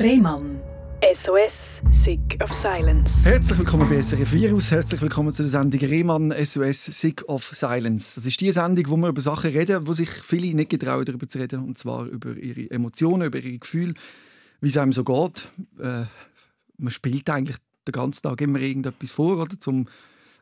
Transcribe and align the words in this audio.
Rehmann. 0.00 0.60
SOS, 1.24 1.52
Sick 2.04 2.40
of 2.40 2.48
Silence. 2.62 3.10
Herzlich 3.24 3.58
willkommen 3.58 3.88
bei 3.88 4.00
SRF 4.00 4.32
Virus. 4.32 4.70
Herzlich 4.70 5.02
willkommen 5.02 5.32
zu 5.32 5.42
der 5.42 5.50
Sendung 5.50 5.80
Rehmann 5.80 6.32
SOS 6.44 6.84
Sick 6.84 7.28
of 7.28 7.44
Silence. 7.44 8.14
Das 8.14 8.24
ist 8.24 8.40
die 8.40 8.52
Sendung, 8.52 8.88
wo 8.90 8.96
wir 8.96 9.08
über 9.08 9.20
Sachen 9.20 9.50
reden, 9.50 9.88
wo 9.88 9.92
sich 9.92 10.08
viele 10.08 10.54
nicht 10.54 10.70
getrauen, 10.70 11.04
darüber 11.04 11.28
zu 11.28 11.38
reden. 11.38 11.64
Und 11.64 11.78
zwar 11.78 12.04
über 12.04 12.36
ihre 12.36 12.70
Emotionen, 12.70 13.26
über 13.26 13.38
ihre 13.38 13.58
Gefühle, 13.58 13.94
wie 14.60 14.68
es 14.68 14.76
einem 14.76 14.92
so 14.92 15.02
geht. 15.02 15.48
Äh, 15.80 16.04
man 16.76 16.92
spielt 16.92 17.28
eigentlich 17.28 17.56
den 17.88 17.92
ganzen 17.92 18.22
Tag 18.22 18.40
immer 18.40 18.60
irgendetwas 18.60 19.10
vor, 19.10 19.36
oder, 19.36 19.56
um 19.66 19.88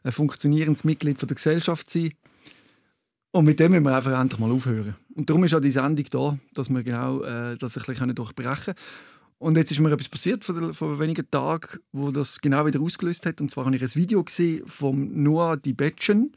ein 0.03 0.13
funktionierendes 0.13 0.85
Mitglied 0.85 1.19
der 1.19 1.35
Gesellschaft 1.35 1.89
zu 1.89 2.01
sein. 2.01 2.11
Und 3.33 3.47
mit 3.47 3.59
dem 3.59 3.73
müssen 3.73 3.85
wir 3.85 3.97
einfach 3.97 4.21
endlich 4.21 4.39
mal 4.39 4.53
aufhören. 4.53 4.97
Und 5.15 5.31
darum 5.31 5.45
ist 5.45 5.55
auch 5.55 5.61
die 5.61 5.71
Sendung 5.71 6.05
da, 6.11 6.39
dass 6.53 6.69
wir 6.69 6.83
genau 6.83 7.23
äh, 7.23 7.57
das 7.57 7.79
ein 7.79 7.85
bisschen 7.87 8.15
durchbrechen 8.15 8.75
können. 8.75 8.77
Und 9.39 9.57
jetzt 9.57 9.71
ist 9.71 9.81
mir 9.81 9.93
etwas 9.93 10.09
passiert 10.09 10.45
vor, 10.45 10.73
vor 10.73 10.99
wenigen 10.99 11.31
Tagen, 11.31 11.81
wo 11.93 12.11
das 12.11 12.41
genau 12.41 12.65
wieder 12.67 12.81
ausgelöst 12.81 13.27
hat. 13.27 13.41
Und 13.41 13.51
zwar 13.51 13.67
habe 13.67 13.77
ich 13.77 13.83
ein 13.83 13.95
Video 13.95 14.25
gesehen 14.25 14.67
von 14.67 15.23
Noah 15.23 15.57
Dibetchen. 15.57 16.33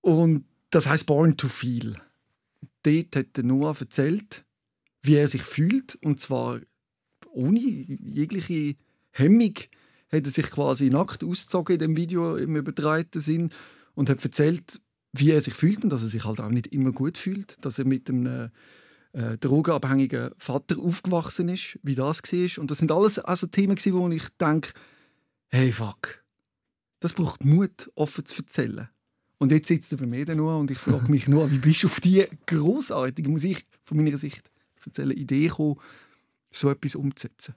Und 0.00 0.46
das 0.70 0.86
heißt 0.86 1.06
Born 1.06 1.36
to 1.36 1.48
Feel. 1.48 1.96
Dort 2.82 3.16
hat 3.16 3.38
Noah 3.42 3.76
erzählt, 3.78 4.44
wie 5.02 5.16
er 5.16 5.28
sich 5.28 5.42
fühlt. 5.42 5.98
Und 6.02 6.20
zwar 6.20 6.60
ohne 7.30 7.60
jegliche 7.60 8.76
Hemmung 9.10 9.54
hat 10.10 10.24
er 10.24 10.30
sich 10.30 10.50
quasi 10.50 10.88
nackt 10.88 11.22
ausgezogen 11.22 11.74
in 11.74 11.80
dem 11.80 11.96
Video 11.96 12.36
im 12.36 12.56
übertreiten 12.56 13.20
Sinn 13.20 13.50
und 13.94 14.08
hat 14.08 14.24
erzählt, 14.24 14.80
wie 15.12 15.30
er 15.30 15.40
sich 15.40 15.54
fühlt 15.54 15.84
und 15.84 15.90
dass 15.90 16.02
er 16.02 16.08
sich 16.08 16.24
halt 16.24 16.40
auch 16.40 16.50
nicht 16.50 16.68
immer 16.68 16.92
gut 16.92 17.18
fühlt, 17.18 17.64
dass 17.64 17.78
er 17.78 17.84
mit 17.84 18.08
einem 18.08 18.50
äh, 19.12 19.36
drogenabhängigen 19.38 20.30
Vater 20.38 20.78
aufgewachsen 20.78 21.48
ist, 21.48 21.78
wie 21.82 21.94
das 21.94 22.22
war. 22.22 22.58
Und 22.60 22.70
das 22.70 22.78
sind 22.78 22.92
alles 22.92 23.18
also 23.18 23.46
Themen, 23.46 23.76
wo 23.76 24.08
ich 24.08 24.28
denke, 24.40 24.72
hey 25.48 25.72
fuck, 25.72 26.22
das 27.00 27.12
braucht 27.12 27.44
Mut, 27.44 27.90
offen 27.94 28.24
zu 28.24 28.42
erzählen. 28.42 28.88
Und 29.38 29.52
jetzt 29.52 29.68
sitzt 29.68 29.90
er 29.92 29.98
bei 29.98 30.06
mir 30.06 30.34
nur 30.34 30.58
und 30.58 30.70
ich 30.70 30.78
frage 30.78 31.10
mich 31.10 31.26
nur, 31.26 31.50
wie 31.50 31.58
bist 31.58 31.82
du 31.82 31.86
auf 31.86 31.98
diese 32.00 32.28
großartige, 32.46 33.28
muss 33.30 33.44
ich 33.44 33.64
von 33.82 33.96
meiner 33.96 34.18
Sicht 34.18 34.50
erzählen, 34.84 35.12
Idee 35.12 35.48
gekommen, 35.48 35.76
so 36.50 36.70
etwas 36.70 36.94
umzusetzen? 36.94 37.54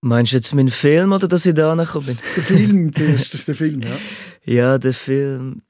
Meinst 0.00 0.32
du 0.32 0.36
jetzt 0.36 0.52
meinen 0.52 0.68
Film 0.68 1.12
oder 1.12 1.28
dass 1.28 1.46
ich 1.46 1.54
da 1.54 1.76
gekommen 1.76 2.06
bin? 2.06 2.18
Der 2.36 2.42
Film 2.42 2.92
zuerst, 2.92 3.34
das 3.34 3.40
ist 3.40 3.48
der 3.48 3.54
Film, 3.54 3.82
ja. 3.82 3.96
Ja, 4.44 4.78
der 4.78 4.94
Film. 4.94 5.62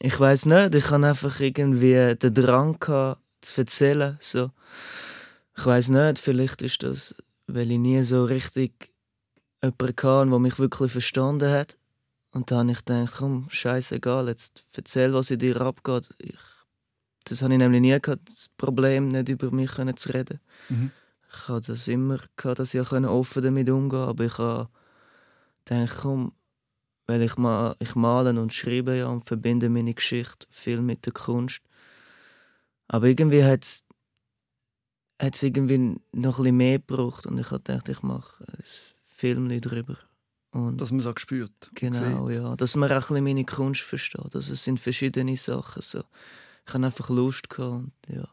Ich 0.00 0.18
weiß 0.18 0.46
nicht, 0.46 0.74
ich 0.74 0.90
hatte 0.90 1.06
einfach 1.06 1.40
irgendwie 1.40 2.14
den 2.16 2.34
Drang 2.34 2.78
gehabt, 2.78 3.20
zu 3.40 3.60
erzählen. 3.60 4.16
So. 4.20 4.50
Ich 5.56 5.64
weiß 5.64 5.90
nicht, 5.90 6.18
vielleicht 6.18 6.62
ist 6.62 6.82
das, 6.82 7.14
weil 7.46 7.70
ich 7.70 7.78
nie 7.78 8.02
so 8.02 8.24
richtig 8.24 8.92
jemanden 9.62 10.02
hatte, 10.02 10.30
der 10.30 10.38
mich 10.38 10.58
wirklich 10.58 10.92
verstanden 10.92 11.50
hat. 11.50 11.78
Und 12.32 12.50
dann 12.50 12.68
habe 12.68 12.72
ich 12.72 12.84
gedacht, 12.84 13.14
komm, 13.18 13.46
scheißegal, 13.48 14.26
jetzt 14.28 14.64
erzähl, 14.74 15.12
was 15.14 15.30
in 15.30 15.38
dir 15.38 15.60
abgeht. 15.60 16.10
Ich, 16.18 16.34
das 17.24 17.42
habe 17.42 17.54
ich 17.54 17.58
nämlich 17.58 17.80
nie 17.80 18.00
gehabt, 18.00 18.28
das 18.28 18.50
Problem, 18.56 19.08
nicht 19.08 19.28
über 19.28 19.50
mich 19.52 19.70
zu 19.70 20.12
reden. 20.12 20.40
Mhm. 20.68 20.90
Ich 21.32 21.48
hatte 21.48 21.72
das 21.72 21.86
immer, 21.86 22.18
gehabt, 22.36 22.58
dass 22.58 22.74
ich 22.74 22.92
offen 22.92 23.42
damit 23.42 23.68
umgehen 23.70 23.88
konnte, 23.88 24.08
aber 24.08 24.24
ich 24.24 24.38
habe 24.38 24.68
gedacht, 25.64 25.98
komm, 26.02 26.32
weil 27.06 27.22
ich, 27.22 27.36
mal, 27.36 27.76
ich 27.78 27.94
male 27.94 28.38
und 28.40 28.52
schreibe 28.52 28.96
ja 28.96 29.06
und 29.06 29.26
verbinde 29.26 29.68
meine 29.68 29.94
Geschichte 29.94 30.46
viel 30.50 30.80
mit 30.80 31.06
der 31.06 31.12
Kunst. 31.12 31.60
Aber 32.88 33.06
irgendwie 33.06 33.44
hat 33.44 33.64
es 33.64 33.84
hat 35.20 35.36
es 35.36 35.42
irgendwie 35.42 35.78
noch 36.12 36.38
ein 36.38 36.42
bisschen 36.42 36.56
mehr 36.56 36.78
gebraucht 36.78 37.26
und 37.26 37.38
ich 37.38 37.50
habe 37.50 37.62
gedacht, 37.62 37.88
ich 37.88 38.02
mache 38.02 38.44
ein 38.46 38.64
Film 39.06 39.60
darüber. 39.60 39.96
Und 40.50 40.80
dass 40.80 40.92
man 40.92 41.00
es 41.00 41.06
auch 41.06 41.18
spürt. 41.18 41.70
Genau, 41.74 42.28
sieht. 42.28 42.36
ja. 42.36 42.54
Dass 42.56 42.76
man 42.76 42.90
auch 42.90 42.94
ein 42.94 43.00
bisschen 43.00 43.24
meine 43.24 43.44
Kunst 43.44 43.80
versteht. 43.80 44.34
Also 44.34 44.52
es 44.52 44.62
sind 44.62 44.78
verschiedene 44.78 45.36
Sachen. 45.36 45.82
So. 45.82 46.04
Ich 46.66 46.74
habe 46.74 46.86
einfach 46.86 47.10
Lust 47.10 47.50
gehabt 47.50 47.72
und, 47.72 47.92
ja. 48.08 48.28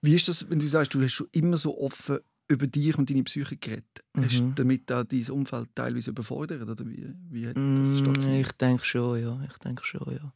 Wie 0.00 0.14
ist 0.14 0.28
das, 0.28 0.48
wenn 0.48 0.58
du 0.58 0.68
sagst, 0.68 0.94
du 0.94 1.02
hast 1.02 1.12
schon 1.12 1.28
immer 1.32 1.56
so 1.56 1.78
offen 1.78 2.18
über 2.48 2.66
dich 2.66 2.96
und 2.98 3.08
deine 3.08 3.24
Psyche 3.24 3.56
geredet. 3.56 4.04
Mhm. 4.14 4.24
Hast 4.24 4.38
du 4.38 4.52
damit 4.54 4.92
auch 4.92 5.04
dein 5.04 5.30
Umfeld 5.30 5.68
teilweise 5.74 6.10
überfordert? 6.10 6.68
Oder 6.68 6.86
wie, 6.86 7.14
wie 7.30 7.46
hat 7.46 7.56
das 7.56 7.62
mm, 7.62 7.96
stattgefunden? 7.96 8.40
Ich 8.40 8.52
denke 8.52 8.84
schon, 8.84 9.20
ja. 9.20 9.40
Ich 9.48 9.58
denke 9.58 9.84
schon, 9.84 10.12
ja. 10.12 10.32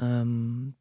Ähm, 0.00 0.74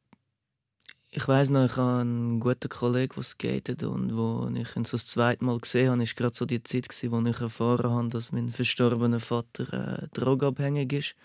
ich 1.14 1.28
weiß 1.28 1.50
noch, 1.50 1.66
ich 1.66 1.76
habe 1.76 2.02
einen 2.02 2.40
guten 2.40 2.70
Kollegen, 2.70 3.14
der 3.16 3.24
skatet 3.24 3.84
und 3.84 4.16
wo 4.16 4.50
ich 4.56 4.76
ihn 4.78 4.86
so 4.86 4.96
das 4.96 5.08
zweite 5.08 5.44
Mal 5.44 5.58
gesehen 5.60 5.90
habe, 5.90 6.00
war 6.00 6.06
gerade 6.06 6.34
so 6.34 6.46
die 6.46 6.64
Zeit, 6.64 6.88
wo 7.12 7.20
ich 7.20 7.42
erfahren 7.42 7.92
habe, 7.92 8.10
dass 8.10 8.32
mein 8.32 8.50
verstorbener 8.50 9.20
Vater 9.20 10.04
äh, 10.04 10.08
drogenabhängig 10.14 10.94
ist. 10.94 11.16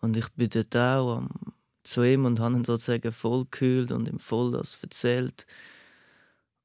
Und 0.00 0.16
ich 0.16 0.28
bin 0.30 0.50
dort 0.50 0.76
auch 0.76 1.18
um, 1.18 1.28
zu 1.84 2.02
ihm 2.02 2.24
und 2.24 2.40
habe 2.40 2.56
ihn 2.56 2.64
sozusagen 2.64 3.12
voll 3.12 3.44
gekühlt 3.44 3.92
und 3.92 4.08
ihm 4.08 4.18
voll 4.18 4.50
das 4.50 4.76
erzählt. 4.82 5.46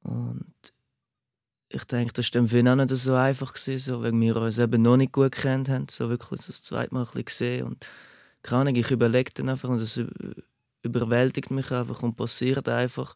Und 0.01 0.53
ich 1.69 1.83
denke, 1.85 2.13
das 2.13 2.33
war 2.33 2.47
für 2.47 2.59
ihn 2.59 2.67
auch 2.67 2.75
nicht 2.75 2.89
so 2.89 3.13
einfach, 3.13 3.53
gewesen, 3.53 3.77
so, 3.79 4.01
weil 4.01 4.13
wir 4.13 4.35
uns 4.37 4.57
eben 4.57 4.81
noch 4.81 4.97
nicht 4.97 5.11
gut 5.11 5.33
kennt 5.33 5.69
haben. 5.69 5.85
So 5.89 6.09
wirklich 6.09 6.41
das 6.41 6.63
zweite 6.63 6.93
Mal 6.93 7.01
ein 7.01 7.05
bisschen 7.05 7.25
gesehen. 7.25 7.65
Und 7.67 7.85
keine 8.41 8.61
Ahnung, 8.61 8.75
ich 8.75 8.89
überlege 8.89 9.31
dann 9.35 9.49
einfach 9.49 9.69
und 9.69 9.79
das 9.79 9.99
überwältigt 10.81 11.51
mich 11.51 11.71
einfach 11.71 12.01
und 12.01 12.15
passiert 12.15 12.67
einfach. 12.67 13.15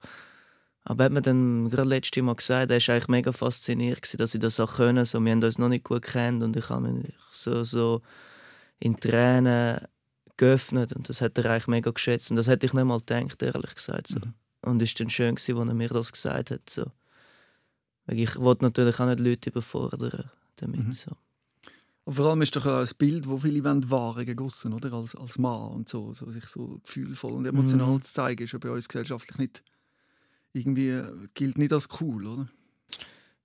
Aber 0.83 1.03
er 1.03 1.05
hat 1.05 1.13
mir 1.13 1.21
dann 1.21 1.69
gerade 1.69 1.89
letztes 1.89 2.21
Mal 2.21 2.35
gesagt, 2.35 2.69
er 2.69 2.79
war 2.79 2.93
eigentlich 2.93 3.07
mega 3.07 3.31
fasziniert, 3.31 4.01
gewesen, 4.01 4.17
dass 4.17 4.35
ich 4.35 4.41
das 4.41 4.59
auch 4.59 4.75
können. 4.75 5.05
So, 5.05 5.19
wir 5.19 5.31
haben 5.31 5.43
uns 5.43 5.57
noch 5.57 5.69
nicht 5.69 5.85
gut 5.85 6.03
kennt 6.03 6.43
und 6.43 6.55
ich 6.55 6.69
habe 6.69 6.89
mich 6.89 7.13
so, 7.31 7.63
so 7.63 8.01
in 8.79 8.99
Tränen 8.99 9.79
geöffnet 10.37 10.93
und 10.93 11.07
das 11.09 11.21
hat 11.21 11.37
er 11.37 11.45
eigentlich 11.45 11.67
mega 11.67 11.89
geschätzt. 11.89 12.29
Und 12.29 12.37
das 12.37 12.47
hätte 12.47 12.65
ich 12.65 12.73
nicht 12.73 12.83
mal 12.83 12.99
gedacht, 12.99 13.41
ehrlich 13.41 13.75
gesagt. 13.75 14.07
So. 14.07 14.19
Mhm. 14.19 14.33
Und 14.61 14.81
es 14.81 14.93
war 14.93 15.05
dann 15.05 15.09
schön, 15.09 15.35
als 15.35 15.49
er 15.49 15.65
mir 15.73 15.89
das 15.89 16.11
gesagt 16.11 16.51
hat. 16.51 16.69
So. 16.69 16.91
Ich 18.07 18.37
wollte 18.39 18.65
natürlich 18.65 18.99
auch 18.99 19.05
nicht 19.05 19.19
Leute 19.19 19.49
überfordern 19.49 20.29
damit. 20.57 20.85
Mhm. 20.85 20.91
So. 20.91 21.11
Und 22.05 22.15
vor 22.15 22.25
allem 22.25 22.41
ist 22.41 22.55
doch 22.55 22.65
ein 22.65 22.87
Bild, 22.97 23.25
das 23.25 23.41
viele 23.41 23.63
wollen, 23.63 23.89
wahren 23.89 24.25
gegossen, 24.25 24.73
oder? 24.73 24.91
Als, 24.91 25.15
als 25.15 25.37
Mann 25.37 25.71
und 25.71 25.89
so, 25.89 26.13
so, 26.13 26.29
sich 26.31 26.45
so 26.47 26.79
gefühlvoll 26.83 27.31
und 27.31 27.45
emotional 27.45 27.93
mhm. 27.93 28.03
zu 28.03 28.13
zeigen, 28.13 28.43
ist 28.43 28.51
ja 28.51 28.59
bei 28.59 28.71
uns 28.71 28.89
gesellschaftlich 28.89 29.37
nicht 29.37 29.63
irgendwie, 30.51 31.01
gilt 31.33 31.57
nicht 31.57 31.71
als 31.71 31.87
cool, 32.01 32.27
oder? 32.27 32.47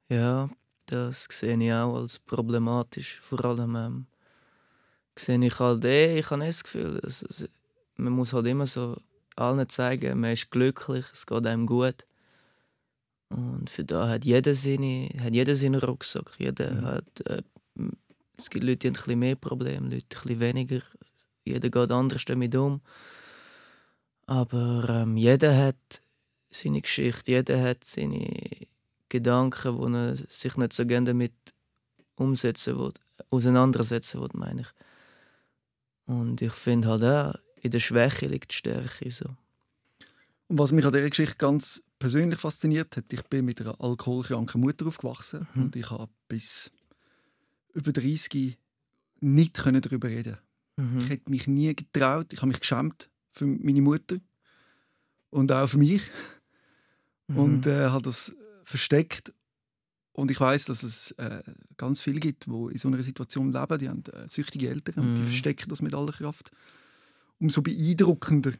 Ja, 0.08 0.50
das 0.86 1.26
sehe 1.30 1.56
ich 1.56 1.72
auch 1.72 1.96
als 1.96 2.18
problematisch. 2.18 3.20
Vor 3.20 3.44
allem 3.44 3.76
ähm, 3.76 4.06
sehe 5.16 5.44
ich 5.44 5.58
halt 5.60 5.84
eh, 5.84 6.18
ich 6.18 6.30
habe 6.30 6.44
das 6.44 6.64
Gefühl, 6.64 7.00
dass, 7.00 7.20
dass, 7.20 7.48
man 7.96 8.12
muss 8.12 8.32
halt 8.32 8.46
immer 8.46 8.66
so 8.66 8.96
allen 9.36 9.68
zeigen, 9.68 10.20
man 10.20 10.32
ist 10.32 10.50
glücklich, 10.50 11.06
es 11.12 11.26
geht 11.26 11.46
einem 11.46 11.66
gut. 11.66 12.04
Und 13.28 13.68
für 13.68 13.84
da 13.84 14.08
hat 14.08 14.24
jeder 14.24 14.54
seine, 14.54 15.08
hat 15.22 15.34
jeder 15.34 15.54
seinen 15.54 15.80
Rucksack. 15.80 16.32
Jeder 16.38 16.72
mhm. 16.72 16.84
hat, 16.84 17.26
äh, 17.26 17.42
es 18.36 18.48
gibt 18.48 18.64
Leute, 18.64 18.78
die 18.78 18.88
haben 18.88 18.94
ein 18.94 19.02
bisschen 19.02 19.18
mehr 19.18 19.36
Probleme, 19.36 19.88
Leute 19.88 20.04
ein 20.04 20.22
bisschen 20.22 20.40
weniger. 20.40 20.82
Jeder 21.44 21.70
geht 21.70 21.90
anders 21.90 22.24
damit 22.24 22.54
um. 22.54 22.80
Aber 24.26 24.86
ähm, 24.88 25.16
jeder 25.16 25.56
hat 25.56 26.02
seine 26.50 26.80
Geschichte, 26.80 27.32
jeder 27.32 27.62
hat 27.62 27.84
seine 27.84 28.66
Gedanken, 29.08 29.78
wo 29.78 29.86
er 29.86 30.16
sich 30.16 30.56
nicht 30.56 30.72
so 30.72 30.86
gerne 30.86 31.06
damit 31.06 31.32
umsetzen 32.16 32.78
will, 32.78 32.92
auseinandersetzen 33.30 34.20
will, 34.20 34.28
meine 34.34 34.62
ich. 34.62 34.68
Und 36.06 36.40
ich 36.40 36.52
finde 36.52 36.88
halt 36.88 37.04
auch, 37.04 37.40
in 37.60 37.70
der 37.70 37.80
Schwäche 37.80 38.26
liegt 38.26 38.52
die 38.52 38.56
Stärke. 38.56 39.10
So. 39.10 39.26
Und 40.48 40.58
was 40.58 40.72
mich 40.72 40.84
an 40.84 40.92
dieser 40.92 41.08
Geschichte 41.10 41.36
ganz 41.36 41.82
persönlich 41.98 42.38
fasziniert 42.38 42.96
hat, 42.96 43.12
ich 43.12 43.22
bin 43.24 43.44
mit 43.44 43.60
einer 43.60 43.80
alkoholkranken 43.80 44.60
Mutter 44.60 44.86
aufgewachsen 44.86 45.46
mhm. 45.54 45.62
und 45.62 45.76
ich 45.76 45.90
habe 45.90 46.10
bis 46.28 46.70
über 47.72 47.92
30 47.92 48.56
nicht 49.20 49.58
darüber 49.58 50.08
reden 50.08 50.38
mhm. 50.76 51.00
Ich 51.00 51.10
hätte 51.10 51.30
mich 51.30 51.46
nie 51.46 51.74
getraut, 51.74 52.32
ich 52.32 52.38
habe 52.38 52.48
mich 52.48 52.60
geschämt 52.60 53.08
für 53.30 53.46
meine 53.46 53.82
Mutter 53.82 54.16
und 55.30 55.50
auch 55.52 55.68
für 55.68 55.78
mich 55.78 56.02
mhm. 57.26 57.38
und 57.38 57.66
äh, 57.66 57.88
habe 57.88 58.02
das 58.02 58.34
versteckt 58.64 59.32
und 60.18 60.32
ich 60.32 60.40
weiß, 60.40 60.64
dass 60.64 60.82
es 60.82 61.12
äh, 61.12 61.42
ganz 61.76 62.00
viele 62.00 62.18
gibt, 62.18 62.46
die 62.46 62.50
in 62.50 62.78
so 62.78 62.88
einer 62.88 63.00
Situation 63.04 63.52
leben, 63.52 63.78
die 63.78 63.88
haben 63.88 64.02
äh, 64.12 64.28
süchtige 64.28 64.68
Eltern 64.68 64.96
und 64.96 65.14
die 65.14 65.20
mhm. 65.22 65.26
verstecken 65.26 65.68
das 65.68 65.80
mit 65.80 65.94
aller 65.94 66.10
Kraft. 66.10 66.50
Umso 67.38 67.62
beeindruckender 67.62 68.54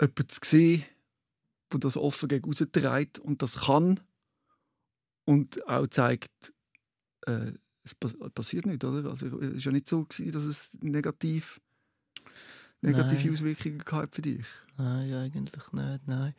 jemanden 0.00 0.28
zu 0.28 0.38
sehen, 0.44 0.84
der 1.72 1.80
das 1.80 1.96
offen 1.96 2.28
gegen 2.28 2.44
rausträgt 2.46 3.18
und 3.18 3.42
das 3.42 3.60
kann 3.60 4.00
und 5.24 5.66
auch 5.68 5.86
zeigt, 5.86 6.52
äh, 7.26 7.52
es 7.82 7.94
passiert 7.94 8.66
nicht, 8.66 8.84
oder? 8.84 9.08
Also 9.10 9.26
es 9.26 9.32
war 9.32 9.42
ja 9.42 9.70
nicht 9.72 9.88
so, 9.88 10.04
gewesen, 10.04 10.32
dass 10.32 10.44
es 10.44 10.76
negativ 10.82 11.60
negative 12.82 13.24
Nein. 13.24 13.32
Auswirkungen 13.32 13.78
gehabt 13.78 14.14
für 14.16 14.22
dich? 14.22 14.44
Nein, 14.76 15.12
eigentlich 15.12 15.72
nicht, 15.72 16.06
nein. 16.06 16.34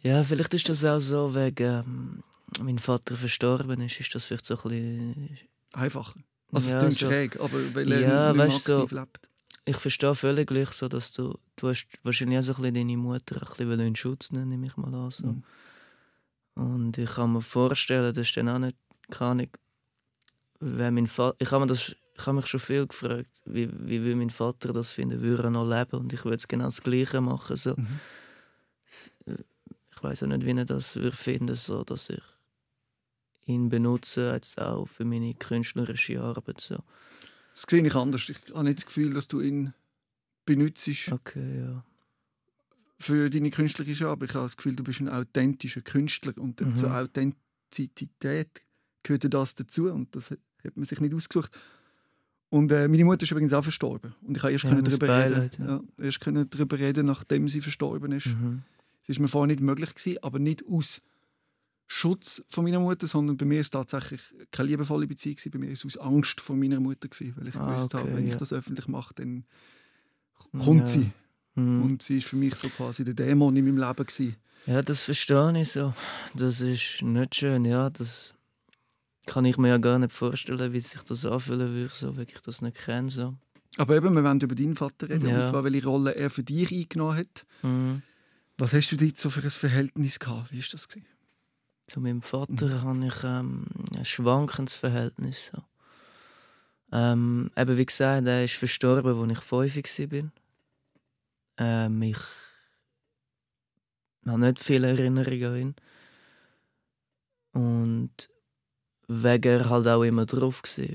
Ja, 0.00 0.22
vielleicht 0.22 0.52
ist 0.54 0.68
das 0.68 0.84
auch 0.84 0.98
so, 0.98 1.34
wegen 1.34 1.64
ähm, 1.66 2.22
mein 2.62 2.78
Vater 2.78 3.16
verstorben 3.16 3.80
ist, 3.80 3.98
ist 4.00 4.14
das 4.14 4.26
vielleicht 4.26 4.44
so 4.46 4.54
ein 4.56 4.62
bisschen... 4.68 5.38
Einfacher. 5.72 6.20
Also 6.52 6.68
Ja, 6.68 6.74
es 6.74 6.78
klingt 6.80 6.92
so- 6.94 7.06
schräg, 7.08 7.40
aber 7.40 7.74
weil 7.74 7.90
er 7.92 8.00
Ja, 8.00 8.32
nicht 8.32 8.36
mehr 8.36 8.46
weißt 8.46 8.64
so- 8.64 8.80
lebt. 8.80 9.20
Ich 9.66 9.76
verstehe 9.76 10.14
völlig 10.14 10.48
gleich 10.48 10.70
so, 10.70 10.88
dass 10.88 11.12
du... 11.12 11.38
Du 11.56 11.68
hast 11.68 11.86
wahrscheinlich 12.02 12.38
auch 12.38 12.42
so 12.42 12.52
ein 12.52 12.62
bisschen 12.62 12.74
deine 12.74 12.96
Mutter 12.96 13.36
ein 13.36 13.56
bisschen 13.56 13.80
in 13.80 13.96
Schutz 13.96 14.30
nehmen, 14.30 14.48
nehme 14.50 14.66
ich 14.66 14.76
mal 14.76 14.94
an. 14.94 15.10
So. 15.10 15.26
Mhm. 15.26 15.42
Und 16.54 16.98
ich 16.98 17.10
kann 17.10 17.32
mir 17.32 17.42
vorstellen, 17.42 18.12
das 18.14 18.26
ist 18.26 18.36
dann 18.36 18.48
auch 18.48 18.58
nicht... 18.58 18.76
Keine 19.10 19.48
wenn 20.60 20.94
mein 20.94 21.06
Vater... 21.06 21.36
Ich 21.38 21.50
habe 21.50 21.64
mir 21.64 21.68
das... 21.68 21.94
Ich 22.16 22.26
habe 22.26 22.36
mich 22.36 22.46
schon 22.46 22.60
viel 22.60 22.86
gefragt, 22.86 23.42
wie, 23.44 23.68
wie 23.72 24.04
will 24.04 24.14
mein 24.14 24.30
Vater 24.30 24.72
das 24.72 24.92
finden, 24.92 25.20
würde 25.20 25.42
er 25.42 25.50
noch 25.50 25.68
leben 25.68 25.98
und 25.98 26.12
ich 26.12 26.24
würde 26.24 26.36
es 26.36 26.46
genau 26.46 26.66
das 26.66 26.80
Gleiche 26.80 27.20
machen. 27.20 27.56
So. 27.56 27.74
Mhm. 27.74 27.98
ich 29.26 30.02
weiß 30.02 30.22
auch 30.22 30.28
nicht, 30.28 30.46
wie 30.46 30.56
er 30.56 30.64
das 30.64 30.94
würde 30.94 31.16
finden, 31.16 31.56
so 31.56 31.82
dass 31.82 32.10
ich 32.10 32.22
ihn 33.46 33.68
benutze 33.68 34.32
jetzt 34.32 34.60
auch 34.60 34.86
für 34.86 35.04
meine 35.04 35.34
künstlerische 35.34 36.20
Arbeit. 36.20 36.60
So. 36.60 36.76
Das 37.54 37.64
sehe 37.68 37.86
ich 37.86 37.94
anders. 37.94 38.28
Ich 38.28 38.38
habe 38.52 38.64
nicht 38.64 38.78
das 38.78 38.86
Gefühl, 38.86 39.14
dass 39.14 39.28
du 39.28 39.40
ihn 39.40 39.72
benutzt 40.44 40.88
Okay, 41.10 41.60
ja. 41.60 41.84
für 42.98 43.30
deine 43.30 43.50
künstlerische 43.50 44.08
Arbeit. 44.08 44.30
Ich 44.30 44.34
habe 44.34 44.44
das 44.44 44.56
Gefühl, 44.56 44.76
du 44.76 44.84
bist 44.84 45.00
ein 45.00 45.08
authentischer 45.08 45.80
Künstler 45.80 46.34
und 46.36 46.60
Mhm. 46.60 46.74
zur 46.76 46.94
Authentizität 46.94 48.62
gehört 49.02 49.32
das 49.32 49.54
dazu 49.54 49.90
und 49.92 50.14
das 50.16 50.30
hat 50.30 50.76
man 50.76 50.84
sich 50.84 51.00
nicht 51.00 51.14
ausgesucht. 51.14 51.56
Und 52.50 52.70
äh, 52.72 52.86
meine 52.88 53.04
Mutter 53.04 53.22
ist 53.24 53.30
übrigens 53.32 53.52
auch 53.52 53.62
verstorben 53.64 54.14
und 54.22 54.36
ich 54.36 54.42
habe 54.42 54.52
erst 54.52 54.64
Ja, 54.64 54.70
können 54.70 54.84
darüber 54.84 55.08
reden. 55.08 55.34
Beileid, 55.34 55.58
ja. 55.58 55.66
Ja, 55.66 55.82
erst 55.98 56.20
können 56.20 56.48
darüber 56.50 56.78
reden, 56.78 57.06
nachdem 57.06 57.48
sie 57.48 57.60
verstorben 57.60 58.12
ist. 58.12 58.26
Mhm. 58.26 58.62
Das 59.02 59.10
ist 59.16 59.20
mir 59.20 59.28
vorher 59.28 59.48
nicht 59.48 59.60
möglich 59.60 59.94
gewesen, 59.94 60.18
aber 60.22 60.38
nicht 60.38 60.64
aus 60.66 61.02
Schutz 61.86 62.42
von 62.48 62.64
meiner 62.64 62.80
Mutter, 62.80 63.06
sondern 63.06 63.36
bei 63.36 63.44
mir 63.44 63.60
ist 63.60 63.66
es 63.66 63.70
tatsächlich 63.70 64.20
keine 64.50 64.70
liebevolle 64.70 65.06
Beziehung 65.06 65.36
gewesen. 65.36 65.50
Bei 65.52 65.58
mir 65.58 65.70
ist 65.70 65.84
es 65.84 65.96
aus 65.96 66.06
Angst 66.06 66.40
vor 66.40 66.56
meiner 66.56 66.80
Mutter 66.80 67.08
gewesen, 67.08 67.34
weil 67.36 67.48
ich 67.48 67.56
Ah, 67.56 67.66
gewusst 67.66 67.92
habe, 67.94 68.04
okay, 68.08 68.16
wenn 68.16 68.26
ja. 68.26 68.32
ich 68.32 68.38
das 68.38 68.52
öffentlich 68.52 68.88
mache, 68.88 69.14
dann 69.14 69.44
kommt 70.58 70.80
Ja. 70.80 70.86
sie. 70.86 71.10
Mhm. 71.56 71.82
Und 71.82 72.02
sie 72.02 72.18
ist 72.18 72.26
für 72.26 72.36
mich 72.36 72.54
so 72.56 72.68
quasi 72.68 73.04
der 73.04 73.14
Dämon 73.14 73.54
in 73.56 73.64
meinem 73.64 73.76
Leben 73.78 74.06
gewesen. 74.06 74.36
ja, 74.66 74.80
das 74.82 75.02
verstehe 75.02 75.60
ich 75.60 75.72
so. 75.72 75.92
Das 76.34 76.60
ist 76.60 77.02
nicht 77.02 77.34
schön, 77.34 77.64
ja. 77.64 77.90
Das 77.90 78.34
kann 79.26 79.44
ich 79.44 79.56
mir 79.58 79.68
ja 79.68 79.78
gar 79.78 79.98
nicht 79.98 80.12
vorstellen, 80.12 80.72
wie 80.72 80.80
sich 80.80 81.00
das 81.02 81.24
anfühlen 81.26 81.72
würde, 81.74 81.94
so, 81.94 82.16
wenn 82.16 82.24
ich 82.26 82.40
das 82.40 82.60
nicht 82.62 82.76
kenne. 82.78 83.08
So. 83.10 83.34
Aber 83.76 83.94
eben, 83.96 84.14
wir 84.14 84.24
wollen 84.24 84.40
über 84.40 84.54
deinen 84.54 84.74
Vater 84.76 85.08
reden, 85.08 85.28
Ja. 85.28 85.42
und 85.42 85.48
zwar, 85.48 85.64
welche 85.64 85.86
Rolle 85.86 86.14
er 86.14 86.30
für 86.30 86.42
dich 86.42 86.72
eingenommen 86.72 87.16
hat. 87.18 87.44
Mhm. 87.62 88.02
Was 88.58 88.72
hast 88.72 88.90
du 88.92 88.96
dort 88.96 89.16
so 89.16 89.30
für 89.30 89.42
ein 89.42 89.50
Verhältnis 89.50 90.18
gehabt? 90.18 90.50
Wie 90.52 90.58
war 90.58 90.66
das? 90.72 90.88
Gewesen? 90.88 91.06
Zu 91.86 92.00
meinem 92.00 92.22
Vater 92.22 92.82
habe 92.82 93.06
ich 93.06 93.24
ähm, 93.24 93.66
ein 93.96 94.04
schwankendes 94.04 94.74
Verhältnis. 94.74 95.52
So. 95.54 95.62
Ähm, 96.92 97.50
eben 97.56 97.76
wie 97.76 97.86
gesagt, 97.86 98.26
er 98.26 98.44
ist 98.44 98.54
verstorben, 98.54 99.30
als 99.30 99.38
ich 99.38 99.44
fünf 99.44 100.12
war. 100.12 100.30
Ähm, 101.58 102.02
ich 102.02 102.18
habe 104.26 104.38
nicht 104.40 104.58
viele 104.58 104.88
Erinnerungen 104.88 105.44
an 105.44 105.56
ihn. 105.56 105.74
Und 107.52 108.28
wegen 109.06 109.60
er 109.60 109.68
halt 109.68 109.86
auch 109.86 110.02
immer 110.02 110.26
drauf 110.26 110.62
war. 110.62 110.88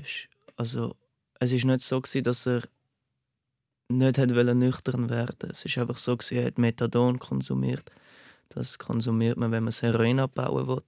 Also, 0.56 0.96
es 1.38 1.52
war 1.52 1.70
nicht 1.72 1.84
so, 1.84 2.00
gewesen, 2.00 2.24
dass 2.24 2.46
er 2.46 2.62
nicht 3.88 4.18
hat 4.18 4.34
wollen 4.34 4.58
nüchtern 4.58 5.08
werden 5.08 5.50
Es 5.50 5.64
war 5.64 5.82
einfach 5.82 5.96
so, 5.96 6.16
gewesen, 6.16 6.38
er 6.38 6.46
hat 6.46 6.58
Methadon 6.58 7.18
konsumiert. 7.18 7.90
Das 8.50 8.78
konsumiert 8.78 9.36
man, 9.38 9.50
wenn 9.52 9.64
man 9.64 9.68
das 9.68 9.82
Heroin 9.82 10.20
abbauen 10.20 10.68
will. 10.68 10.82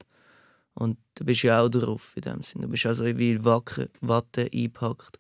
Und 0.75 0.99
du 1.15 1.25
bist 1.25 1.43
ja 1.43 1.63
auch 1.63 1.69
drauf 1.69 2.13
in 2.17 2.23
dem 2.23 2.43
Sinne. 2.43 2.67
Du 2.67 2.71
bist 2.71 2.87
also 2.87 3.05
wie 3.05 3.45
Wacke, 3.45 3.89
Watte 4.01 4.49
eingepackt. 4.53 5.19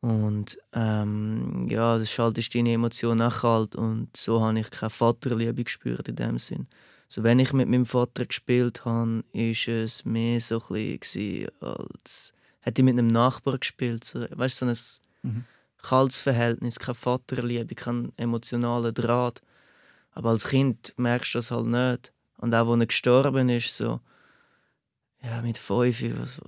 Und 0.00 0.58
ähm, 0.72 1.66
ja, 1.68 1.98
das 1.98 2.10
schaltest 2.10 2.54
deine 2.54 2.72
Emotionen 2.72 3.22
auch 3.22 3.40
kalt. 3.40 3.74
Und 3.74 4.16
so 4.16 4.40
habe 4.40 4.60
ich 4.60 4.70
keine 4.70 4.90
Vaterliebe 4.90 5.64
gespürt 5.64 6.08
in 6.08 6.16
dem 6.16 6.38
Sinn. 6.38 6.66
Also 7.08 7.22
wenn 7.22 7.38
ich 7.38 7.52
mit 7.52 7.68
meinem 7.68 7.86
Vater 7.86 8.26
gespielt 8.26 8.84
habe, 8.84 9.24
ist 9.32 9.68
es 9.68 10.04
mehr 10.04 10.40
so 10.40 10.60
ein 10.70 10.98
bisschen, 10.98 11.48
als 11.60 12.32
hätte 12.60 12.82
ich 12.82 12.84
mit 12.84 12.98
einem 12.98 13.06
Nachbar 13.06 13.58
gespielt. 13.58 14.04
So, 14.04 14.26
weißt 14.30 14.62
du, 14.62 14.74
so 14.74 14.98
ein 15.22 15.32
Mhm. 15.32 15.44
kaltes 15.78 16.18
Verhältnis, 16.18 16.78
keine 16.78 16.94
Vaterliebe, 16.94 17.74
kein 17.74 18.12
emotionaler 18.16 18.92
Draht. 18.92 19.40
Aber 20.16 20.30
als 20.30 20.48
Kind 20.48 20.94
merkst 20.96 21.34
du 21.34 21.38
das 21.38 21.50
halt 21.50 21.66
nicht. 21.66 22.10
Und 22.38 22.54
auch, 22.54 22.66
als 22.70 22.80
er 22.80 22.86
gestorben 22.86 23.50
ist, 23.50 23.76
so, 23.76 24.00
ja, 25.22 25.42
mit 25.42 25.58
fünf, 25.58 26.02
was- 26.18 26.40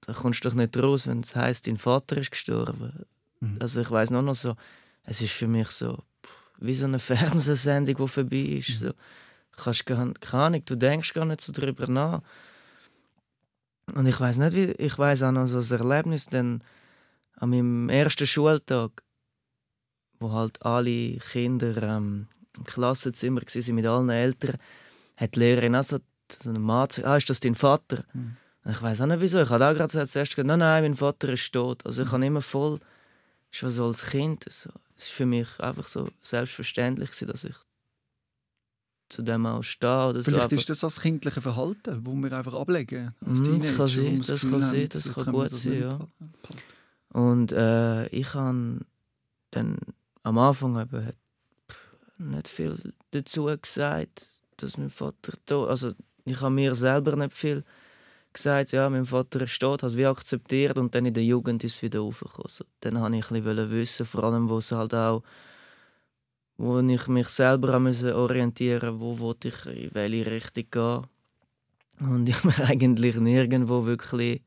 da 0.00 0.12
kommst 0.12 0.44
du 0.44 0.48
doch 0.48 0.56
nicht 0.56 0.76
raus, 0.76 1.06
wenn 1.06 1.20
es 1.20 1.36
heisst, 1.36 1.68
dein 1.68 1.78
Vater 1.78 2.16
ist 2.18 2.32
gestorben. 2.32 3.06
Mhm. 3.38 3.58
Also 3.60 3.80
ich 3.80 3.90
weiß 3.90 4.10
noch 4.10 4.22
noch 4.22 4.34
so, 4.34 4.56
es 5.04 5.20
ist 5.22 5.32
für 5.32 5.46
mich 5.46 5.68
so 5.70 6.02
wie 6.58 6.74
so 6.74 6.86
eine 6.86 6.98
Fernsehsendung, 7.10 7.94
die 7.94 8.08
vorbei 8.08 8.36
ist. 8.58 8.80
So. 8.80 8.90
Kannst 9.52 9.86
gar, 9.86 10.12
keine 10.14 10.42
Ahnung, 10.42 10.64
du 10.64 10.74
denkst 10.76 11.14
gar 11.14 11.24
nicht 11.24 11.40
so 11.40 11.52
drüber 11.52 11.86
nach. 11.86 12.20
Und 13.94 14.06
ich 14.06 14.18
weiß 14.18 14.38
nicht, 14.38 14.54
wie, 14.54 14.72
ich 14.72 14.98
weiß 14.98 15.22
auch 15.22 15.32
noch 15.32 15.46
so 15.46 15.58
das 15.58 15.70
Erlebnis, 15.70 16.26
denn 16.26 16.64
an 17.36 17.50
meinem 17.50 17.88
ersten 17.90 18.26
Schultag, 18.26 19.04
wo 20.18 20.32
halt 20.32 20.60
alle 20.64 21.18
Kinder 21.18 21.80
ähm, 21.80 22.26
Klassenzimmer 22.64 23.40
waren 23.42 23.74
mit 23.74 23.86
allen 23.86 24.08
Eltern, 24.10 24.56
hat 25.16 25.34
die 25.34 25.40
Lehrerin 25.40 25.76
auch 25.76 25.82
so 25.82 25.98
so 26.42 26.48
einen 26.48 26.62
Mann 26.62 26.88
gesagt, 26.88 27.06
ah, 27.06 27.16
ist 27.16 27.28
das 27.28 27.40
dein 27.40 27.54
Vater? 27.54 28.04
Mhm. 28.14 28.36
Ich 28.66 28.80
weiß 28.80 29.02
auch 29.02 29.06
nicht 29.06 29.20
wieso. 29.20 29.42
Ich 29.42 29.50
habe 29.50 29.66
auch 29.68 29.74
gerade 29.74 29.90
zuerst 29.90 30.14
gesagt, 30.14 30.38
nein, 30.48 30.58
nein, 30.60 30.82
mein 30.82 30.94
Vater 30.94 31.28
ist 31.28 31.52
tot. 31.52 31.84
Also 31.84 32.02
ich 32.02 32.10
habe 32.12 32.24
immer 32.24 32.40
voll, 32.40 32.80
schon 33.50 33.68
so 33.70 33.86
als 33.86 34.04
Kind, 34.06 34.44
so, 34.48 34.70
es 34.96 35.08
war 35.10 35.16
für 35.16 35.26
mich 35.26 35.48
einfach 35.60 35.86
so 35.86 36.08
selbstverständlich, 36.22 37.10
dass 37.10 37.44
ich 37.44 37.54
zu 39.10 39.22
dem 39.22 39.44
auch 39.44 39.62
stehe. 39.62 40.06
Oder 40.08 40.22
so. 40.22 40.30
Vielleicht 40.30 40.44
Aber- 40.46 40.54
ist 40.54 40.70
das 40.70 40.78
das 40.80 41.00
kindliche 41.00 41.42
Verhalten, 41.42 42.02
das 42.04 42.04
wir 42.04 42.32
einfach 42.32 42.54
ablegen. 42.54 43.14
Als 43.20 43.40
Mhm, 43.40 43.58
das 43.60 43.76
kann 43.76 43.88
sein, 43.88 44.16
das 44.16 44.28
Gefühl 44.40 44.50
kann 44.50 44.60
sein, 44.60 44.88
das 44.88 45.12
kann 45.12 45.32
gut 45.32 45.50
das 45.52 45.62
sein, 45.62 45.80
ja. 45.80 45.98
Und 47.10 47.52
äh, 47.52 48.06
ich 48.08 48.32
habe 48.34 48.80
dann 49.50 49.76
am 50.22 50.38
Anfang 50.38 50.80
eben 50.80 51.06
hat 51.06 51.14
nicht 52.18 52.48
viel 52.48 52.76
dazu 53.10 53.44
gesagt, 53.60 54.26
dass 54.56 54.78
mein 54.78 54.90
Vater 54.90 55.32
tot 55.46 55.68
Also 55.68 55.92
ich 56.24 56.40
habe 56.40 56.54
mir 56.54 56.74
selber 56.74 57.16
nicht 57.16 57.34
viel 57.34 57.64
gesagt, 58.32 58.72
ja, 58.72 58.90
mein 58.90 59.04
Vater 59.04 59.42
ist 59.42 59.58
tot, 59.58 59.82
es 59.82 59.96
wie 59.96 60.06
akzeptiert 60.06 60.78
und 60.78 60.94
dann 60.94 61.06
in 61.06 61.14
der 61.14 61.24
Jugend 61.24 61.62
ist 61.64 61.76
es 61.76 61.82
wieder 61.82 62.02
aufgekommen. 62.02 62.44
Also, 62.44 62.64
dann 62.80 62.98
habe 62.98 63.16
ich 63.16 63.30
ein 63.30 63.42
bisschen 63.42 63.70
wissen, 63.70 64.06
vor 64.06 64.24
allem 64.24 64.48
wo 64.48 64.58
es 64.58 64.72
halt 64.72 64.94
auch 64.94 65.22
wo 66.56 66.78
ich 66.78 67.08
mich 67.08 67.28
selber 67.28 67.74
orientieren 67.74 69.00
wo 69.00 69.18
wollte 69.18 69.48
ich 69.48 69.66
in 69.66 69.94
welche 69.94 70.30
Richtung 70.30 70.64
gehen. 70.70 71.06
Und 72.00 72.28
ich 72.28 72.44
mich 72.44 72.60
eigentlich 72.60 73.16
nirgendwo 73.16 73.86
wirklich 73.86 74.42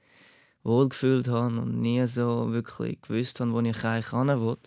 wohlgefühlt 0.64 1.28
habe 1.28 1.60
und 1.60 1.82
nie 1.82 2.06
so 2.08 2.52
wirklich 2.52 3.02
gewusst 3.02 3.40
habe, 3.40 3.52
wo 3.52 3.60
ich 3.62 3.84
eigentlich 3.84 4.10
hin 4.10 4.28
will. 4.42 4.58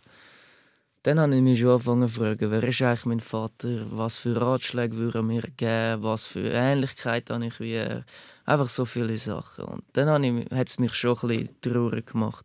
Dann 1.02 1.18
habe 1.18 1.34
ich 1.34 1.40
mich 1.40 1.58
schon 1.58 1.70
angefangen 1.70 2.08
zu 2.08 2.14
fragen, 2.14 2.50
wer 2.50 2.62
ist 2.62 2.82
eigentlich 2.82 3.06
mein 3.06 3.20
Vater, 3.20 3.86
was 3.90 4.16
für 4.16 4.38
Ratschläge 4.38 4.96
würde 4.96 5.20
er 5.20 5.22
mir 5.22 5.42
geben, 5.56 6.02
was 6.02 6.24
für 6.24 6.50
Ähnlichkeit 6.50 7.30
habe 7.30 7.46
ich 7.46 7.58
wie 7.58 7.72
er. 7.72 8.04
Einfach 8.44 8.68
so 8.68 8.84
viele 8.84 9.16
Sachen. 9.16 9.64
Und 9.64 9.84
dann 9.94 10.08
habe 10.08 10.26
ich- 10.26 10.50
hat 10.50 10.68
es 10.68 10.78
mich 10.78 10.92
schon 10.92 11.16
ein 11.22 11.28
bisschen 11.28 11.60
traurig 11.62 12.06
gemacht. 12.06 12.44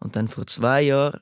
Und 0.00 0.16
dann 0.16 0.28
vor 0.28 0.46
zwei 0.46 0.80
Jahren 0.82 1.20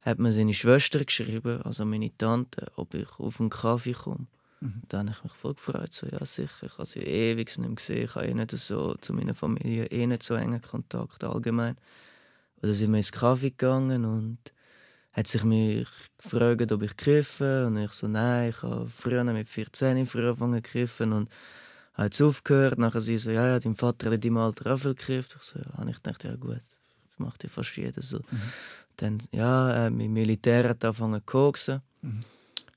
hat 0.00 0.18
mir 0.18 0.32
seine 0.32 0.54
Schwester 0.54 1.04
geschrieben, 1.04 1.60
also 1.62 1.84
meine 1.84 2.16
Tante, 2.16 2.68
ob 2.76 2.94
ich 2.94 3.08
auf 3.18 3.38
einen 3.38 3.50
Kaffee 3.50 3.92
komme. 3.92 4.26
Mhm. 4.60 4.82
Da 4.88 4.98
habe 5.00 5.10
ich 5.10 5.22
mich 5.22 5.32
voll 5.32 5.54
gefreut, 5.54 5.92
so, 5.92 6.06
ja 6.06 6.24
sicher, 6.24 6.66
ich 6.66 6.78
habe 6.78 6.86
sie 6.86 7.00
ewig 7.00 7.46
nicht 7.46 7.58
mehr 7.58 7.76
gesehen, 7.76 8.04
ich 8.04 8.14
habe 8.14 8.26
eh 8.26 8.34
nicht 8.34 8.52
so 8.52 8.94
zu 8.94 9.12
meiner 9.12 9.34
Familie 9.34 9.84
eh 9.86 10.06
nicht 10.06 10.22
so 10.22 10.34
engen 10.34 10.62
Kontakt 10.62 11.22
allgemein. 11.24 11.76
Oder 12.62 12.72
sind 12.72 12.90
wir 12.90 12.96
ins 12.96 13.12
Kaffee 13.12 13.50
gegangen 13.50 14.04
und 14.04 14.38
hat 15.18 15.26
sich 15.26 15.42
mich 15.42 15.88
gefragt, 16.22 16.70
ob 16.70 16.82
ich 16.82 16.96
kiffe 16.96 17.66
und 17.66 17.76
ich 17.76 17.92
so, 17.92 18.06
nein, 18.06 18.50
ich 18.50 18.62
habe 18.62 18.88
früher 18.88 19.24
mit 19.24 19.48
14 19.48 20.06
früher 20.06 20.28
angefangen 20.28 20.62
zu 20.62 20.70
kiffen 20.70 21.12
und 21.12 21.28
habe 21.94 22.04
jetzt 22.04 22.22
aufgehört. 22.22 22.78
Nachher 22.78 23.00
sie 23.00 23.18
so, 23.18 23.32
ja, 23.32 23.44
ja, 23.48 23.58
dein 23.58 23.74
Vater 23.74 24.12
hat 24.12 24.24
deinem 24.24 24.36
Alter 24.36 24.74
auch 24.74 24.78
viel 24.78 24.94
gekifft. 24.94 25.36
Ich 25.36 25.42
so, 25.42 25.58
ja, 25.58 25.88
ich 25.88 25.96
gedacht, 25.96 26.22
ja 26.22 26.36
gut, 26.36 26.60
das 27.10 27.18
macht 27.18 27.42
ja 27.42 27.50
fast 27.50 27.76
jeder 27.76 28.00
so. 28.00 28.20
Dann, 28.96 29.18
ja, 29.32 29.86
äh, 29.86 29.90
mein 29.90 30.12
Militär 30.12 30.68
hat 30.68 30.84
angefangen 30.84 31.20
zu 31.20 31.26
koksen. 31.26 31.82
Mhm. 32.02 32.24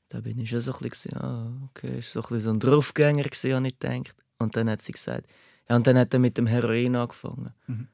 Da 0.10 0.19
bin 0.19 0.39
ich 0.39 0.50
schon 0.50 0.62
so 0.62 0.74
ein 0.74 0.89
bisschen, 0.89 1.15
ah, 1.17 1.51
okay, 1.69 2.00
ist 2.00 2.12
so 2.12 2.24
ein, 2.24 2.39
so 2.39 2.50
ein 2.50 2.60
Draufgänger 2.60 3.24
gewesen, 3.24 3.53
habe 3.53 3.67
ich 3.67 3.77
gedacht. 3.77 4.15
Und 4.39 4.55
dann 4.55 4.67
hat 4.67 4.81
sie 4.81 4.93
gesagt, 4.93 5.27
ja, 5.69 5.75
und 5.75 5.86
dann 5.86 5.98
hat 5.98 6.12
er 6.12 6.19
mit 6.19 6.39
dem 6.39 6.48
Heroin 6.48 6.95
angefangen. 6.95 7.53
Mhm. 7.67 7.88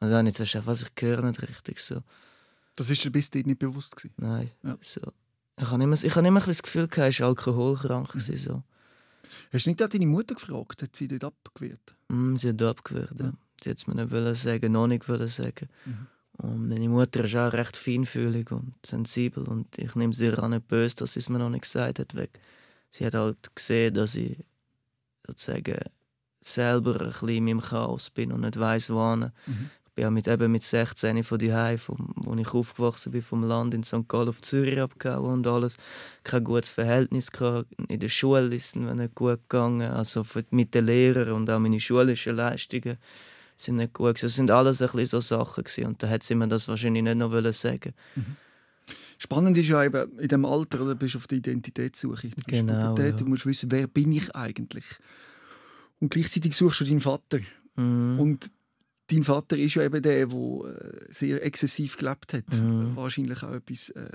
Und 0.00 0.08
dann 0.08 0.18
habe 0.18 0.28
ich 0.28 0.34
zuerst 0.34 0.66
was, 0.66 0.82
ich 0.82 1.02
höre 1.02 1.22
nicht 1.22 1.42
richtig 1.42 1.80
so. 1.80 2.02
Das 2.78 2.90
ist 2.90 3.04
dir 3.04 3.10
bis 3.10 3.28
dahin 3.28 3.48
nicht 3.48 3.58
bewusst 3.58 3.96
gewesen? 3.96 4.14
Nein. 4.18 4.50
Ja. 4.62 4.78
So. 4.80 5.00
Ich 5.60 5.68
habe 5.68 5.82
immer, 5.82 5.96
ich 6.00 6.14
habe 6.14 6.28
immer 6.28 6.38
das 6.38 6.62
Gefühl, 6.62 6.88
er 6.88 7.18
war 7.18 7.26
alkoholkrank. 7.26 8.14
Mhm. 8.14 8.20
So. 8.20 8.62
Hast 9.52 9.66
du 9.66 9.70
nicht 9.70 9.82
auch 9.82 9.88
deine 9.88 10.06
Mutter 10.06 10.36
gefragt? 10.36 10.82
Hat 10.82 10.94
sie 10.94 11.08
dort 11.08 11.24
abgewehrt? 11.24 11.96
Mm, 12.06 12.36
sie 12.36 12.50
hat 12.50 12.62
abgewehrt. 12.62 13.18
Ja. 13.18 13.26
Ja. 13.26 13.32
Sie 13.64 13.70
hat 13.70 13.78
es 13.78 13.86
mir 13.88 13.96
nicht 13.96 14.12
wollen 14.12 14.34
sagen, 14.36 14.70
noch 14.70 14.86
nicht 14.86 15.08
wollen 15.08 15.26
sagen. 15.26 15.68
Mhm. 15.86 16.06
Und 16.34 16.68
meine 16.68 16.88
Mutter 16.88 17.24
ist 17.24 17.34
auch 17.34 17.52
recht 17.52 17.76
feinfühlig 17.76 18.52
und 18.52 18.74
sensibel. 18.86 19.42
Und 19.48 19.76
ich 19.76 19.96
nehme 19.96 20.12
sie 20.12 20.32
auch 20.32 20.46
nicht 20.46 20.68
böse, 20.68 20.94
dass 20.94 21.14
sie 21.14 21.18
es 21.18 21.28
mir 21.28 21.40
noch 21.40 21.50
nicht 21.50 21.62
gesagt 21.62 21.98
hat. 21.98 22.14
Weil 22.14 22.28
sie 22.92 23.04
hat 23.04 23.14
halt 23.14 23.56
gesehen, 23.56 23.94
dass 23.94 24.14
ich 24.14 24.38
sozusagen 25.26 25.80
selber 26.44 27.00
ein 27.00 27.08
bisschen 27.08 27.28
in 27.28 27.44
meinem 27.44 27.60
Chaos 27.60 28.10
bin 28.10 28.30
und 28.30 28.42
nicht 28.42 28.56
weiss, 28.56 28.88
wann. 28.88 29.32
Mhm. 29.46 29.70
Bin 29.98 30.06
auch 30.06 30.10
mit, 30.12 30.28
eben 30.28 30.52
mit 30.52 30.62
16 30.62 31.24
von 31.24 31.38
die 31.38 31.76
vom, 31.76 32.12
wo 32.14 32.32
ich 32.36 32.54
aufgewachsen 32.54 33.10
bin, 33.10 33.20
vom 33.20 33.42
Land 33.42 33.74
in 33.74 33.82
St. 33.82 34.06
Gallen 34.06 34.28
auf 34.28 34.40
Zürich 34.42 34.78
abgehauen 34.78 35.32
und 35.32 35.46
alles. 35.48 35.76
Kein 36.22 36.44
gutes 36.44 36.70
Verhältnis 36.70 37.32
gehabt. 37.32 37.66
In 37.88 37.98
der 37.98 38.08
Schule 38.08 38.54
ist 38.54 38.66
es 38.66 38.76
mir 38.76 38.94
nicht 38.94 39.16
gut 39.16 39.40
gegangen. 39.48 39.90
Also 39.90 40.24
mit 40.50 40.72
den 40.72 40.86
Lehrern 40.86 41.32
und 41.32 41.50
auch 41.50 41.58
meine 41.58 41.80
schulischen 41.80 42.36
Leistungen 42.36 42.96
sind 43.56 43.74
nicht 43.74 43.92
gut 43.92 44.14
gewesen. 44.14 44.26
Das 44.26 44.36
sind 44.36 44.52
alles 44.52 44.80
ein 44.82 44.86
bisschen 44.86 45.06
so 45.06 45.18
Sachen 45.18 45.64
gewesen. 45.64 45.86
und 45.86 46.00
da 46.00 46.08
hat 46.08 46.22
sie 46.22 46.36
mir 46.36 46.46
das 46.46 46.68
wahrscheinlich 46.68 47.02
nicht 47.02 47.16
noch 47.16 47.52
sagen. 47.52 47.92
Spannend 49.18 49.58
ist 49.58 49.68
ja 49.68 49.82
eben, 49.82 50.16
in 50.20 50.28
dem 50.28 50.44
Alter 50.44 50.80
oder, 50.80 50.94
bist 50.94 51.14
du 51.14 51.18
auf 51.18 51.26
der 51.26 51.38
Identitätssuche. 51.38 52.28
Du 52.28 52.34
Genau, 52.46 52.96
ja. 52.96 53.10
Du 53.10 53.24
musst 53.24 53.46
wissen, 53.46 53.68
wer 53.72 53.88
bin 53.88 54.12
ich 54.12 54.32
eigentlich? 54.32 54.84
Und 55.98 56.10
gleichzeitig 56.10 56.54
suchst 56.54 56.82
du 56.82 56.84
deinen 56.84 57.00
Vater. 57.00 57.40
Mhm. 57.74 58.20
Und 58.20 58.57
dein 59.10 59.24
Vater 59.24 59.56
ist 59.56 59.74
ja 59.74 59.82
eben 59.82 60.02
der, 60.02 60.26
der 60.26 60.36
äh, 60.36 61.06
sehr 61.08 61.44
exzessiv 61.44 61.96
gelebt 61.96 62.32
hat. 62.32 62.52
Mhm. 62.52 62.94
Wahrscheinlich 62.96 63.42
auch 63.42 63.52
etwas. 63.52 63.90
Äh, 63.90 64.10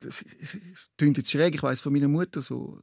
das, 0.00 0.22
es, 0.22 0.54
es 0.54 0.90
klingt 0.96 1.16
jetzt 1.16 1.30
schräg, 1.30 1.54
ich 1.54 1.62
weiß 1.62 1.80
von 1.80 1.92
meiner 1.92 2.08
Mutter, 2.08 2.40
so 2.40 2.80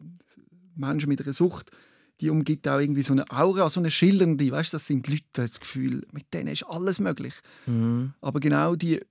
Menschen 0.75 1.07
mit 1.07 1.21
einer 1.21 1.31
Sucht, 1.31 1.71
die 2.19 2.29
umgibt 2.29 2.67
auch 2.67 2.79
irgendwie 2.79 3.03
so 3.03 3.13
eine 3.13 3.29
Aura, 3.29 3.69
so 3.69 3.79
eine 3.79 3.91
schillernde. 3.91 4.51
Weißt, 4.51 4.73
das 4.73 4.87
sind 4.87 5.07
Leute, 5.07 5.23
das 5.33 5.59
Gefühl, 5.59 6.05
mit 6.11 6.33
denen 6.33 6.47
ist 6.47 6.63
alles 6.63 6.99
möglich. 6.99 7.35
Mhm. 7.65 8.13
Aber 8.21 8.39
genau 8.39 8.75
die, 8.75 9.01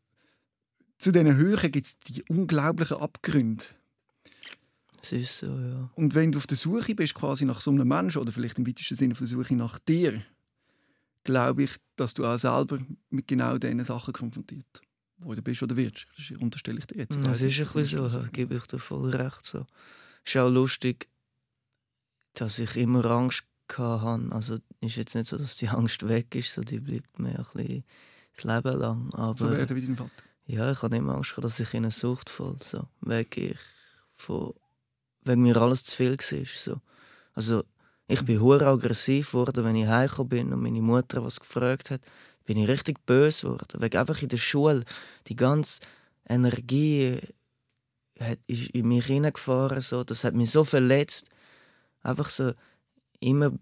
zu 0.99 1.13
diesen 1.13 1.37
Höhen 1.37 1.73
gibt 1.73 1.87
es 1.87 1.99
die 1.99 2.23
unglaublichen 2.29 2.99
Abgründe. 2.99 3.65
Es 5.03 5.13
ist 5.13 5.39
so, 5.39 5.47
ja. 5.47 5.91
Und 5.97 6.15
wenn 6.15 6.33
du 6.33 6.39
auf 6.39 6.47
der 6.47 6.57
Suche 6.57 6.95
bist, 6.95 7.15
quasi 7.15 7.45
nach 7.45 7.61
so 7.61 7.71
einem 7.71 7.87
Menschen, 7.87 8.23
oder 8.23 8.33
vielleicht 8.33 8.59
im 8.59 8.67
weitesten 8.67 8.95
Sinne 8.95 9.13
auf 9.13 9.19
der 9.19 9.29
Suche 9.29 9.55
nach 9.55 9.79
dir, 9.79 10.23
glaube 11.25 11.65
ich, 11.65 11.77
dass 11.97 12.15
du 12.15 12.25
auch 12.25 12.37
selber 12.39 12.79
mit 13.11 13.27
genau 13.27 13.59
diesen 13.59 13.83
Sachen 13.85 14.13
konfrontiert 14.13 14.81
worden 15.19 15.43
bist 15.43 15.63
oder 15.63 15.77
wirst. 15.77 16.07
Das 16.17 16.39
unterstelle 16.39 16.79
ich 16.79 16.87
dir 16.87 16.99
jetzt. 16.99 17.17
Das 17.17 17.27
weiss 17.27 17.43
ist 17.43 17.59
ein 17.59 17.83
bisschen 17.83 18.11
so, 18.11 18.19
du 18.19 18.25
da 18.25 18.31
gebe 18.31 18.55
ich 18.57 18.67
dir 18.67 18.79
voll 18.79 19.11
recht. 19.11 19.47
So. 19.47 19.67
ist 20.25 20.37
auch 20.37 20.51
lustig, 20.51 21.09
dass 22.35 22.59
ich 22.59 22.77
immer 22.77 23.05
Angst 23.07 23.45
hatte. 23.73 24.29
Also 24.31 24.59
ist 24.81 24.97
jetzt 24.97 25.15
nicht 25.15 25.27
so, 25.27 25.39
dass 25.39 25.57
die 25.57 25.69
Angst 25.69 26.07
weg 26.07 26.35
ist, 26.35 26.53
so, 26.53 26.63
die 26.63 26.81
bleibt 26.81 27.19
mir 27.19 27.39
ein 27.39 27.45
bisschen 27.55 27.85
das 28.37 28.45
Leben 28.45 28.79
lang. 28.79 29.15
Aber 29.15 29.37
So 29.37 29.51
werden 29.51 29.77
wie 29.77 29.87
dein 29.87 29.97
Vater. 29.97 30.11
ja, 30.47 30.71
ich 30.73 30.83
habe 30.83 30.97
immer 30.97 31.15
Angst, 31.15 31.31
gehabt, 31.31 31.45
dass 31.45 31.61
ich 31.61 31.73
in 31.73 31.85
eine 31.85 31.91
Sucht 31.91 32.29
falle. 32.29 32.57
So. 32.61 32.89
Wegen, 33.01 33.53
ich 33.53 33.59
von, 34.17 34.53
wegen 35.23 35.43
mir 35.43 35.57
alles 35.57 35.85
zu 35.85 35.97
viel 35.97 36.19
war. 36.19 36.47
So. 36.47 36.81
Also 37.33 37.65
ich 38.07 38.23
bin 38.25 38.41
hure 38.41 38.67
aggressiv 38.67 39.33
geworden, 39.33 39.65
wenn 39.65 39.77
ich 39.77 39.87
heimgekommen 39.87 40.29
bin 40.29 40.53
und 40.53 40.63
meine 40.63 40.83
Mutter 40.83 41.25
was 41.25 41.41
gefragt 41.41 41.91
hat. 41.91 42.03
Bin 42.45 42.59
ich 42.59 42.69
richtig 42.69 42.99
böse 43.07 43.47
geworden. 43.47 43.81
Wegen 43.81 43.97
einfach 43.97 44.21
in 44.21 44.29
der 44.29 44.37
Schule 44.37 44.85
die 45.27 45.37
ganze 45.37 45.81
Energie 46.29 47.19
hat, 48.21 48.39
ist 48.47 48.71
in 48.71 48.89
mich 48.89 49.07
hineingefahren. 49.07 49.81
So. 49.81 50.05
Das 50.05 50.25
hat 50.25 50.35
mich 50.35 50.51
so 50.51 50.65
verletzt. 50.65 51.29
Einfach 52.03 52.29
so, 52.29 52.53
immer 53.21 53.53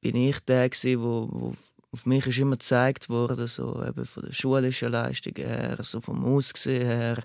bin 0.00 0.14
ich 0.14 0.38
der 0.40 0.68
gewesen, 0.68 1.02
wo, 1.02 1.28
wo 1.30 1.56
auf 1.90 2.06
mich 2.06 2.26
ist 2.26 2.38
immer 2.38 2.56
gezeigt 2.56 3.08
worden, 3.08 3.46
so 3.46 3.82
eben 3.84 4.04
von 4.04 4.24
der 4.24 4.32
schulischen 4.32 4.92
Leistung 4.92 5.34
her, 5.36 5.78
so 5.80 6.00
vom 6.00 6.24
Aussehen 6.24 6.86
her. 6.86 7.24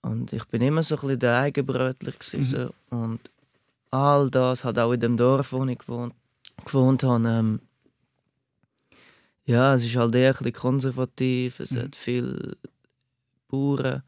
Und 0.00 0.32
ich 0.32 0.44
bin 0.46 0.62
immer 0.62 0.82
so 0.82 0.96
ein 0.96 1.00
bisschen 1.02 1.18
der 1.18 1.38
Eigenbrötler 1.38 2.12
gewesen, 2.12 2.42
so. 2.42 2.70
und 2.90 3.20
all 3.90 4.30
das 4.30 4.64
hat 4.64 4.78
auch 4.78 4.92
in 4.92 5.00
dem 5.00 5.16
Dorf, 5.16 5.52
wo 5.52 5.64
ich 5.64 5.78
gewohnt, 5.78 6.14
gewohnt 6.64 7.02
habe. 7.02 7.28
Ähm, 7.28 7.60
ja, 9.44 9.74
es 9.74 9.84
ist 9.84 9.96
halt 9.96 10.14
eher 10.14 10.28
ein 10.30 10.32
bisschen 10.32 10.52
konservativ, 10.52 11.60
es 11.60 11.70
Mhm. 11.72 11.78
hat 11.80 11.96
viel 11.96 12.56
Bauern. 13.48 14.02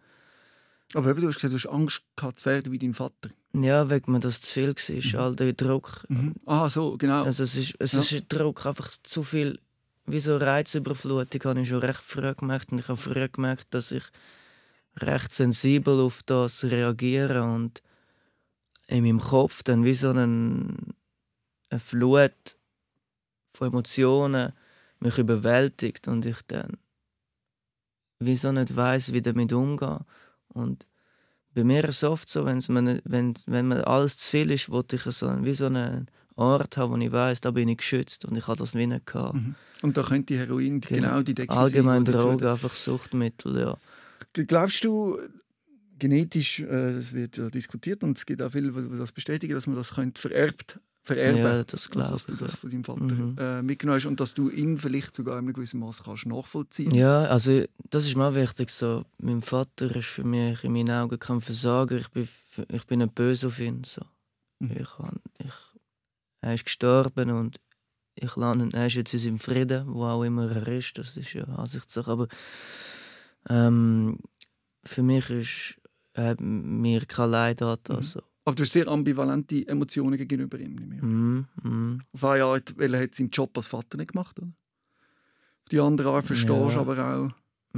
Aber 0.95 1.11
eben, 1.11 1.21
du 1.23 1.29
hast 1.29 1.37
gesagt, 1.37 1.53
du 1.55 1.57
hast 1.59 1.67
Angst 1.73 2.03
gehabt 2.17 2.41
zu 2.41 2.47
werden 2.47 2.73
wie 2.73 2.79
dein 2.79 2.95
Vater. 2.95 3.31
Ja, 3.53 3.89
wegen 3.91 4.13
mir 4.13 4.21
das 4.21 4.41
zu 4.41 4.53
viel 4.53 4.69
war, 4.75 5.21
Mhm. 5.21 5.25
all 5.27 5.37
der 5.37 5.53
Druck. 5.55 6.07
Ah, 6.47 6.69
so, 6.69 6.97
genau. 6.99 7.25
Also 7.25 7.43
es 7.45 7.57
ist, 7.57 7.75
es 7.79 7.93
Ja. 7.93 8.01
ist 8.01 8.25
Druck, 8.29 8.67
einfach 8.67 8.89
zu 8.89 9.23
viel, 9.23 9.59
wie 10.07 10.21
so 10.21 10.37
Reizüberflutung 10.37 11.43
habe 11.45 11.61
ich 11.63 11.69
schon 11.69 11.79
recht 11.79 12.03
früh 12.03 12.35
gemerkt. 12.35 12.73
Und 12.73 12.81
ich 12.81 12.89
habe 12.89 12.97
früh 12.97 13.29
gemerkt, 13.29 13.69
dass 13.71 13.93
ich 13.93 14.03
recht 14.97 15.33
sensibel 15.33 16.01
auf 16.01 16.23
das 16.25 16.65
reagiere 16.65 17.43
und 17.45 17.81
in 18.91 19.05
meinem 19.05 19.21
Kopf 19.21 19.63
dann 19.63 19.85
wie 19.85 19.95
so 19.95 20.11
einen, 20.11 20.95
eine 21.71 21.81
Flut 21.81 22.57
von 23.55 23.69
Emotionen 23.69 24.53
mich 24.99 25.17
überwältigt 25.19 26.09
und 26.09 26.27
ich 26.27 26.43
dann 26.47 26.77
wieso 28.19 28.53
nicht 28.53 28.77
weiß, 28.77 29.13
wie 29.13 29.23
damit 29.23 29.53
umgehen. 29.53 30.01
Und 30.49 30.87
bei 31.55 31.65
mir 31.65 31.85
ist 31.85 31.97
es 31.97 32.05
oft 32.05 32.29
so, 32.29 32.45
wenn's 32.45 32.69
mir 32.69 33.01
wenn, 33.05 33.35
wenn 33.47 33.69
mir 33.69 33.87
alles 33.87 34.19
zu 34.19 34.29
viel 34.29 34.51
ist, 34.51 34.71
wollte 34.71 34.97
ich 34.97 35.03
so, 35.03 35.45
wie 35.45 35.55
so 35.55 35.67
einen 35.67 36.09
Ort 36.37 36.77
haben, 36.77 36.93
wo 36.93 36.97
ich 36.97 37.13
weiß, 37.13 37.41
da 37.41 37.51
bin 37.51 37.69
ich 37.69 37.79
geschützt 37.79 38.25
und 38.25 38.37
ich 38.37 38.47
habe 38.47 38.59
das 38.59 38.75
wie 38.75 38.87
nicht 38.87 39.07
gehabt. 39.07 39.35
Mhm. 39.35 39.55
Und 39.83 39.97
da 39.97 40.03
könnte 40.03 40.37
Heroin 40.37 40.81
Genau. 40.81 41.09
genau 41.09 41.23
die 41.23 41.35
Decke 41.35 41.55
Allgemein 41.55 42.05
sein, 42.05 42.15
die 42.15 42.21
Drogen, 42.21 42.47
einfach 42.47 42.75
Suchtmittel, 42.75 43.59
ja. 43.59 43.77
Glaubst 44.35 44.85
du, 44.85 45.19
genetisch, 46.01 46.61
äh, 46.61 46.95
das 46.95 47.13
wird 47.13 47.37
ja 47.37 47.49
diskutiert 47.51 48.03
und 48.03 48.19
es 48.19 48.27
gibt 48.27 48.43
auch 48.43 48.51
viele, 48.51 48.73
die 48.73 48.99
das 48.99 49.13
bestätigen, 49.13 49.55
dass 49.55 49.67
man 49.69 49.77
das 49.77 49.95
könnte 49.95 50.21
vererbt, 50.21 50.81
vererben 51.03 51.39
Ja, 51.39 51.65
das 51.65 51.87
Also, 51.87 51.91
glaube 51.91 52.11
dass 52.13 52.27
du 52.27 52.35
das 52.35 52.55
von 52.57 52.71
deinem 52.71 52.85
Vater 52.85 53.05
Mhm. 53.05 53.37
äh, 53.39 53.63
mitgenommen 53.63 53.97
hast 54.01 54.07
und 54.07 54.19
dass 54.21 54.35
du 54.35 54.51
ihn 54.51 54.77
vielleicht 54.79 55.15
sogar 55.15 55.39
in 55.39 55.45
einem 55.47 55.55
gewissen 55.55 55.79
Maß 55.81 56.03
kannst 56.05 56.27
nachvollziehen 56.27 56.93
Ja, 56.95 57.25
also 57.27 57.65
das 57.91 58.07
ist 58.07 58.17
mir 58.17 58.35
wichtig. 58.35 58.71
So. 58.71 59.05
Mein 59.19 59.43
Vater 59.43 59.95
ist 59.95 60.07
für 60.09 60.25
mich 60.25 60.65
in 60.65 60.73
meinen 60.73 60.91
Augen 60.91 61.19
kein 61.19 61.41
Versager. 61.41 61.97
Ich 61.97 62.09
bin, 62.09 62.29
ich 62.69 62.87
bin 62.87 62.99
nicht 62.99 63.15
böse 63.15 63.47
auf 63.47 63.61
ihn. 63.61 63.85
So. 63.85 64.03
Mhm. 64.59 64.73
Ich, 64.73 64.89
ich, 65.47 65.53
er 66.43 66.55
ist 66.55 66.65
gestorben 66.65 67.31
und 67.31 67.61
ich 68.15 68.37
lande, 68.37 68.69
er 68.77 68.87
ist 68.87 68.95
jetzt 68.97 69.15
in 69.15 69.19
seinem 69.21 69.39
Frieden, 69.39 69.87
wo 69.95 70.05
auch 70.05 70.23
immer 70.25 70.51
er 70.51 70.69
ist. 70.69 70.99
Das 70.99 71.17
ist 71.17 71.33
ja 71.33 71.45
Ansichtssache. 71.45 72.11
Aber 72.11 72.29
ähm, 73.49 74.19
für 74.85 75.03
mich 75.03 75.31
ist 75.31 75.80
hat 76.15 76.41
mir 76.41 77.05
kein 77.07 77.31
Leid 77.31 77.63
angetan. 77.63 77.97
Mhm. 77.99 78.03
So. 78.03 78.23
Aber 78.45 78.55
du 78.57 78.63
hast 78.63 78.73
sehr 78.73 78.89
ambivalente 78.89 79.67
Emotionen 79.69 80.17
gegenüber 80.17 80.59
ihm. 80.59 80.77
an. 80.79 80.99
Mhm, 81.01 81.47
mhm. 81.71 82.03
Auf 82.13 82.25
eine 82.25 82.45
Art, 82.45 82.75
weil 82.79 82.95
er 82.95 83.03
hat 83.03 83.15
seinen 83.15 83.31
Job 83.31 83.57
als 83.57 83.67
Vater 83.67 83.97
nicht 83.99 84.13
gemacht 84.13 84.39
oder? 84.39 84.49
Auf 84.49 85.69
die 85.71 85.79
andere 85.81 86.11
Art 86.11 86.27
verstehst 86.27 86.49
du 86.51 86.69
Ja. 86.71 86.81
aber 86.81 86.99
auch... 87.17 87.31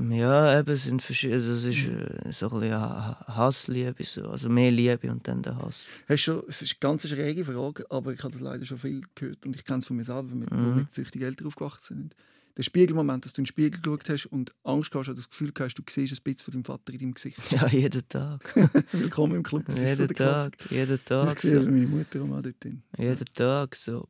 Ja, 0.09 0.59
eben, 0.59 0.71
es 0.71 0.85
sind 0.85 1.03
verschiedene. 1.03 1.35
Also, 1.35 1.53
es 1.53 1.65
ist 1.67 1.87
äh, 1.87 2.33
so 2.33 2.49
ein 2.49 2.61
bisschen 2.61 2.81
Ha- 2.81 3.25
Hassliebe. 3.27 4.03
So. 4.05 4.27
Also 4.31 4.49
mehr 4.49 4.71
Liebe 4.71 5.11
und 5.11 5.29
dann 5.29 5.43
der 5.43 5.57
Hass. 5.59 5.87
Hast 6.09 6.27
du, 6.29 6.43
es 6.49 6.63
ist 6.63 6.73
eine 6.73 6.79
ganz 6.81 7.07
schräge 7.07 7.45
Frage, 7.45 7.85
aber 7.91 8.15
ich 8.15 8.21
habe 8.23 8.33
das 8.33 8.41
leider 8.41 8.65
schon 8.65 8.79
viel 8.79 9.03
gehört 9.15 9.45
und 9.45 9.55
ich 9.55 9.67
kenne 9.67 9.81
es 9.81 9.87
von 9.87 9.99
mir 9.99 10.05
selber, 10.05 10.35
mit, 10.35 10.51
Mhm. 10.51 10.65
wo 10.65 10.75
mit 10.77 10.91
süchtigen 10.91 11.27
Eltern 11.27 11.47
aufgewachsen 11.49 11.95
sind. 11.99 12.17
Der 12.57 12.63
Spiegelmoment, 12.63 13.25
dass 13.25 13.33
du 13.33 13.41
in 13.41 13.45
den 13.45 13.47
Spiegel 13.47 13.81
geschaut 13.81 14.09
hast 14.11 14.27
und 14.27 14.53
Angst 14.63 14.95
hast 14.95 15.09
oder 15.09 15.17
das 15.17 15.31
Gefühl 15.31 15.53
hast, 15.59 15.75
du 15.75 15.83
siehst 15.89 16.13
ein 16.13 16.23
bisschen 16.23 16.45
von 16.45 16.53
deinem 16.53 16.65
Vater 16.65 16.93
in 16.93 16.99
deinem 16.99 17.15
Gesicht. 17.15 17.39
Ja, 17.51 17.67
jeden 17.67 18.07
Tag. 18.09 18.55
Willkommen 18.93 19.37
im 19.37 19.43
Club, 19.43 19.65
das 19.67 19.77
ist 19.77 19.81
so 19.83 19.87
jeden 19.89 20.07
der 20.09 20.17
Klassiker. 20.17 20.57
Tag. 20.59 20.71
Jeden 20.71 20.95
Ich 20.97 21.05
Tag. 21.05 21.41
sehe 21.41 21.63
So. 21.63 21.71
meine 21.71 21.87
Mutter 21.87 22.23
auch 22.23 22.43
dort 22.43 22.63
drin. 22.65 22.83
Jeden 22.99 23.25
Tag. 23.33 23.75
So. 23.77 24.07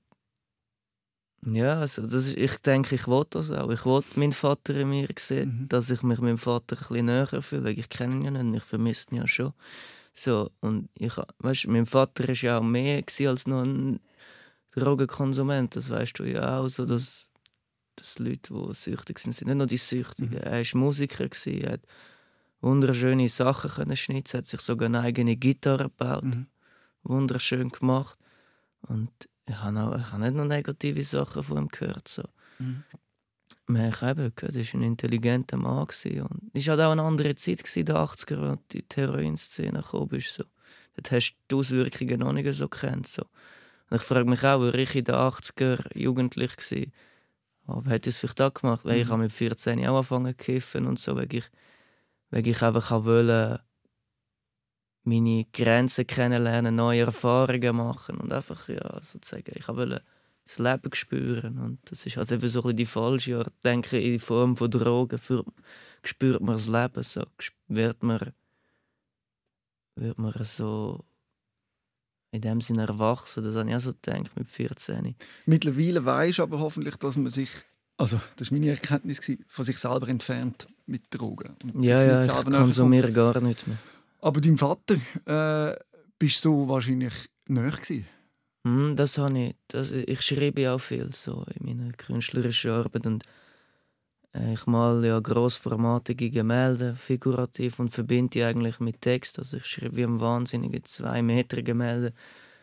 Ja, 1.44 1.80
also 1.80 2.02
das 2.02 2.26
ist, 2.26 2.36
ich 2.36 2.56
denke, 2.58 2.94
ich 2.94 3.06
will 3.08 3.24
das 3.30 3.50
auch. 3.50 3.70
Ich 3.70 3.84
will 3.84 4.02
meinen 4.16 4.32
Vater 4.32 4.74
in 4.76 4.88
mir 4.90 5.08
sehen, 5.18 5.62
Mhm. 5.62 5.68
dass 5.68 5.90
ich 5.90 6.02
mich 6.02 6.20
meinem 6.20 6.38
Vater 6.38 6.76
ein 6.76 6.86
bisschen 6.88 7.06
näher 7.06 7.42
fühle, 7.42 7.64
weil 7.64 7.78
ich 7.78 7.88
kenne 7.88 8.14
ihn 8.16 8.22
ja 8.24 8.30
nicht 8.30 8.40
und 8.42 8.54
ich 8.54 8.62
vermisse 8.62 9.06
ihn 9.10 9.16
ja 9.18 9.26
schon. 9.28 9.52
So, 10.12 10.50
und 10.60 10.88
ich, 10.94 11.14
weißt, 11.38 11.66
mein 11.68 11.86
Vater 11.86 12.26
war 12.28 12.34
ja 12.34 12.58
auch 12.58 12.62
mehr 12.62 13.02
als 13.28 13.46
nur 13.46 13.62
ein 13.62 14.00
Drogenkonsument. 14.74 15.74
Das 15.76 15.90
weißt 15.90 16.18
du 16.18 16.24
ja 16.24 16.58
auch, 16.60 16.68
so, 16.68 16.84
dass, 16.86 17.28
dass 17.96 18.18
Leute, 18.18 18.52
die 18.54 18.74
süchtig 18.74 19.18
sind, 19.18 19.32
sind 19.32 19.48
nicht 19.48 19.56
nur 19.56 19.66
die 19.66 19.76
Süchtigen. 19.76 20.30
Mhm. 20.30 20.36
Er 20.38 20.60
war 20.60 20.80
Musiker, 20.80 21.28
gewesen, 21.28 21.60
er 21.62 21.72
hat 21.72 21.80
wunderschöne 22.60 23.28
Sachen 23.28 23.70
können 23.70 23.96
schnitzen, 23.96 24.38
hat 24.38 24.46
sich 24.46 24.60
sogar 24.60 24.86
eine 24.86 25.00
eigene 25.00 25.36
Gitarre 25.36 25.84
gebaut 25.84 26.24
Mhm. 26.24 26.46
wunderschön 27.02 27.70
gemacht. 27.70 28.18
Und 28.82 29.10
ich 29.46 29.56
habe, 29.56 29.80
auch, 29.80 29.96
ich 29.96 30.12
habe 30.12 30.22
nicht 30.22 30.34
nur 30.34 30.44
negative 30.44 31.04
Sachen 31.04 31.42
von 31.42 31.58
ihm 31.58 31.68
gehört. 31.68 32.08
So. 32.08 32.22
Mhm. 32.58 32.84
Man 33.66 34.00
hat 34.00 34.18
eben 34.18 34.32
gehört, 34.34 34.56
er 34.56 34.64
war 34.64 34.74
ein 34.74 34.82
intelligenter 34.82 35.56
Mann. 35.56 35.86
Gewesen. 35.86 36.22
Und 36.22 36.50
es 36.52 36.66
war 36.66 36.76
halt 36.76 36.86
auch 36.86 36.92
eine 36.92 37.02
andere 37.02 37.34
Zeit 37.34 37.76
in 37.76 37.84
den 37.84 37.96
80er, 37.96 38.50
als 38.50 38.60
die 38.72 38.84
Heroin-Szene 38.94 39.80
gekommen 39.80 40.14
ist. 40.16 40.34
So. 40.34 40.44
Dort 40.94 41.10
hast 41.10 41.34
du 41.48 41.56
die 41.56 41.60
Auswirkungen 41.60 42.20
noch 42.20 42.32
nicht 42.32 42.52
so 42.54 42.68
kennt. 42.68 43.06
So. 43.06 43.22
Und 43.90 43.96
ich 43.96 44.02
frage 44.02 44.28
mich 44.28 44.40
auch, 44.44 44.60
war 44.60 44.74
ich 44.74 44.94
in 44.94 45.04
den 45.04 45.14
80er 45.14 45.96
jugendlich 45.96 46.56
war, 46.56 46.86
aber 47.66 47.90
hätte 47.90 48.08
ich 48.10 48.16
es 48.16 48.20
vielleicht 48.20 48.40
auch 48.42 48.54
gemacht, 48.54 48.84
weil 48.84 48.96
mhm. 48.96 49.02
ich 49.02 49.08
habe 49.08 49.22
mit 49.22 49.32
14 49.32 49.86
auch 49.86 49.96
angefangen 49.96 50.36
zu 50.38 50.44
kiffen 50.44 50.86
und 50.86 50.98
so, 50.98 51.16
weil 51.16 51.32
ich, 51.32 51.44
weil 52.30 52.46
ich 52.46 52.62
einfach 52.62 53.04
wollte, 53.04 53.60
meine 55.04 55.46
Grenzen 55.52 56.06
kennenlernen, 56.06 56.76
neue 56.76 57.02
Erfahrungen 57.02 57.76
machen 57.76 58.18
und 58.18 58.32
einfach, 58.32 58.68
ja, 58.68 58.98
sozusagen, 59.02 59.52
ich 59.54 59.66
wollte 59.68 60.02
das 60.44 60.58
Leben 60.58 60.94
spüren 60.94 61.58
und 61.58 61.78
das 61.90 62.04
ist 62.06 62.16
halt 62.16 62.32
eben 62.32 62.48
so 62.48 62.62
ein 62.62 62.76
die 62.76 62.86
falsche 62.86 63.38
Art, 63.38 63.52
denke 63.64 64.00
in 64.00 64.18
Form 64.18 64.56
von 64.56 64.70
Drogen, 64.70 65.18
für, 65.18 65.44
spürt 66.04 66.40
man 66.40 66.56
das 66.56 66.68
Leben 66.68 67.02
so, 67.02 67.24
wird 67.68 68.02
man, 68.02 68.32
wird 69.96 70.18
man 70.18 70.32
so 70.44 71.04
in 72.32 72.40
dem 72.40 72.60
Sinne 72.60 72.86
erwachsen, 72.86 73.44
das 73.44 73.54
habe 73.54 73.70
ich 73.70 73.76
auch 73.76 73.80
so 73.80 73.92
gedacht 73.92 74.36
mit 74.36 74.50
14. 74.50 75.14
Mittlerweile 75.46 76.04
weiß 76.04 76.40
aber 76.40 76.58
hoffentlich, 76.58 76.96
dass 76.96 77.16
man 77.16 77.30
sich 77.30 77.50
also, 77.98 78.20
das 78.36 78.50
war 78.50 78.58
meine 78.58 78.72
Erkenntnis, 78.72 79.20
von 79.46 79.64
sich 79.64 79.78
selber 79.78 80.08
entfernt 80.08 80.66
mit 80.86 81.02
Drogen. 81.10 81.54
Und 81.62 81.84
ja, 81.84 82.02
ja, 82.02 82.20
ich 82.22 82.44
konsumiere 82.46 83.12
gar 83.12 83.40
nicht 83.40 83.64
mehr. 83.68 83.76
Aber 84.20 84.40
deinem 84.40 84.58
Vater 84.58 84.96
äh, 85.26 85.76
bist 86.18 86.44
du 86.44 86.66
wahrscheinlich 86.68 87.12
näher 87.46 87.70
gewesen? 87.70 88.06
Mm, 88.64 88.96
das 88.96 89.18
habe 89.18 89.38
ich. 89.38 89.54
Das, 89.68 89.92
ich 89.92 90.20
schreibe 90.22 90.72
auch 90.72 90.78
viel 90.78 91.12
so 91.12 91.44
in 91.54 91.66
meiner 91.66 91.92
künstlerischen 91.92 92.70
Arbeit 92.72 93.06
und 93.06 93.24
ich 94.34 94.66
male 94.66 95.08
ja 95.08 95.20
grossformatige 95.20 96.30
Gemälde, 96.30 96.94
figurativ 96.94 97.78
und 97.78 97.90
verbinde 97.90 98.30
die 98.30 98.42
eigentlich 98.44 98.80
mit 98.80 99.02
Text. 99.02 99.38
Also 99.38 99.58
ich 99.58 99.66
schreibe 99.66 99.96
wie 99.96 100.04
ein 100.04 100.20
wahnsinniger 100.20 100.82
zwei 100.84 101.20
Meter 101.20 101.62
Gemälde 101.62 102.14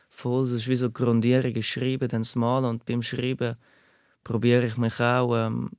voll. 0.09 0.45
Das 0.45 0.51
ist 0.51 0.67
wie 0.67 0.75
so 0.75 0.89
Grundierung. 0.89 1.55
Ich 1.55 1.69
schreibe, 1.69 2.07
dann 2.07 2.21
das 2.23 2.35
Malen 2.35 2.65
und 2.65 2.85
beim 2.85 3.03
Schreiben 3.03 3.55
probiere 4.23 4.65
ich 4.65 4.77
mich 4.77 4.99
auch 4.99 5.35
ähm, 5.35 5.69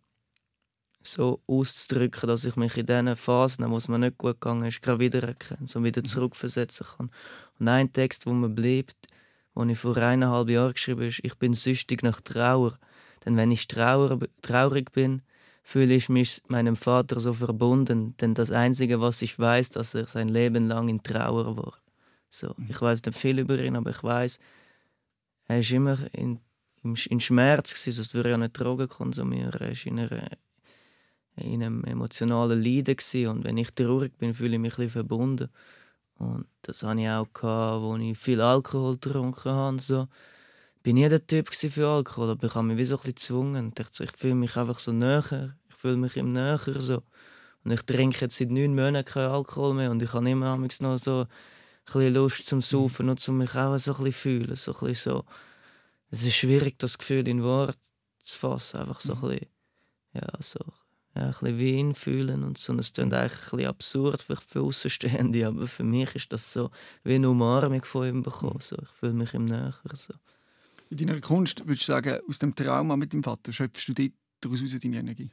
so 1.02 1.40
auszudrücken, 1.47 2.28
dass 2.28 2.44
ich 2.44 2.56
mich 2.56 2.76
in 2.76 2.87
diesen 2.87 3.16
Phasen, 3.16 3.68
wo 3.70 3.76
es 3.76 3.88
mir 3.88 3.99
nicht 3.99 4.18
gut 4.18 4.40
gegangen 4.40 4.66
ist, 4.66 4.82
gerade 4.82 5.00
wiedererkenne, 5.00 5.66
so 5.66 5.82
wieder 5.82 6.02
mhm. 6.02 6.06
zurückversetzen 6.06 6.87
kann. 6.87 7.11
Und 7.59 7.68
ein 7.68 7.92
Text, 7.92 8.26
wo 8.26 8.32
mir 8.32 8.49
bleibt, 8.49 8.97
den 9.56 9.70
ich 9.70 9.78
vor 9.78 9.97
eineinhalb 9.97 10.49
Jahren 10.49 10.73
geschrieben 10.73 11.00
habe, 11.00 11.09
ist 11.09 11.20
«Ich 11.25 11.35
bin 11.37 11.54
süchtig 11.54 12.02
nach 12.02 12.20
Trauer». 12.20 12.78
Denn 13.25 13.37
wenn 13.37 13.50
ich 13.50 13.66
traurig 13.68 14.92
bin, 14.92 15.23
fühle 15.70 15.94
ich 15.94 16.08
mich 16.08 16.42
meinem 16.48 16.74
Vater 16.74 17.20
so 17.20 17.32
verbunden, 17.32 18.16
denn 18.20 18.34
das 18.34 18.50
Einzige, 18.50 19.00
was 19.00 19.22
ich 19.22 19.38
weiß, 19.38 19.70
dass 19.70 19.94
er 19.94 20.08
sein 20.08 20.28
Leben 20.28 20.66
lang 20.66 20.88
in 20.88 21.00
Trauer 21.00 21.56
war. 21.56 21.74
So, 22.28 22.54
mhm. 22.56 22.66
ich 22.70 22.82
weiß 22.82 23.04
nicht 23.04 23.16
viel 23.16 23.38
über 23.38 23.56
ihn, 23.56 23.76
aber 23.76 23.90
ich 23.90 24.02
weiß, 24.02 24.40
er 25.46 25.60
ist 25.60 25.70
immer 25.70 25.96
in, 26.12 26.40
in 26.82 27.20
Schmerz 27.20 27.72
gewesen, 27.72 27.92
sonst 27.92 28.14
würde 28.14 28.30
er 28.30 28.32
ja 28.32 28.38
nicht 28.38 28.58
Drogen 28.58 28.88
konsumieren. 28.88 29.52
Er 29.60 29.70
ist 29.70 29.86
in 29.86 30.00
einer 30.00 30.30
in 31.36 31.62
einem 31.62 31.84
emotionalen 31.84 32.60
Leiden 32.60 32.96
gewesen. 32.96 33.28
und 33.28 33.44
wenn 33.44 33.56
ich 33.56 33.70
traurig 33.70 34.18
bin, 34.18 34.34
fühle 34.34 34.56
ich 34.56 34.60
mich 34.60 34.72
ein 34.72 34.76
bisschen 34.76 34.90
verbunden. 34.90 35.50
Und 36.18 36.46
das 36.62 36.82
hatte 36.82 37.00
ich 37.00 37.08
auch, 37.08 37.32
gehabt, 37.32 37.84
als 37.84 38.02
ich 38.02 38.18
viel 38.18 38.40
Alkohol 38.40 38.94
getrunken 38.94 39.52
habe. 39.52 39.78
So. 39.78 40.08
Ich 40.82 40.86
war 40.86 40.94
nie 40.94 41.08
der 41.08 41.24
Typ 41.24 41.54
für 41.54 41.88
Alkohol, 41.88 42.30
aber 42.30 42.44
ich 42.48 42.54
habe 42.56 42.66
mich 42.66 42.76
wie 42.76 42.84
so 42.84 42.96
ein 42.96 42.98
bisschen 42.98 43.14
gezwungen. 43.14 43.72
Ich 43.78 44.12
fühle 44.16 44.34
mich 44.34 44.56
einfach 44.56 44.80
so 44.80 44.90
näher. 44.90 45.54
Ich 45.80 45.82
fühle 45.82 45.96
mich 45.96 46.14
im 46.18 46.34
Näher 46.34 46.58
so. 46.58 47.02
Und 47.64 47.70
ich 47.70 47.80
trinke 47.80 48.20
jetzt 48.20 48.37
seit 48.37 48.50
neun 48.50 48.75
Monaten 48.75 49.02
keinen 49.02 49.30
Alkohol 49.30 49.72
mehr 49.72 49.90
und 49.90 50.02
ich 50.02 50.12
habe 50.12 50.28
immer 50.28 50.54
noch 50.54 50.99
so 50.99 51.20
ein 51.20 51.26
bisschen 51.87 52.12
Lust 52.12 52.46
zum 52.46 52.60
Saufen 52.60 53.08
und 53.08 53.18
zum 53.18 53.38
mich 53.38 53.54
auch 53.54 53.78
so 53.78 53.92
ein 53.92 54.04
bisschen 54.04 54.12
fühlen. 54.12 54.56
So 54.56 54.72
ein 54.72 54.88
bisschen 54.88 55.12
so. 55.14 55.25
Es 56.10 56.22
ist 56.22 56.34
schwierig, 56.34 56.78
das 56.78 56.98
Gefühl 56.98 57.26
in 57.26 57.42
Worte 57.42 57.78
zu 58.20 58.37
fassen. 58.37 58.81
Einfach 58.81 59.00
so 59.00 59.14
ein 59.14 59.20
bisschen, 59.22 59.46
ja, 60.12 60.28
so 60.40 60.59
ja, 61.16 61.22
ein 61.22 61.31
bisschen 61.31 61.59
wie 61.59 61.72
ihn 61.72 61.94
fühlen 61.94 62.44
und 62.44 62.59
so. 62.59 62.74
Und 62.74 62.81
es 62.81 62.92
klingt 62.92 63.14
eigentlich 63.14 63.33
ein 63.33 63.38
bisschen 63.38 63.66
absurd 63.66 64.20
vielleicht 64.20 64.50
für 64.50 64.61
Außenstehende, 64.61 65.46
aber 65.46 65.66
für 65.66 65.85
mich 65.85 66.14
ist 66.14 66.31
das 66.35 66.52
so 66.52 66.70
wie 67.05 67.14
eine 67.14 67.31
Umarmung 67.31 67.83
von 67.85 68.07
ihm 68.07 68.22
bekommen. 68.22 68.61
So. 68.61 68.76
Ich 68.83 68.90
fühle 68.90 69.14
mich 69.14 69.33
ihm 69.33 69.46
näher. 69.46 69.72
So. 69.94 70.12
In 70.90 70.98
deiner 70.98 71.22
Kunst 71.22 71.66
würdest 71.66 71.88
du 71.88 71.92
sagen, 71.92 72.18
aus 72.28 72.38
dem 72.38 72.55
Trauma 72.55 72.98
mit 72.98 73.14
dem 73.14 73.22
Vater 73.22 73.50
schöpfst 73.50 73.88
du 73.88 74.11
daraus 74.42 74.61
deine 74.78 74.98
Energie? 74.98 75.31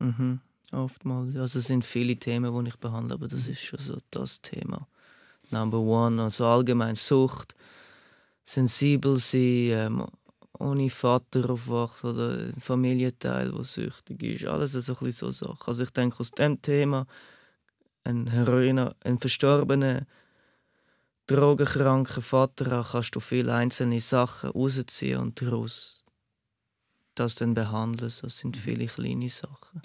Mhm, 0.00 0.40
oftmals. 0.72 1.36
Also 1.36 1.58
es 1.58 1.66
sind 1.66 1.84
viele 1.84 2.16
Themen, 2.16 2.64
die 2.64 2.70
ich 2.70 2.76
behandle, 2.76 3.14
aber 3.14 3.28
das 3.28 3.46
ist 3.46 3.60
schon 3.62 3.78
so 3.78 3.98
das 4.10 4.40
Thema. 4.40 4.86
Number 5.50 5.78
one, 5.78 6.22
also 6.22 6.46
allgemein 6.46 6.94
Sucht, 6.94 7.54
sensibel 8.44 9.18
sein, 9.18 9.70
ähm, 9.70 10.06
ohne 10.58 10.90
Vater 10.90 11.50
aufwacht 11.50 12.04
oder 12.04 12.48
ein 12.48 12.60
Familienteil, 12.60 13.52
der 13.52 13.64
süchtig 13.64 14.22
ist. 14.22 14.44
Alles 14.46 14.72
so, 14.72 14.94
ein 15.00 15.12
so 15.12 15.30
Sachen. 15.30 15.66
Also 15.66 15.84
ich 15.84 15.90
denke, 15.90 16.20
aus 16.20 16.30
diesem 16.32 16.60
Thema 16.60 17.06
ein 18.04 18.26
Heroiner, 18.26 18.94
ein 19.04 19.18
verstorbener, 19.18 20.06
drogenkranker 21.26 22.22
Vater 22.22 22.86
kannst 22.90 23.14
du 23.14 23.20
viele 23.20 23.54
einzelne 23.54 24.00
Sachen 24.00 24.50
rausziehen 24.50 25.20
und 25.20 25.40
daraus 25.40 25.97
das 27.18 27.34
dann 27.34 27.54
behandeln. 27.54 28.12
Das 28.22 28.38
sind 28.38 28.56
mhm. 28.56 28.60
viele 28.60 28.86
kleine 28.86 29.28
Sachen. 29.28 29.82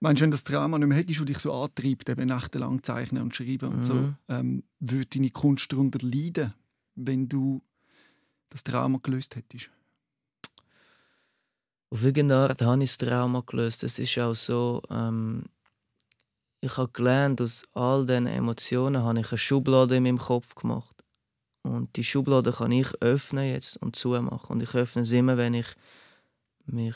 Meinst 0.00 0.20
du, 0.20 0.24
wenn 0.24 0.30
das 0.30 0.44
Trauma 0.44 0.78
nicht 0.78 0.88
mehr 0.88 0.98
hättest, 0.98 1.20
das 1.20 1.26
dich 1.26 1.38
so 1.38 1.52
antreibt, 1.54 2.08
eben 2.08 2.26
nächtelang 2.26 2.82
zeichnen 2.82 3.22
und 3.22 3.34
schreiben 3.34 3.70
und 3.70 3.78
mhm. 3.78 3.84
so, 3.84 4.14
ähm, 4.28 4.62
würde 4.78 5.06
deine 5.06 5.30
Kunst 5.30 5.72
darunter 5.72 6.06
leiden, 6.06 6.52
wenn 6.94 7.28
du 7.28 7.62
das 8.50 8.62
Trauma 8.62 8.98
gelöst 9.02 9.36
hättest? 9.36 9.70
Auf 11.90 12.04
irgendeine 12.04 12.42
Art 12.42 12.62
habe 12.62 12.82
ich 12.82 12.90
das 12.90 12.98
Trauma 12.98 13.42
gelöst. 13.46 13.84
Es 13.84 13.98
ist 13.98 14.18
auch 14.18 14.34
so, 14.34 14.82
ähm, 14.90 15.44
ich 16.60 16.76
habe 16.76 16.90
gelernt, 16.92 17.40
aus 17.40 17.62
all 17.72 18.04
diesen 18.04 18.26
Emotionen 18.26 19.02
habe 19.02 19.20
ich 19.20 19.30
eine 19.30 19.38
Schublade 19.38 19.96
in 19.96 20.02
meinem 20.02 20.18
Kopf 20.18 20.54
gemacht. 20.54 21.04
Und 21.62 21.96
die 21.96 22.04
Schublade 22.04 22.52
kann 22.52 22.72
ich 22.72 22.88
öffnen 23.00 23.48
jetzt 23.48 23.76
und 23.78 23.96
zumachen. 23.96 24.50
Und 24.50 24.62
ich 24.62 24.74
öffne 24.74 25.04
sie 25.04 25.18
immer, 25.18 25.36
wenn 25.36 25.54
ich 25.54 25.66
mich 26.66 26.94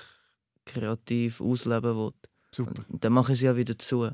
kreativ 0.66 1.40
ausleben 1.40 1.96
will. 1.96 2.12
Super. 2.50 2.84
Und 2.88 3.04
dann 3.04 3.12
mache 3.12 3.32
ich 3.32 3.38
sie 3.38 3.46
ja 3.46 3.56
wieder 3.56 3.78
zu. 3.78 4.10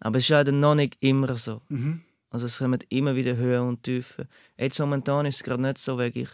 Aber 0.00 0.18
es 0.18 0.24
ist 0.24 0.30
halt 0.30 0.52
noch 0.52 0.74
nicht 0.74 0.96
immer 1.00 1.34
so. 1.36 1.62
Mhm. 1.68 2.02
Also 2.30 2.46
es 2.46 2.58
kommen 2.58 2.80
immer 2.88 3.14
wieder 3.14 3.36
Höhen 3.36 3.68
und 3.68 3.82
Tiefen. 3.82 4.26
Jetzt 4.58 4.78
momentan 4.78 5.26
ist 5.26 5.36
es 5.36 5.42
gerade 5.44 5.62
nicht 5.62 5.78
so, 5.78 5.98
weil 5.98 6.16
ich 6.16 6.28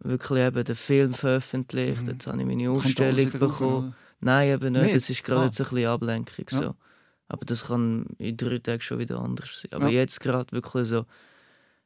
wirklich 0.00 0.40
eben 0.40 0.64
den 0.64 0.76
Film 0.76 1.14
veröffentlicht. 1.14 2.02
Mhm. 2.02 2.08
Jetzt 2.10 2.26
habe 2.26 2.40
ich 2.40 2.46
meine 2.46 2.70
Ausstellung 2.70 3.30
bekommen. 3.30 3.94
Nein, 4.20 4.50
eben 4.50 4.72
nicht. 4.74 4.94
Es 4.94 5.10
ist 5.10 5.24
gerade 5.24 5.42
ah. 5.42 5.44
jetzt 5.46 5.60
ein 5.60 5.64
bisschen 5.64 5.86
Ablenkung. 5.86 6.44
Ja. 6.50 6.58
So. 6.58 6.74
Aber 7.28 7.46
das 7.46 7.68
kann 7.68 8.06
in 8.18 8.36
drei 8.36 8.58
Tagen 8.58 8.80
schon 8.80 8.98
wieder 8.98 9.20
anders 9.20 9.60
sein. 9.60 9.72
Aber 9.72 9.88
ja. 9.88 10.00
jetzt 10.00 10.20
gerade 10.20 10.52
wirklich 10.52 10.88
so 10.88 11.06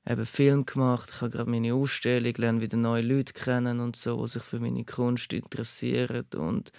eben 0.07 0.27
Film 0.27 0.67
gemacht. 0.67 1.11
Ich 1.13 1.21
habe 1.21 1.31
gerade 1.31 1.51
meine 1.51 1.75
Ausstellung, 1.75 2.35
lerne 2.37 2.61
wieder 2.61 2.77
neue 2.77 3.03
Leute 3.03 3.33
kennen 3.33 3.81
und 3.81 3.97
so, 3.97 4.23
die 4.23 4.31
sich 4.31 4.43
für 4.43 4.61
meine 4.61 4.85
Kunst 4.85 5.33
interessieren. 5.33 6.27
Und 6.37 6.73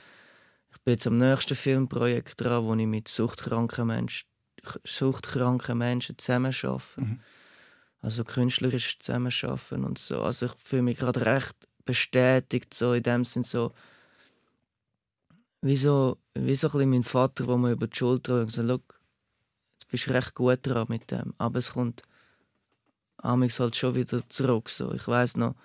ich 0.72 0.82
bin 0.82 0.94
jetzt 0.94 1.08
am 1.08 1.18
nächsten 1.18 1.56
Filmprojekt 1.56 2.42
dran, 2.42 2.64
wo 2.66 2.76
ich 2.76 2.88
mit 2.88 3.08
suchtkranken 3.08 3.88
Menschen, 3.88 4.28
suchtkranken 4.84 5.78
Menschen 5.78 6.18
zusammen 6.18 6.54
arbeite. 6.64 7.02
Mhm 7.02 7.20
also 8.06 8.24
künstlerisch 8.24 9.00
zusammenarbeiten 9.00 9.84
und 9.84 9.98
so. 9.98 10.22
Also 10.22 10.46
ich 10.46 10.52
fühle 10.64 10.84
mich 10.84 11.00
gerade 11.00 11.26
recht 11.26 11.56
bestätigt, 11.86 12.74
so 12.74 12.94
in 12.94 13.02
dem 13.02 13.26
Sinn 13.26 13.44
so, 13.44 13.74
wie 15.62 15.76
so, 15.76 16.20
wie 16.36 16.54
so 16.54 16.68
ein 16.68 16.72
bisschen 16.72 16.90
mein 16.92 17.04
Vater, 17.04 17.48
der 17.48 17.58
mir 17.58 17.72
über 17.72 17.88
die 17.88 17.98
Schulter 17.98 18.42
und 18.42 18.52
sagt, 18.52 18.70
jetzt 18.70 19.88
bist 19.90 20.06
du 20.06 20.12
recht 20.12 20.36
gut 20.36 20.60
dran 20.62 20.86
mit 20.88 21.10
dem, 21.10 21.34
aber 21.40 21.58
es 21.58 21.74
kommt 21.74 22.04
amigs 23.26 23.60
halt 23.60 23.76
schon 23.76 23.96
wieder 23.96 24.28
zurück. 24.30 24.70
So. 24.70 24.94
Ich 24.94 25.08
weiß 25.08 25.38
noch, 25.38 25.56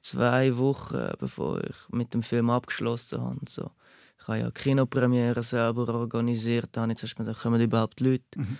zwei 0.00 0.56
Wochen, 0.56 1.12
bevor 1.18 1.62
ich 1.62 1.76
mit 1.90 2.14
dem 2.14 2.22
Film 2.22 2.50
abgeschlossen 2.50 3.20
habe, 3.20 3.38
so. 3.48 3.70
ich 4.20 4.28
habe 4.28 4.38
ja 4.38 4.50
Kinopremiere 4.50 5.42
selber 5.42 5.88
organisiert, 5.88 6.70
da 6.72 6.82
habe 6.82 6.92
ich 6.92 6.98
zuerst 6.98 7.16
gedacht, 7.16 7.40
kommen 7.40 7.60
überhaupt 7.60 8.00
Leute? 8.00 8.24
Mhm. 8.36 8.58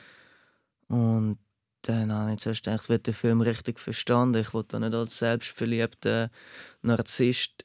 Und 0.88 1.38
dann 1.82 2.12
habe 2.12 2.32
ich 2.32 2.40
zuerst 2.40 2.64
gedacht, 2.64 2.82
ich 2.84 2.88
will 2.88 2.98
den 2.98 3.14
Film 3.14 3.40
richtig 3.40 3.78
verstanden. 3.78 4.40
Ich 4.40 4.52
wollte 4.52 4.78
nicht 4.80 4.94
als 4.94 5.18
selbstverliebter 5.18 6.30
Narzisst 6.82 7.64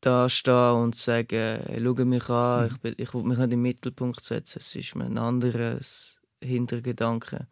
dastehen 0.00 0.74
und 0.74 0.94
sagen, 0.94 1.60
hey, 1.66 1.82
schau 1.82 2.04
mich 2.04 2.30
an, 2.30 2.60
mhm. 2.60 2.66
ich, 2.66 2.84
will, 2.84 2.94
ich 2.98 3.14
will 3.14 3.22
mich 3.24 3.38
nicht 3.38 3.52
den 3.52 3.62
Mittelpunkt 3.62 4.24
setzen. 4.24 4.58
Es 4.58 4.74
ist 4.74 4.94
mir 4.94 5.04
ein 5.04 5.18
anderes 5.18 6.14
Hintergedanke, 6.42 7.48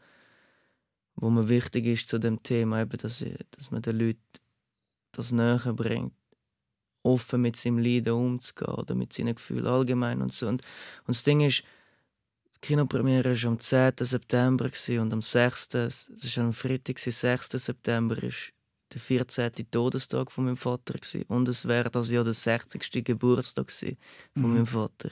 wo 1.16 1.30
mir 1.30 1.48
wichtig 1.48 1.86
ist 1.86 2.08
zu 2.08 2.18
dem 2.18 2.42
Thema, 2.42 2.80
eben, 2.82 2.98
dass, 2.98 3.20
ich, 3.20 3.36
dass 3.52 3.70
man 3.70 3.82
den 3.82 3.98
Leuten 3.98 4.20
das 5.12 5.32
näher 5.32 5.72
bringt. 5.72 6.14
offen 7.02 7.42
mit 7.42 7.56
seinem 7.56 7.78
Leiden 7.78 8.14
umzugehen 8.14 8.74
oder 8.74 8.94
mit 8.94 9.12
seinen 9.12 9.34
Gefühlen 9.34 9.66
allgemein 9.66 10.22
und 10.22 10.32
so. 10.32 10.48
Und, 10.48 10.62
und 10.62 11.08
das 11.08 11.22
Ding 11.22 11.40
ist, 11.40 11.62
die 12.56 12.60
Kinopremiere 12.68 13.30
war 13.42 13.48
am 13.50 13.60
10. 13.60 13.92
September 14.00 14.70
und 14.88 15.12
am 15.12 15.20
6. 15.20 15.74
Es 15.74 16.36
war 16.36 16.44
am 16.44 16.52
Freitag, 16.54 16.98
6. 16.98 17.50
September, 17.50 18.22
ist 18.22 18.52
der 18.92 19.00
14. 19.00 19.70
Todestag 19.70 20.32
von 20.32 20.46
meinem 20.46 20.56
Vater 20.56 20.94
gewesen. 20.94 21.24
und 21.28 21.48
es 21.48 21.66
wäre 21.66 21.90
das 21.90 22.10
Jahr 22.10 22.24
der 22.24 22.32
60. 22.32 23.04
Geburtstag 23.04 23.70
von 23.70 23.96
mhm. 24.34 24.54
meinem 24.54 24.66
Vater. 24.66 25.10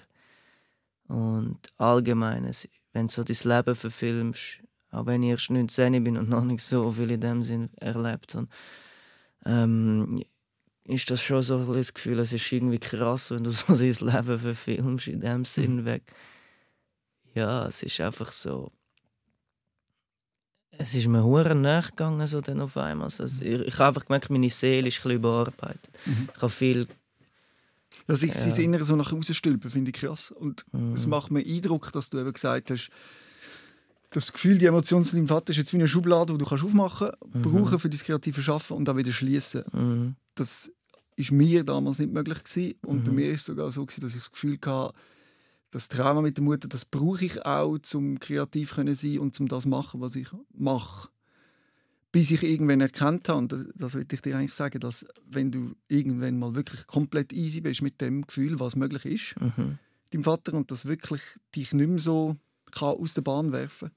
Und 1.08 1.58
allgemein, 1.76 2.50
wenn 2.92 3.06
du 3.06 3.12
so 3.12 3.24
dein 3.24 3.56
Leben 3.56 3.74
verfilmst, 3.74 4.60
auch 4.92 5.06
wenn 5.06 5.22
ich 5.22 5.30
erst 5.30 5.50
19 5.50 6.04
bin 6.04 6.16
und 6.16 6.28
noch 6.28 6.44
nicht 6.44 6.62
so 6.62 6.92
viel 6.92 7.10
in 7.10 7.20
dem 7.20 7.42
Sinn 7.42 7.70
erlebt 7.80 8.34
habe, 8.34 8.48
ähm, 9.44 10.22
ist 10.84 11.10
das 11.10 11.20
schon 11.22 11.42
so 11.42 11.58
ein 11.58 11.72
das 11.72 11.94
Gefühl, 11.94 12.20
es 12.20 12.32
ist 12.32 12.52
irgendwie 12.52 12.78
krass, 12.78 13.30
wenn 13.30 13.44
du 13.44 13.50
so 13.50 13.74
dein 13.74 13.88
Leben 13.88 14.38
verfilmst 14.38 15.08
in 15.08 15.20
dem 15.20 15.44
Sinn 15.44 15.76
mhm. 15.76 15.84
weg. 15.84 16.02
Ja, 17.34 17.66
es 17.66 17.82
ist 17.82 18.00
einfach 18.00 18.30
so 18.30 18.70
es 20.78 20.94
ist 20.94 21.06
mir 21.06 21.22
hure 21.22 21.54
nachgegangen 21.54 22.26
so 22.26 22.40
dann 22.40 22.60
auf 22.60 22.76
einmal. 22.76 23.06
Also, 23.06 23.24
ich, 23.24 23.60
ich 23.60 23.74
habe 23.74 23.88
einfach 23.88 24.06
gemerkt, 24.06 24.30
meine 24.30 24.48
Seele 24.48 24.88
ist 24.88 24.98
ein 24.98 25.02
bisschen 25.02 25.10
überarbeitet. 25.12 25.90
Mhm. 26.06 26.28
Ich 26.34 26.42
habe 26.42 26.50
viel 26.50 26.88
ja, 28.08 28.16
sich 28.16 28.34
ja. 28.34 28.40
sein 28.40 28.64
Inneres 28.64 28.86
so 28.86 28.96
nach 28.96 29.12
außen 29.12 29.34
stülpen, 29.34 29.70
finde 29.70 29.90
ich 29.90 29.96
krass. 29.96 30.30
Und 30.30 30.64
mhm. 30.72 30.94
es 30.94 31.06
macht 31.06 31.30
mir 31.30 31.44
Eindruck, 31.44 31.92
dass 31.92 32.10
du 32.10 32.18
eben 32.18 32.32
gesagt 32.32 32.70
hast, 32.70 32.90
das 34.12 34.32
Gefühl, 34.32 34.58
die 34.58 34.66
Emotion 34.66 35.04
zu 35.04 35.16
deinem 35.16 35.28
Vater 35.28 35.50
ist 35.50 35.56
jetzt 35.56 35.72
wie 35.72 35.78
eine 35.78 35.88
Schublade, 35.88 36.32
die 36.32 36.38
du 36.38 36.44
kannst 36.44 36.64
aufmachen 36.64 37.10
kannst, 37.20 37.34
mhm. 37.34 37.42
brauchen 37.42 37.78
für 37.78 37.88
dein 37.88 38.00
kreative 38.00 38.42
Schaffen 38.42 38.76
und 38.76 38.86
dann 38.86 38.96
wieder 38.96 39.12
schließen. 39.12 39.64
Mhm. 39.72 40.16
Das 40.34 40.70
ist 41.16 41.32
mir 41.32 41.64
damals 41.64 41.98
nicht 41.98 42.12
möglich 42.12 42.44
gewesen. 42.44 42.74
und 42.86 43.00
mhm. 43.00 43.04
bei 43.04 43.12
mir 43.12 43.30
ist 43.30 43.40
es 43.40 43.46
sogar 43.46 43.70
so 43.72 43.84
gewesen, 43.84 44.00
dass 44.02 44.14
ich 44.14 44.20
das 44.20 44.32
Gefühl 44.32 44.58
hatte, 44.64 44.94
das 45.70 45.88
Trauma 45.88 46.20
mit 46.20 46.36
der 46.36 46.44
Mutter, 46.44 46.68
das 46.68 46.84
brauche 46.84 47.24
ich 47.24 47.44
auch, 47.46 47.78
um 47.94 48.20
kreativ 48.20 48.74
zu 48.74 48.94
sein 48.94 49.18
und 49.18 49.40
um 49.40 49.48
das 49.48 49.62
zu 49.62 49.68
machen, 49.68 50.00
was 50.00 50.14
ich 50.16 50.28
mache. 50.52 51.08
Bis 52.12 52.30
ich 52.30 52.42
irgendwann 52.42 52.82
erkannt 52.82 53.30
habe, 53.30 53.38
und 53.38 53.52
das, 53.52 53.66
das 53.74 53.94
will 53.94 54.04
ich 54.10 54.20
dir 54.20 54.36
eigentlich 54.36 54.52
sagen, 54.52 54.80
dass 54.80 55.06
wenn 55.26 55.50
du 55.50 55.74
irgendwann 55.88 56.38
mal 56.38 56.54
wirklich 56.54 56.86
komplett 56.86 57.32
easy 57.32 57.62
bist 57.62 57.80
mit 57.80 58.02
dem 58.02 58.26
Gefühl, 58.26 58.60
was 58.60 58.76
möglich 58.76 59.06
ist, 59.06 59.40
mhm. 59.40 59.78
deinem 60.10 60.24
Vater, 60.24 60.52
und 60.52 60.70
das 60.70 60.84
wirklich 60.84 61.22
dich 61.56 61.72
nicht 61.72 61.88
mehr 61.88 61.98
so 61.98 62.36
kann 62.70 62.96
aus 62.96 63.14
der 63.14 63.22
Bahn 63.22 63.52
werfen 63.52 63.92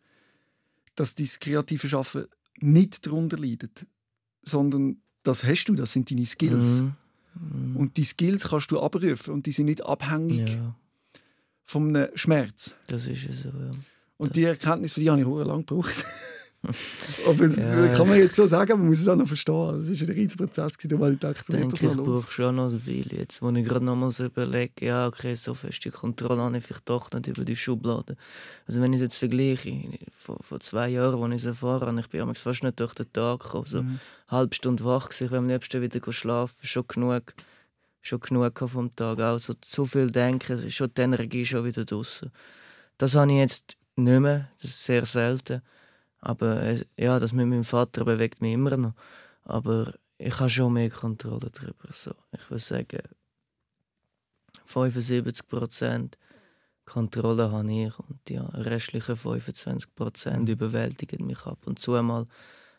dass 0.96 1.16
dein 1.16 1.30
kreative 1.40 1.88
Schaffen 1.88 2.26
nicht 2.60 3.06
darunter 3.06 3.38
leidet, 3.38 3.86
sondern 4.44 5.02
das 5.24 5.44
hast 5.44 5.66
du, 5.66 5.76
das 5.76 5.94
sind 5.94 6.10
deine 6.10 6.26
Skills. 6.26 6.84
Mhm. 6.84 6.96
Mhm. 7.36 7.76
Und 7.76 7.98
die 7.98 8.04
Skills 8.04 8.50
kannst 8.50 8.72
du 8.72 8.80
abrufen 8.80 9.34
und 9.34 9.46
die 9.46 9.52
sind 9.52 9.66
nicht 9.66 9.86
abhängig 9.86 10.50
ja 10.50 10.76
vom 11.66 12.08
Schmerz. 12.14 12.76
Das 12.88 13.08
ist 13.08 13.26
es 13.26 13.42
so, 13.42 13.50
ja. 13.50 13.72
Und 14.18 14.30
das 14.30 14.34
die 14.34 14.44
Erkenntnis, 14.44 14.94
für 14.94 15.02
die 15.02 15.10
habe 15.10 15.20
ich 15.20 15.28
lange 15.28 15.64
gebraucht. 15.64 16.06
aber 17.28 17.48
das 17.48 17.58
ja, 17.58 17.88
kann 17.96 18.08
man 18.08 18.18
jetzt 18.18 18.36
so 18.36 18.46
sagen, 18.46 18.72
aber 18.72 18.80
man 18.80 18.90
muss 18.90 19.00
es 19.00 19.08
auch 19.08 19.16
noch 19.16 19.28
verstehen. 19.28 19.78
Das 19.78 20.02
war 20.02 20.08
ein 20.08 20.14
riesiger 20.14 20.46
Prozess, 20.46 20.74
weil 20.84 21.14
ich 21.14 21.20
dachte, 21.20 21.44
ich 21.48 21.56
denke, 21.56 21.86
ich 21.88 21.94
brauche 21.94 22.32
schon 22.32 22.56
noch 22.56 22.72
viel. 22.72 23.08
Jetzt, 23.14 23.42
wo 23.42 23.50
ich 23.52 23.66
gerade 23.66 23.86
noch 23.86 23.96
mal 23.96 24.12
so 24.12 24.26
überlege, 24.26 24.86
ja, 24.86 25.08
okay, 25.08 25.36
so 25.36 25.54
feste 25.54 25.92
Kontrolle 25.92 26.42
habe 26.42 26.58
ich 26.58 26.64
vielleicht 26.64 26.90
doch 26.90 27.12
nicht 27.12 27.28
über 27.28 27.46
die 27.46 27.56
Schublade. 27.56 28.16
Also 28.68 28.82
wenn 28.82 28.94
ich 28.94 28.98
es 28.98 29.04
jetzt 29.04 29.18
vergleiche, 29.18 29.74
vor, 30.18 30.38
vor 30.42 30.60
zwei 30.60 30.90
Jahren, 30.90 31.22
als 31.24 31.42
ich 31.42 31.42
es 31.42 31.46
erfahren 31.46 31.98
habe, 31.98 32.00
ich 32.02 32.08
bin 32.08 32.36
fast 32.36 32.64
nicht 32.64 32.80
durch 32.80 32.94
den 32.94 33.12
Tag 33.14 33.42
gekommen. 33.42 33.66
So 33.68 33.84
mhm. 33.84 34.00
eine 34.28 34.40
halbe 34.40 34.56
Stunde 34.56 34.84
wach 34.86 35.10
ich 35.12 35.32
will 35.32 35.38
am 35.38 35.48
liebsten 35.48 35.82
wieder 35.82 36.12
schlafen, 36.12 36.56
schon 36.62 36.88
genug 36.88 37.34
schon 38.02 38.20
genug 38.20 38.58
vom 38.70 38.96
Tag. 38.96 39.20
Also 39.20 39.54
zu 39.56 39.86
viel 39.86 40.12
denken, 40.12 40.70
schon 40.72 40.92
die 40.96 41.02
Energie 41.02 41.46
schon 41.46 41.66
wieder 41.66 41.86
draußen. 41.86 42.32
Das 42.98 43.16
habe 43.16 43.32
ich 43.32 43.38
jetzt 43.38 43.76
nicht 43.96 44.20
mehr, 44.20 44.50
das 44.62 44.72
ist 44.72 44.84
sehr 44.84 45.06
selten. 45.06 45.62
Aber 46.26 46.64
äh, 46.64 46.84
ja, 46.98 47.20
das 47.20 47.34
mit 47.34 47.48
meinem 47.48 47.64
Vater 47.64 48.04
bewegt 48.04 48.42
mich 48.42 48.54
immer 48.54 48.76
noch. 48.76 48.96
Aber 49.44 49.94
ich 50.18 50.40
habe 50.40 50.50
schon 50.50 50.74
mehr 50.74 50.90
Kontrolle 50.90 51.52
darüber. 51.52 51.90
So, 51.92 52.16
ich 52.32 52.50
würde 52.50 52.64
sagen, 52.64 53.00
75% 54.68 56.14
Kontrolle 56.84 57.52
habe 57.52 57.72
ich 57.72 58.00
und 58.00 58.20
die 58.28 58.38
restlichen 58.38 59.16
25% 59.16 60.50
überwältigen 60.50 61.28
mich 61.28 61.46
ab 61.46 61.60
und 61.68 61.78
zu 61.78 61.92
mal. 62.02 62.26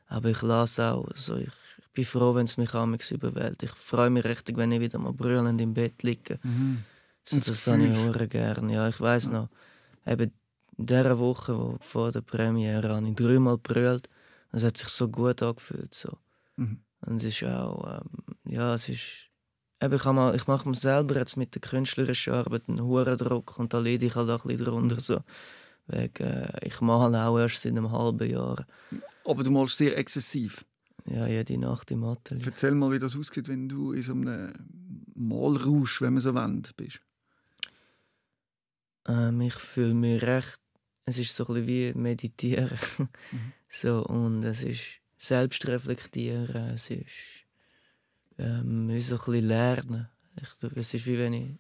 Aber 0.09 0.29
ich 0.29 0.43
lasse 0.43 0.93
auch, 0.93 1.09
also 1.09 1.37
ich 1.37 1.53
bin 1.93 2.05
froh, 2.05 2.35
wenn 2.35 2.47
es 2.47 2.57
mich 2.57 2.75
amigs 2.75 3.13
überwältigt. 3.13 3.75
Ich 3.77 3.81
freue 3.81 4.11
mich 4.11 4.25
richtig, 4.25 4.57
wenn 4.57 4.73
ich 4.73 4.81
wieder 4.81 4.99
mal 4.99 5.13
brüllend 5.13 5.61
im 5.61 5.73
Bett 5.73 6.03
liege. 6.03 6.41
Mhm. 6.43 6.83
So, 7.23 7.39
das 7.39 7.67
habe 7.69 7.85
ich 7.85 7.97
auch 7.97 8.29
gerne. 8.29 8.73
Ja, 8.73 8.89
ich 8.89 9.01
weiß 9.01 9.27
ja. 9.27 9.31
noch, 9.33 9.49
eben 10.05 10.33
in 10.79 10.87
dieser 10.87 11.19
Woche 11.19 11.57
wo, 11.57 11.77
vor 11.81 12.13
der 12.13 12.21
Premiere 12.21 12.95
habe 12.95 13.09
ich 13.09 13.15
dreimal 13.15 13.59
brüllt. 13.59 14.09
Es 14.53 14.65
hat 14.65 14.77
sich 14.77 14.89
so 14.89 15.09
gut 15.09 15.43
angefühlt. 15.43 15.95
So. 15.95 16.19
Mhm. 16.57 16.81
Und 17.01 17.23
es 17.23 17.25
ist 17.25 17.45
auch, 17.45 18.01
ähm, 18.01 18.53
ja, 18.53 18.75
es 18.75 18.89
ist, 18.89 19.31
eben, 19.81 19.95
ich, 19.95 20.05
mal, 20.05 20.35
ich 20.35 20.47
mache 20.47 20.69
mir 20.69 20.77
selber 20.77 21.17
jetzt 21.17 21.37
mit 21.37 21.55
der 21.55 21.63
künstlerischen 21.63 22.35
Arbeit 22.35 22.69
einen 22.69 22.83
hohen 22.83 23.17
Druck 23.17 23.59
und 23.59 23.73
da 23.73 23.79
leide 23.79 24.07
ich 24.07 24.15
halt 24.15 24.31
auch 24.31 24.45
ein 24.45 24.49
bisschen 24.49 24.65
drunter. 24.65 24.97
Mhm. 24.97 25.01
So. 25.01 25.21
Wegen, 25.89 26.25
äh, 26.25 26.67
ich 26.67 26.81
male 26.81 27.25
auch 27.25 27.39
erst 27.39 27.63
seit 27.63 27.73
einem 27.73 27.93
halben 27.93 28.29
Jahr. 28.29 28.67
Aber 29.25 29.43
du 29.43 29.51
malst 29.51 29.77
sehr 29.77 29.97
exzessiv. 29.97 30.65
Ja, 31.05 31.27
jede 31.27 31.57
Nacht 31.59 31.91
im 31.93 32.03
Atelier. 32.03 32.47
Erzähl 32.47 32.75
mal, 32.75 32.91
wie 32.91 32.99
das 32.99 33.17
aussieht, 33.17 33.47
wenn 33.49 33.69
du 33.69 33.93
in 33.93 34.03
so 34.03 34.13
einem 34.13 34.53
Malrausch, 35.15 36.03
wenn 36.03 36.15
man 36.15 36.21
so 36.21 36.35
wendet, 36.35 36.77
bist. 36.77 37.01
Ähm, 39.07 39.41
ich 39.41 39.55
fühle 39.55 39.95
mich 39.95 40.23
recht. 40.23 40.61
Es 41.07 41.19
ist 41.19 41.35
so 41.35 41.45
ein 41.47 41.55
bisschen 41.55 41.67
wie 41.67 41.93
meditieren. 41.95 42.79
Mhm. 42.99 43.09
so, 43.69 44.05
und 44.05 44.43
es 44.43 44.63
ist 44.63 44.85
Selbstreflektieren. 45.19 46.71
Es 46.75 46.91
ist 46.91 47.47
ähm, 48.39 48.89
wie 48.89 49.01
so 49.01 49.15
ein 49.15 49.19
bisschen 49.19 49.47
lernen. 49.47 50.09
Ich, 50.41 50.71
es 50.77 50.95
ist 50.95 51.07
wie 51.07 51.19
wenn 51.19 51.33
ich 51.33 51.51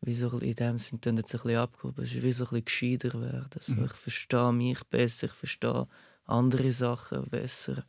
wie 0.00 0.14
so 0.14 0.28
in 0.38 0.54
dem 0.54 0.78
Sinne 0.78 1.00
dann 1.00 1.16
jetzt 1.16 1.34
ein 1.34 1.42
bisschen 1.42 1.58
abgehoben. 1.58 2.04
Es 2.04 2.14
ist 2.14 2.22
wie 2.22 2.32
so 2.32 2.44
ein 2.44 2.50
bisschen 2.50 2.64
gescheiter 2.64 3.20
werden. 3.20 3.50
Also, 3.54 3.74
mhm. 3.74 3.84
Ich 3.84 3.92
verstehe 3.92 4.52
mich 4.52 4.84
besser, 4.84 5.26
ich 5.26 5.32
verstehe 5.34 5.86
andere 6.24 6.72
Sachen 6.72 7.28
besser 7.28 7.84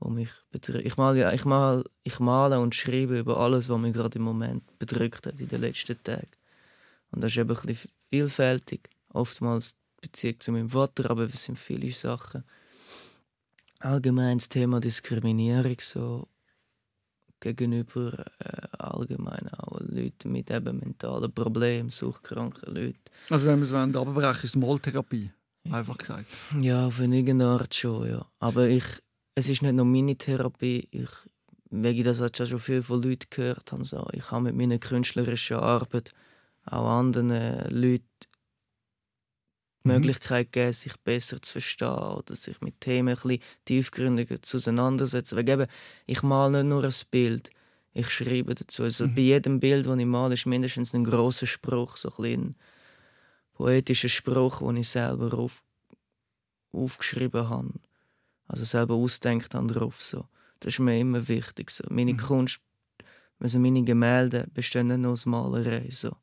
wo 0.00 0.10
mich 0.10 0.30
bedrückt. 0.50 0.86
Ich 0.86 0.96
male, 0.96 1.34
ich, 1.34 1.44
mal, 1.44 1.84
ich 2.02 2.20
male 2.20 2.60
und 2.60 2.74
schreibe 2.74 3.18
über 3.18 3.38
alles, 3.38 3.68
was 3.68 3.80
mich 3.80 3.94
gerade 3.94 4.18
im 4.18 4.24
Moment 4.24 4.78
bedrückt 4.78 5.26
hat 5.26 5.40
in 5.40 5.48
den 5.48 5.60
letzten 5.60 6.02
Tagen. 6.02 6.28
Und 7.10 7.22
das 7.22 7.32
ist 7.32 7.38
eben 7.38 7.56
ein 7.56 7.66
bisschen 7.66 7.90
vielfältig. 8.10 8.90
Oftmals 9.10 9.76
Beziehung 10.04 10.40
zu 10.40 10.52
meinem 10.52 10.70
Vater, 10.70 11.10
aber 11.10 11.24
es 11.24 11.44
sind 11.44 11.58
viele 11.58 11.90
Sachen. 11.90 12.44
Allgemein 13.80 14.38
das 14.38 14.48
Thema 14.48 14.80
Diskriminierung 14.80 15.76
so 15.80 16.28
gegenüber 17.40 18.24
äh, 18.38 18.66
allgemein 18.78 19.48
auch 19.50 19.78
Leuten 19.80 20.32
mit 20.32 20.50
eben 20.50 20.78
mentalen 20.78 21.32
Problemen, 21.32 21.90
suchtkranken 21.90 22.74
Leuten. 22.74 22.98
Also 23.30 23.46
wenn 23.46 23.58
wir 23.58 23.64
es 23.64 23.72
abbrechen, 23.72 24.36
ist 24.36 24.44
es 24.44 24.56
Maltherapie, 24.56 25.30
einfach 25.70 25.98
gesagt. 25.98 26.26
Ja, 26.60 26.86
auf 26.86 27.00
irgendeine 27.00 27.46
Art 27.46 27.74
schon, 27.74 28.08
ja. 28.08 28.26
Aber 28.38 28.68
ich, 28.68 28.84
es 29.34 29.48
ist 29.48 29.62
nicht 29.62 29.74
nur 29.74 29.84
meine 29.84 30.16
Therapie. 30.16 30.88
Ich, 30.90 31.10
wegen 31.70 32.04
das 32.04 32.20
hat 32.20 32.36
schon 32.36 32.58
viel 32.58 32.82
von 32.82 33.02
Leuten 33.02 33.28
gehört 33.28 33.72
habe. 33.72 33.84
So. 33.84 34.06
Ich 34.12 34.30
habe 34.30 34.44
mit 34.44 34.56
meiner 34.56 34.78
künstlerischen 34.78 35.58
Arbeit 35.58 36.12
auch 36.64 36.88
anderen 36.88 37.68
Leuten 37.68 38.08
die 39.84 39.88
mhm. 39.88 39.94
Möglichkeit 39.94 40.52
gegeben, 40.52 40.72
sich 40.72 40.96
besser 40.98 41.40
zu 41.40 41.52
verstehen 41.52 41.88
oder 41.88 42.34
sich 42.34 42.60
mit 42.60 42.80
Themen 42.80 43.08
ein 43.08 43.14
bisschen 43.14 43.40
tiefgründiger 43.64 44.38
auseinandersetzen. 44.42 45.36
Weil 45.36 45.48
eben, 45.48 45.66
ich 46.06 46.22
male 46.22 46.62
nicht 46.62 46.70
nur 46.70 46.84
ein 46.84 46.94
Bild, 47.10 47.50
ich 47.92 48.10
schreibe 48.10 48.54
dazu. 48.54 48.82
Also 48.82 49.06
mhm. 49.06 49.14
Bei 49.14 49.20
jedem 49.22 49.60
Bild, 49.60 49.86
das 49.86 49.98
ich 49.98 50.06
male, 50.06 50.34
ist 50.34 50.46
mindestens 50.46 50.94
ein 50.94 51.04
großer 51.04 51.46
Spruch, 51.46 51.96
so 51.96 52.10
ein, 52.18 52.24
ein 52.24 52.56
poetischer 53.54 54.08
Spruch, 54.08 54.58
den 54.58 54.76
ich 54.76 54.88
selber 54.88 55.32
auf, 55.38 55.62
aufgeschrieben 56.72 57.48
habe 57.48 57.72
also 58.46 58.64
selber 58.64 58.94
ausdenkt 58.94 59.54
haben 59.54 59.68
drauf. 59.68 60.00
So. 60.00 60.28
Das 60.60 60.74
ist 60.74 60.80
mir 60.80 60.98
immer 60.98 61.26
wichtig. 61.28 61.70
So. 61.70 61.84
Meine 61.88 62.12
mhm. 62.12 62.18
Kunst, 62.18 62.60
also 63.38 63.58
meine 63.58 63.82
Gemälde 63.82 64.46
bestehen 64.52 64.88
nicht 64.88 64.98
nur 64.98 65.12
aus 65.12 65.26
Malerei. 65.26 65.88
So. 65.90 66.16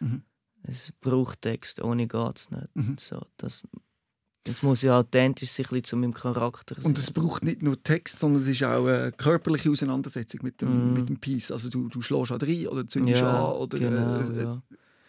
Mhm. 0.00 0.22
Es 0.68 0.92
braucht 1.00 1.42
Text, 1.42 1.82
ohne 1.82 2.06
geht 2.06 2.36
es 2.36 2.50
nicht. 2.50 2.68
Mhm. 2.74 2.96
So, 2.98 3.22
das, 3.36 3.62
es 4.44 4.62
muss 4.62 4.82
ja 4.82 4.98
authentisch 4.98 5.50
sein 5.50 5.84
zu 5.84 5.96
meinem 5.96 6.14
Charakter 6.14 6.74
sein. 6.74 6.84
Und 6.84 6.98
es 6.98 7.10
braucht 7.10 7.44
nicht 7.44 7.62
nur 7.62 7.82
Text, 7.82 8.18
sondern 8.18 8.42
es 8.42 8.48
ist 8.48 8.62
auch 8.62 8.86
eine 8.86 9.12
körperliche 9.12 9.70
Auseinandersetzung 9.70 10.40
mit 10.42 10.60
dem, 10.60 10.92
mm. 10.92 10.94
mit 10.94 11.08
dem 11.08 11.18
Piece. 11.18 11.50
Also 11.50 11.68
du, 11.68 11.88
du 11.88 12.00
schlägst 12.00 12.32
auch 12.32 12.40
rein 12.40 12.66
oder 12.68 12.86
zündest 12.86 13.20
ja, 13.20 13.50
an. 13.50 13.56
Oder, 13.56 13.78
genau, 13.78 14.20
äh, 14.20 14.38
äh, 14.38 14.42
ja. 14.42 14.62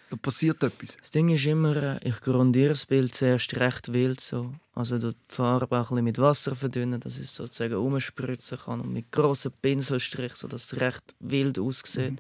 Da 0.10 0.18
passiert 0.18 0.64
etwas. 0.64 0.98
Das 0.98 1.12
Ding 1.12 1.30
ist 1.30 1.46
immer, 1.46 1.76
äh, 1.76 2.08
ich 2.08 2.20
grundiere 2.22 2.70
das 2.70 2.86
Bild 2.86 3.14
zuerst 3.14 3.56
recht 3.60 3.94
wild. 3.94 4.20
So. 4.20 4.54
Also 4.74 4.98
die 4.98 5.14
Farbe 5.28 5.80
auch 5.80 5.92
ein 5.92 5.96
bisschen 5.96 6.04
mit 6.06 6.18
Wasser 6.18 6.56
verdünnen, 6.56 7.00
dass 7.00 7.18
ich 7.18 7.30
sozusagen 7.30 7.76
umspritzen 7.76 8.58
kann 8.58 8.82
und 8.82 8.92
mit 8.92 9.12
grossen 9.12 9.52
Pinselstrichen, 9.62 10.38
sodass 10.38 10.74
es 10.74 10.82
recht 10.82 11.16
wild 11.20 11.60
aussieht. 11.60 12.14
Mhm. 12.14 12.20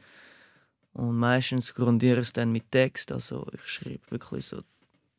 Und 0.93 1.17
meistens 1.17 1.73
grundiere 1.73 2.19
ich 2.19 2.27
es 2.27 2.33
dann 2.33 2.51
mit 2.51 2.71
Text. 2.71 3.11
Also 3.11 3.45
ich 3.53 3.65
schreibe 3.65 4.09
wirklich 4.09 4.45
so 4.45 4.61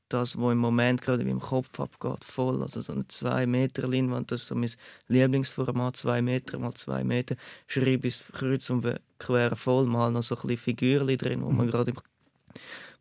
das, 0.09 0.37
was 0.37 0.53
im 0.53 0.59
Moment 0.59 1.01
gerade 1.01 1.23
in 1.23 1.29
meinem 1.29 1.41
Kopf 1.41 1.79
abgeht, 1.79 2.25
voll. 2.25 2.63
Also 2.63 2.81
so 2.81 2.93
eine 2.93 3.07
2 3.07 3.47
Meter 3.47 3.87
Leinwand, 3.87 4.33
das 4.33 4.43
ist 4.43 4.49
so 4.49 4.55
mein 4.55 4.71
Lieblingsformat, 5.09 5.97
2 5.97 6.21
Meter 6.23 6.59
mal 6.59 6.75
2 6.75 7.05
Meter. 7.05 7.37
Schreibe 7.67 8.09
ich 8.09 8.21
kreuz 8.33 8.69
und 8.71 9.01
quer 9.19 9.55
voll, 9.57 9.87
mal 9.87 10.11
noch 10.11 10.23
so 10.23 10.35
ein 10.35 10.41
bisschen 10.43 10.59
Figürchen 10.59 11.17
drin, 11.17 11.43
wo 11.43 11.51
man 11.51 11.67
mhm. 11.67 11.71
gerade 11.71 11.91
im 11.93 11.97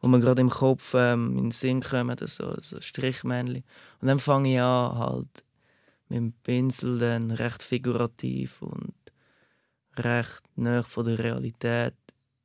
wo 0.02 0.08
man 0.08 0.22
gerade 0.22 0.42
im 0.42 0.50
Kopf 0.50 0.94
ähm, 0.94 1.38
in 1.38 1.46
den 1.46 1.52
Sinn 1.52 1.82
kommen, 1.82 2.16
so, 2.22 2.56
so 2.62 2.80
Strichmännchen. 2.80 3.64
Und 4.00 4.08
dann 4.08 4.20
fange 4.20 4.54
ich 4.54 4.62
an, 4.62 4.98
halt 4.98 5.44
mit 6.08 6.18
dem 6.18 6.34
Pinsel 6.44 7.00
dann 7.00 7.32
recht 7.32 7.62
figurativ 7.62 8.62
und 8.62 8.94
recht 9.98 10.42
nah 10.56 10.84
von 10.84 11.06
der 11.06 11.20
Realität 11.20 11.96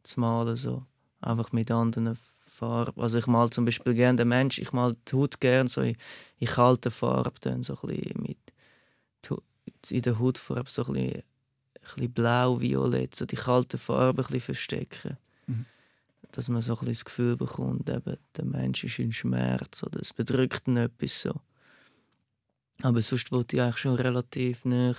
zu 0.05 0.21
malen, 0.21 0.57
so. 0.57 0.85
einfach 1.21 1.53
mit 1.53 1.71
anderen 1.71 2.17
Farben. 2.47 3.01
Also 3.01 3.19
ich 3.19 3.27
mal 3.27 3.51
zum 3.51 3.65
Beispiel 3.65 3.95
gerne 3.95 4.17
den 4.17 4.29
Mensch, 4.29 4.59
ich 4.59 4.73
mal 4.73 4.95
die 5.09 5.17
Haut 5.17 5.41
gerne 5.41 5.69
so 5.69 5.81
in, 5.81 5.97
in 6.39 6.47
kalten 6.47 6.91
Farben, 6.91 7.63
so 7.63 7.75
ein 7.75 7.89
bisschen 7.89 8.23
mit 8.23 8.39
in 9.91 10.03
der 10.03 10.19
Hautfarbe 10.19 10.71
so 10.71 10.85
ein 10.85 10.93
bisschen, 10.93 11.15
ein 11.15 11.23
bisschen 11.83 12.13
blau, 12.13 12.61
violett, 12.61 13.15
so 13.15 13.27
die 13.27 13.37
kalten 13.37 13.79
Farben 13.79 14.19
ein 14.19 14.25
bisschen 14.25 14.41
verstecken. 14.41 15.17
Mhm. 15.47 15.67
Dass 16.33 16.49
man 16.49 16.63
so 16.63 16.73
ein 16.73 16.79
bisschen 16.79 16.93
das 16.93 17.05
Gefühl 17.05 17.37
bekommt, 17.37 17.89
eben, 17.89 18.17
der 18.37 18.45
Mensch 18.45 18.85
ist 18.85 18.99
in 18.99 19.13
Schmerz 19.13 19.83
oder 19.83 20.01
es 20.01 20.13
bedrückt 20.13 20.67
ihn 20.67 20.77
etwas 20.77 21.23
so. 21.23 21.35
Aber 22.83 23.01
sonst 23.03 23.31
wollte 23.31 23.57
ich 23.57 23.63
eigentlich 23.63 23.79
schon 23.79 23.95
relativ 23.95 24.65
nah 24.65 24.95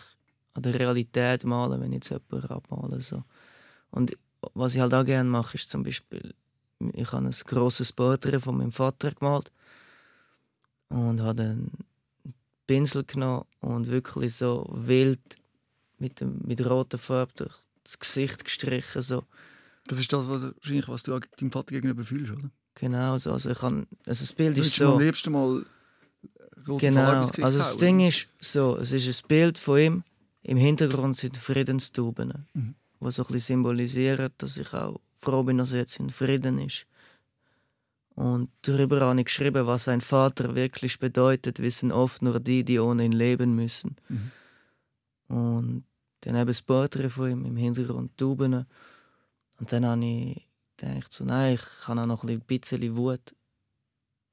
an 0.53 0.63
der 0.63 0.79
Realität 0.79 1.43
malen, 1.43 1.81
wenn 1.81 1.91
ich 1.91 2.09
jetzt 2.09 2.09
jemanden 2.09 2.49
abmale. 2.49 3.01
So. 3.01 3.23
Und 3.91 4.15
was 4.53 4.75
ich 4.75 4.81
halt 4.81 4.93
auch 4.93 5.05
gerne 5.05 5.29
mache, 5.29 5.55
ist 5.55 5.69
zum 5.69 5.83
Beispiel 5.83 6.33
ich 6.93 7.11
habe 7.11 7.25
ein 7.25 7.31
grosses 7.45 7.91
Porträt 7.91 8.39
von 8.39 8.57
meinem 8.57 8.71
Vater 8.71 9.11
gemalt 9.11 9.51
und 10.89 11.21
habe 11.21 11.41
einen 11.41 11.71
Pinsel 12.67 13.03
genommen 13.03 13.45
und 13.61 13.87
wirklich 13.87 14.35
so 14.35 14.67
wild 14.69 15.19
mit, 15.97 16.19
dem, 16.19 16.39
mit 16.43 16.65
roter 16.65 16.97
Farbe 16.97 17.31
durch 17.35 17.55
das 17.83 17.99
Gesicht 17.99 18.43
gestrichen. 18.43 19.01
So. 19.01 19.23
Das 19.87 19.99
ist 19.99 20.11
das, 20.11 20.27
was, 20.27 20.43
wahrscheinlich, 20.43 20.87
was 20.87 21.03
du 21.03 21.19
deinem 21.19 21.51
Vater 21.51 21.73
gegenüber 21.75 22.03
fühlst, 22.03 22.33
oder? 22.33 22.49
Genau, 22.75 23.17
so. 23.17 23.31
also 23.31 23.51
ich 23.51 23.59
kann, 23.59 23.87
also 24.05 24.23
das 24.23 24.33
Bild 24.33 24.57
ist 24.57 24.75
so... 24.75 24.85
Du 24.85 24.93
am 24.93 24.99
liebsten 24.99 25.31
mal 25.31 25.65
rote 26.67 26.87
genau, 26.87 27.01
Farbe 27.01 27.27
ins 27.27 27.39
also 27.39 27.57
das 27.59 27.77
Ding 27.77 28.01
ist 28.01 28.27
so, 28.39 28.77
es 28.77 28.91
ist 28.91 29.23
ein 29.23 29.27
Bild 29.27 29.57
von 29.57 29.79
ihm, 29.79 30.03
im 30.43 30.57
Hintergrund 30.57 31.15
sind 31.15 31.37
Friedenstuben, 31.37 32.45
mhm. 32.53 32.75
Die 33.05 33.11
so 33.11 33.23
ein 33.23 33.27
bisschen 33.27 33.55
symbolisieren, 33.55 34.31
dass 34.37 34.57
ich 34.57 34.73
auch 34.73 34.99
froh 35.17 35.43
bin, 35.43 35.57
dass 35.57 35.73
er 35.73 35.79
jetzt 35.79 35.99
in 35.99 36.09
Frieden 36.09 36.59
ist. 36.59 36.85
Und 38.15 38.49
darüber 38.61 39.01
habe 39.01 39.19
ich 39.19 39.25
geschrieben, 39.25 39.67
was 39.67 39.87
ein 39.87 40.01
Vater 40.01 40.55
wirklich 40.55 40.99
bedeutet, 40.99 41.59
wissen 41.59 41.91
oft 41.91 42.21
nur 42.21 42.39
die, 42.39 42.63
die 42.63 42.79
ohne 42.79 43.03
ihn 43.03 43.11
leben 43.11 43.55
müssen. 43.55 43.97
Mhm. 44.07 44.31
Und 45.27 45.85
dann 46.21 46.37
habe 46.37 46.51
ich 46.51 46.57
das 46.57 46.65
Porträt 46.65 47.09
von 47.09 47.29
ihm 47.29 47.45
im 47.45 47.57
Hintergrund 47.57 48.17
Tuben. 48.17 48.65
Und 49.59 49.71
dann 49.71 49.85
habe 49.85 50.05
ich 50.05 50.47
gedacht, 50.77 51.11
so, 51.11 51.25
nein, 51.25 51.55
ich 51.55 51.87
habe 51.87 52.01
auch 52.01 52.05
noch 52.05 52.23
ein 52.23 52.39
bisschen 52.41 52.95
Wut. 52.95 53.35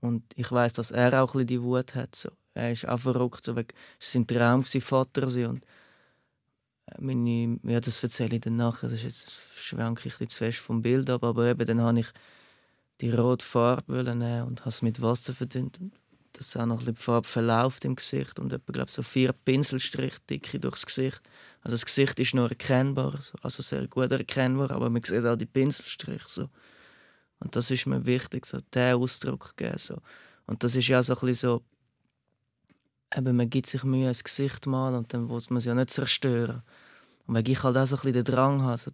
Und 0.01 0.25
ich 0.37 0.51
weiß, 0.51 0.75
dass 0.75 0.91
er 0.91 1.23
auch 1.23 1.35
ein 1.35 1.39
bisschen 1.39 1.47
die 1.49 1.63
Wut 1.63 1.95
hat. 1.95 2.15
So. 2.15 2.31
Er 2.55 2.73
ist 2.73 2.87
auch 2.89 2.99
verrückt. 2.99 3.45
So, 3.45 3.53
es 3.53 3.57
war 3.57 3.65
sein 3.99 4.27
Traum, 4.27 4.63
sein 4.63 4.81
Vater 4.81 5.23
zu 5.23 5.29
sein. 5.29 5.47
Und 5.47 5.67
meine, 6.99 7.59
ja, 7.65 7.81
das 7.81 8.03
erzähle 8.03 8.37
ich 8.37 8.43
dann 8.43 8.57
nachher, 8.57 8.89
das 8.89 8.99
ist 8.99 9.05
jetzt 9.05 9.39
schwanke 9.57 10.09
ich 10.09 10.21
ein 10.21 10.29
zu 10.29 10.39
fest 10.39 10.59
vom 10.59 10.83
Bild 10.83 11.09
ab, 11.11 11.25
aber 11.25 11.47
eben 11.47 11.67
dann 11.67 11.81
habe 11.81 12.01
ich 12.01 12.09
die 13.01 13.11
rote 13.11 13.45
Farbe 13.45 14.03
nehmen 14.03 14.43
und 14.43 14.61
habe 14.61 14.71
es 14.71 14.83
mit 14.83 15.01
Wasser 15.01 15.35
verdünnt. 15.35 15.79
Dass 16.33 16.57
auch 16.57 16.67
noch 16.67 16.83
die 16.83 16.95
Farbe 16.95 17.29
verläuft 17.29 17.85
im 17.85 17.95
Gesicht 17.95 18.39
und 18.39 18.53
etwa, 18.53 18.73
glaube 18.73 18.91
so 18.91 19.03
vier 19.03 19.33
Pinselstriche 19.33 20.19
dicke 20.29 20.59
durchs 20.59 20.87
Gesicht. 20.87 21.21
Also 21.61 21.75
das 21.75 21.85
Gesicht 21.85 22.19
ist 22.19 22.35
nur 22.35 22.49
erkennbar, 22.49 23.21
also 23.43 23.63
sehr 23.63 23.87
gut 23.87 24.11
erkennbar, 24.11 24.71
aber 24.71 24.89
man 24.89 25.03
sieht 25.03 25.27
auch 25.27 25.37
die 25.37 25.47
Pinselstriche 25.47 26.29
so. 26.29 26.49
Und 27.39 27.57
das 27.57 27.71
ist 27.71 27.87
mir 27.87 28.05
wichtig, 28.07 28.47
so 28.47 28.59
diesen 28.73 28.95
Ausdruck 28.95 29.57
geben. 29.57 29.79
So. 29.79 29.99
Und 30.47 30.63
das 30.65 30.77
ist 30.77 30.89
ja 30.89 31.03
so 31.03 31.15
ein 31.15 31.21
bisschen 31.21 31.35
so 31.35 31.63
eben, 33.17 33.37
man 33.37 33.51
gibt 33.51 33.69
sich 33.69 33.85
Mühe, 33.85 34.09
ein 34.09 34.17
Gesicht 34.23 34.67
mal 34.67 34.95
und 34.95 35.13
dann 35.13 35.29
will 35.29 35.43
man 35.49 35.59
es 35.59 35.65
ja 35.65 35.75
nicht 35.75 35.91
zerstören. 35.91 36.63
Und 37.27 37.35
wenn 37.35 37.45
ich 37.47 37.61
halt 37.63 37.77
auch 37.77 37.87
so 37.87 37.97
ein 37.97 38.01
bisschen 38.01 38.13
den 38.13 38.25
Drang 38.25 38.63
habe, 38.63 38.77
so, 38.77 38.91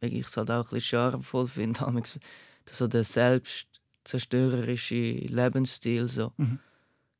wenn 0.00 0.12
ich 0.12 0.26
es 0.26 0.36
halt 0.36 0.50
auch 0.50 0.64
ein 0.64 0.70
bisschen 0.70 0.98
charmvoll 0.98 1.46
finde, 1.46 1.80
so 2.70 2.86
der 2.86 3.04
selbstzerstörerische 3.04 4.94
Lebensstil, 4.94 6.08
so, 6.08 6.32
mhm. 6.36 6.58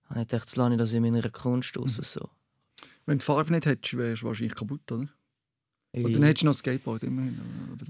habe 0.09 0.21
ich 0.21 0.29
gedacht, 0.29 0.47
jetzt 0.47 0.57
lasse 0.57 0.73
ich 0.73 0.79
das 0.79 0.93
in 0.93 1.03
meiner 1.03 1.31
Kunst 1.31 1.79
raus. 1.79 1.99
Mhm. 1.99 2.05
So. 2.05 2.29
Wenn 3.07 3.19
du 3.19 3.23
die 3.23 3.25
Farbe 3.25 3.53
nicht 3.53 3.67
hättest, 3.67 3.97
wärst 3.97 4.23
du 4.23 4.27
wahrscheinlich 4.27 4.55
kaputt, 4.55 4.93
oder? 4.93 5.09
Und 5.93 6.15
dann 6.15 6.23
hättest 6.23 6.43
du 6.43 6.47
noch 6.47 6.55
Skateboard 6.55 7.03
immerhin. 7.05 7.41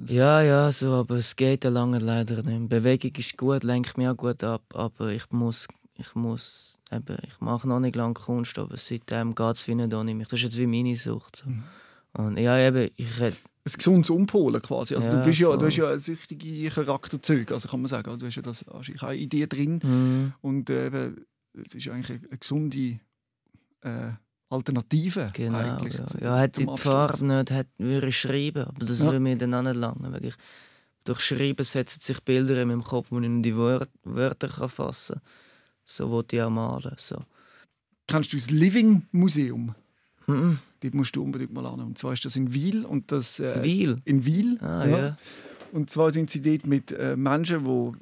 Ja, 0.07 0.43
ja, 0.43 0.71
so, 0.71 0.93
aber 0.93 1.21
Skaten 1.21 1.75
lange 1.75 1.99
leider 1.99 2.43
nicht. 2.43 2.69
Bewegung 2.69 3.13
ist 3.17 3.37
gut, 3.37 3.65
lenkt 3.65 3.99
mich 3.99 4.09
auch 4.09 4.17
gut 4.17 4.43
ab, 4.45 4.63
aber 4.75 5.11
ich 5.11 5.29
muss, 5.31 5.67
ich 5.99 6.15
muss 6.15 6.81
eben, 6.91 7.19
ich 7.27 7.41
mache 7.41 7.69
noch 7.69 7.81
nicht 7.81 7.97
lange 7.97 8.15
Kunst, 8.15 8.59
aber 8.59 8.77
seitdem 8.77 9.35
geht 9.35 9.57
es 9.57 9.69
wie 9.69 9.75
nicht 9.75 9.93
ohne 9.93 10.15
mich. 10.15 10.29
Das 10.29 10.39
ist 10.39 10.45
jetzt 10.45 10.59
wie 10.59 10.67
meine 10.67 10.97
Sucht. 10.97 11.37
So. 11.37 11.51
Mhm. 11.51 11.65
Und 12.15 12.39
ja, 12.39 12.59
eben, 12.59 12.91
ich 12.97 13.21
ein 13.21 13.35
gesundes 13.65 14.09
Umpolen 14.09 14.63
quasi. 14.63 14.95
Also 14.95 15.11
ja, 15.11 15.17
du, 15.17 15.25
bist 15.25 15.39
ja, 15.41 15.57
du 15.57 15.67
hast 15.67 15.77
ja 15.77 15.99
süchtige 15.99 16.71
Charakterzüge, 16.71 17.53
also 17.53 17.69
kann 17.69 17.81
man 17.81 17.89
sagen. 17.89 18.19
Du 18.19 18.27
hast 18.27 18.37
ja 18.37 18.43
das, 18.43 18.65
hast 18.73 19.03
eine 19.03 19.17
Idee 19.17 19.47
drin 19.47 19.81
mhm. 19.83 20.33
und 20.41 20.71
äh, 20.71 20.87
eben, 20.87 21.27
es 21.65 21.75
ist 21.75 21.89
eigentlich 21.89 22.11
eine, 22.11 22.39
gesunde 22.39 23.01
äh, 23.83 24.13
Alternative 24.49 25.31
genau, 25.35 25.59
eigentlich. 25.59 25.95
Ja, 25.95 26.07
zu, 26.07 26.19
ja 26.19 26.39
hätte 26.39 26.63
ich 26.63 26.67
die 26.67 26.77
Farbe 26.79 27.25
nicht, 27.27 27.51
hätte, 27.51 27.71
würde 27.77 28.09
ich 28.09 28.19
schreiben, 28.19 28.65
aber 28.65 28.87
das 28.87 29.01
ja. 29.01 29.05
würde 29.05 29.21
mir 29.21 29.37
dann 29.37 29.53
auch 29.53 29.63
nicht 29.63 29.77
lange. 29.77 30.13
Weil 30.13 30.25
ich, 30.25 30.35
durch 31.05 31.21
Schreiben 31.21 31.65
setzen 31.65 32.01
sich 32.01 32.23
Bilder 32.23 32.63
in 32.63 32.69
meinem 32.69 32.85
Kopf, 32.85 33.09
wo 33.11 33.21
ich 33.21 33.43
die 33.43 33.57
Wörter 33.57 34.69
fassen 34.69 35.17
kann 35.17 35.23
so 35.89 36.11
wollte 36.11 36.37
ich 36.37 36.43
auch 36.43 36.51
malen. 36.51 36.95
So. 36.99 37.17
Kennst 38.07 38.33
du 38.33 38.37
das 38.37 38.51
Living 38.51 39.07
Museum? 39.13 39.75
Mhm. 40.27 40.59
Dort 40.81 40.95
musst 40.95 41.17
du 41.17 41.23
unbedingt 41.23 41.53
mal 41.53 41.67
an. 41.67 41.81
Und 41.81 41.99
zwar 41.99 42.13
ist 42.13 42.25
das 42.25 42.37
in 42.37 42.53
Wiel. 42.53 42.85
Und 42.85 43.11
das, 43.11 43.41
äh, 43.41 43.63
Wiel? 43.63 44.01
In 44.05 44.25
Wiel. 44.25 44.59
Ah, 44.61 44.87
ja. 44.87 44.99
ja. 44.99 45.17
Und 45.73 45.91
zwar 45.91 46.13
sind 46.13 46.31
sie 46.31 46.41
dort 46.41 46.67
mit 46.67 46.93
äh, 46.93 47.17
Menschen, 47.17 47.65
die 47.65 47.93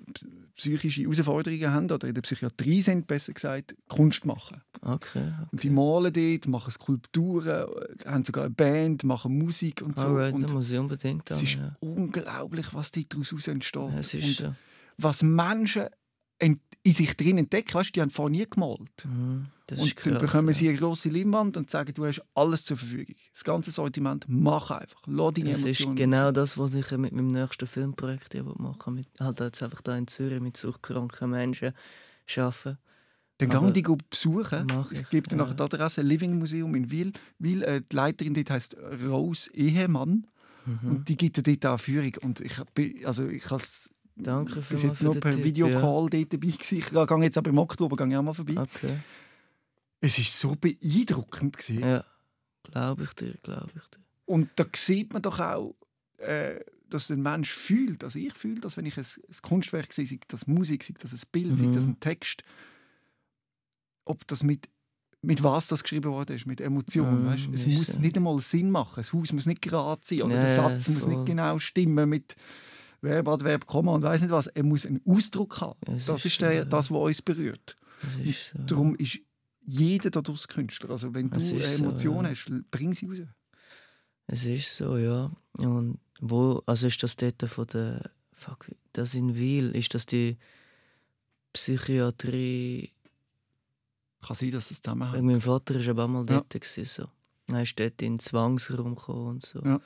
psychische 0.57 1.03
Herausforderungen 1.03 1.71
haben 1.71 1.91
oder 1.91 2.09
in 2.09 2.15
der 2.15 2.23
Psychiatrie 2.23 2.81
sind, 2.81 3.07
besser 3.07 3.33
gesagt, 3.33 3.77
Kunst 3.89 4.25
machen. 4.25 4.63
Okay, 4.81 5.19
okay. 5.19 5.33
Und 5.53 5.63
die 5.63 5.71
malen 5.71 6.13
dort, 6.13 6.49
machen 6.49 6.71
Skulpturen, 6.71 7.67
haben 8.07 8.25
sogar 8.25 8.45
eine 8.45 8.55
Band, 8.55 9.05
machen 9.05 9.37
Musik 9.37 9.83
und 9.83 9.99
so. 9.99 10.07
Alright, 10.07 10.35
und 10.35 10.53
muss 10.53 10.71
ich 10.71 10.79
unbedingt 10.79 11.31
Es 11.31 11.43
ist 11.43 11.57
ja. 11.57 11.77
unglaublich, 11.81 12.73
was 12.73 12.91
daraus 12.91 13.49
entsteht. 13.49 13.93
Ja, 13.93 13.99
ist, 14.01 14.43
und 14.43 14.55
was 14.97 15.23
Menschen 15.23 15.87
in 16.39 16.61
sich 16.93 17.17
drin 17.17 17.39
entdecken. 17.39 17.75
Weißt, 17.75 17.95
die 17.97 18.01
haben 18.01 18.11
vorher 18.11 18.31
nie 18.31 18.47
gemalt. 18.49 19.05
Mhm, 19.05 19.47
und 19.71 19.97
krass, 19.97 20.05
dann 20.05 20.19
bekommen 20.19 20.53
sie 20.53 20.69
eine 20.69 20.79
grosse 20.79 21.09
Leinwand 21.09 21.57
und 21.57 21.69
sagen, 21.69 21.93
du 21.95 22.07
hast 22.07 22.23
alles 22.35 22.65
zur 22.65 22.77
Verfügung. 22.77 23.17
Das 23.33 23.43
ganze 23.43 23.73
Sortiment, 23.73 24.25
mach 24.29 24.71
einfach. 24.71 25.03
Lass 25.07 25.35
deine 25.35 25.51
das 25.51 25.63
Emotionen 25.63 25.93
ist 25.93 25.99
genau 25.99 26.31
das, 26.31 26.57
was 26.57 26.75
ich 26.75 26.91
mit 26.93 27.13
meinem 27.13 27.27
nächsten 27.27 27.67
Filmprojekt 27.67 28.35
machen 28.59 28.97
will. 28.99 29.07
Halt 29.19 29.41
jetzt 29.41 29.63
einfach 29.63 29.83
da 29.83 29.97
in 29.97 30.07
Zürich 30.07 30.41
mit 30.41 30.57
suchtkranken 30.57 31.31
Menschen 31.31 31.73
arbeiten. 32.37 32.79
Dann 33.39 33.51
gehen 33.51 33.73
die 33.73 33.83
besuchen. 33.83 34.67
Ich, 34.93 35.01
ich 35.01 35.11
gebe 35.11 35.29
dir 35.29 35.37
ja. 35.37 35.45
nach 35.45 35.55
der 35.55 35.67
Adresse 35.67 36.03
Living 36.03 36.39
Museum 36.39 36.75
in 36.75 36.91
Wil. 36.91 37.13
Wil 37.39 37.63
äh, 37.65 37.83
die 37.83 37.97
Leiterin 37.97 38.33
dort 38.33 38.51
heisst 38.51 38.77
Rose 39.07 39.53
Ehemann. 39.53 40.27
Mhm. 40.65 40.91
Und 40.91 41.09
die 41.09 41.17
gibt 41.17 41.37
dir 41.37 41.43
dort 41.43 41.67
auch 41.67 41.81
Führung. 41.81 42.13
Und 42.23 42.41
ich, 42.41 42.55
also 43.07 43.27
ich 43.27 43.51
habe 43.51 43.63
Danke 44.17 44.63
für 44.63 44.75
Bis 44.75 44.83
jetzt 44.83 45.03
nur 45.03 45.15
per 45.15 45.37
Videocall 45.43 46.05
ja. 46.05 46.21
dort 46.21 46.33
dabei 46.33 46.49
gewesen. 46.49 46.79
Ich 46.79 46.89
gehe 46.89 47.23
jetzt 47.23 47.39
aber 47.39 47.51
im 47.51 47.59
Oktober 47.59 47.97
gehe 47.97 48.09
ich 48.09 48.17
auch 48.17 48.23
mal 48.23 48.33
vorbei. 48.33 48.59
Okay. 48.59 48.99
Es 50.01 50.19
war 50.19 50.25
so 50.25 50.57
beeindruckend. 50.57 51.59
Gewesen. 51.59 51.81
Ja, 51.81 52.05
glaube 52.63 53.05
ich 53.05 53.13
dir, 53.13 53.35
glaube 53.43 53.73
ich 53.75 53.83
dir. 53.83 54.01
Und 54.25 54.51
da 54.57 54.65
sieht 54.75 55.13
man 55.13 55.23
doch 55.23 55.39
auch, 55.39 55.75
äh, 56.19 56.61
dass 56.89 57.09
der 57.09 57.17
Mensch 57.17 57.51
fühlt, 57.51 58.05
also 58.05 58.19
ich 58.19 58.33
fühle 58.33 58.61
das, 58.61 58.77
wenn 58.77 58.87
ich 58.87 58.97
ein, 58.97 59.05
ein 59.05 59.37
Kunstwerk 59.43 59.93
sehe, 59.93 60.07
sei 60.07 60.19
das 60.29 60.47
Musik, 60.47 60.83
sei 60.83 60.95
das 60.99 61.13
ein 61.13 61.21
Bild, 61.31 61.51
mhm. 61.51 61.57
sei 61.57 61.67
das 61.67 61.87
ein 61.87 62.01
Text, 62.01 62.43
ob 64.05 64.27
das 64.27 64.43
mit 64.43 64.69
mit 65.23 65.43
was 65.43 65.67
das 65.67 65.83
geschrieben 65.83 66.13
worden 66.13 66.37
ist, 66.37 66.47
mit 66.47 66.61
Emotionen. 66.61 67.25
Mm, 67.25 67.27
weißt? 67.27 67.49
Es 67.53 67.67
muss 67.67 67.87
so. 67.87 68.01
nicht 68.01 68.17
einmal 68.17 68.39
Sinn 68.39 68.71
machen. 68.71 68.95
Das 68.97 69.13
Haus 69.13 69.33
muss 69.33 69.47
nicht 69.47 69.61
gerade 69.61 70.01
sein 70.05 70.23
oder 70.23 70.37
ja, 70.37 70.41
der 70.43 70.55
Satz 70.55 70.89
muss 70.89 71.07
nicht 71.09 71.27
genau 71.27 71.59
stimmen 71.59 72.09
mit 72.09 72.37
Verb, 73.01 73.29
Adverb, 73.29 73.67
Komma 73.67 73.93
und 73.93 74.03
weiß 74.03 74.23
nicht 74.23 74.31
was. 74.31 74.47
Er 74.49 74.63
muss 74.63 74.87
einen 74.87 75.01
Ausdruck 75.07 75.61
haben. 75.61 75.79
Ja, 75.87 75.95
es 75.95 76.07
das 76.07 76.19
ist 76.21 76.33
ist 76.33 76.41
der, 76.41 76.65
das, 76.65 76.91
was 76.91 76.99
uns 76.99 77.23
berührt. 77.23 77.77
Das 78.03 78.17
ist 78.17 78.51
so. 78.51 78.59
Darum 78.67 78.95
ist 78.97 79.19
jeder 79.67 80.11
daraus 80.11 80.47
Künstler. 80.49 80.91
Also 80.91 81.13
wenn 81.15 81.29
du 81.31 81.35
eine 81.37 81.41
so, 81.41 81.57
ja. 82.23 82.23
hast, 82.31 82.51
bring 82.71 82.93
sie 82.93 83.07
raus. 83.07 83.19
Es 84.29 84.45
ist 84.45 84.77
so, 84.77 84.97
ja. 84.97 85.31
Und 85.59 85.99
wo, 86.21 86.63
also 86.67 86.87
ist 86.87 87.03
das 87.03 87.17
dort 87.17 87.43
von 87.43 87.67
der, 87.69 88.11
fuck, 88.33 88.67
das 88.93 89.15
in 89.15 89.37
Wil, 89.37 89.75
ist 89.77 89.95
das 89.95 90.07
die 90.07 90.37
Psychiatrie, 91.53 92.93
Kann 94.21 94.37
sein, 94.37 94.51
dass 94.51 94.69
das 94.69 94.83
zusammenhängt. 94.83 95.25
Mein 95.25 95.41
Vater 95.41 95.75
war 95.75 95.89
aber 95.89 96.05
auch 96.05 96.09
mal 96.09 96.27
Ja. 96.29 96.41
dort. 96.41 96.51
gewesen, 96.51 96.85
So. 96.85 97.09
Er 97.53 97.63
ist 97.63 97.79
dort 97.79 98.03
in 98.03 98.15
den 98.15 98.19
Zwangsraum 98.19 98.95
gekommen 98.97 99.27
und 99.29 99.43
so. 99.43 99.61
Ja. 99.65 99.81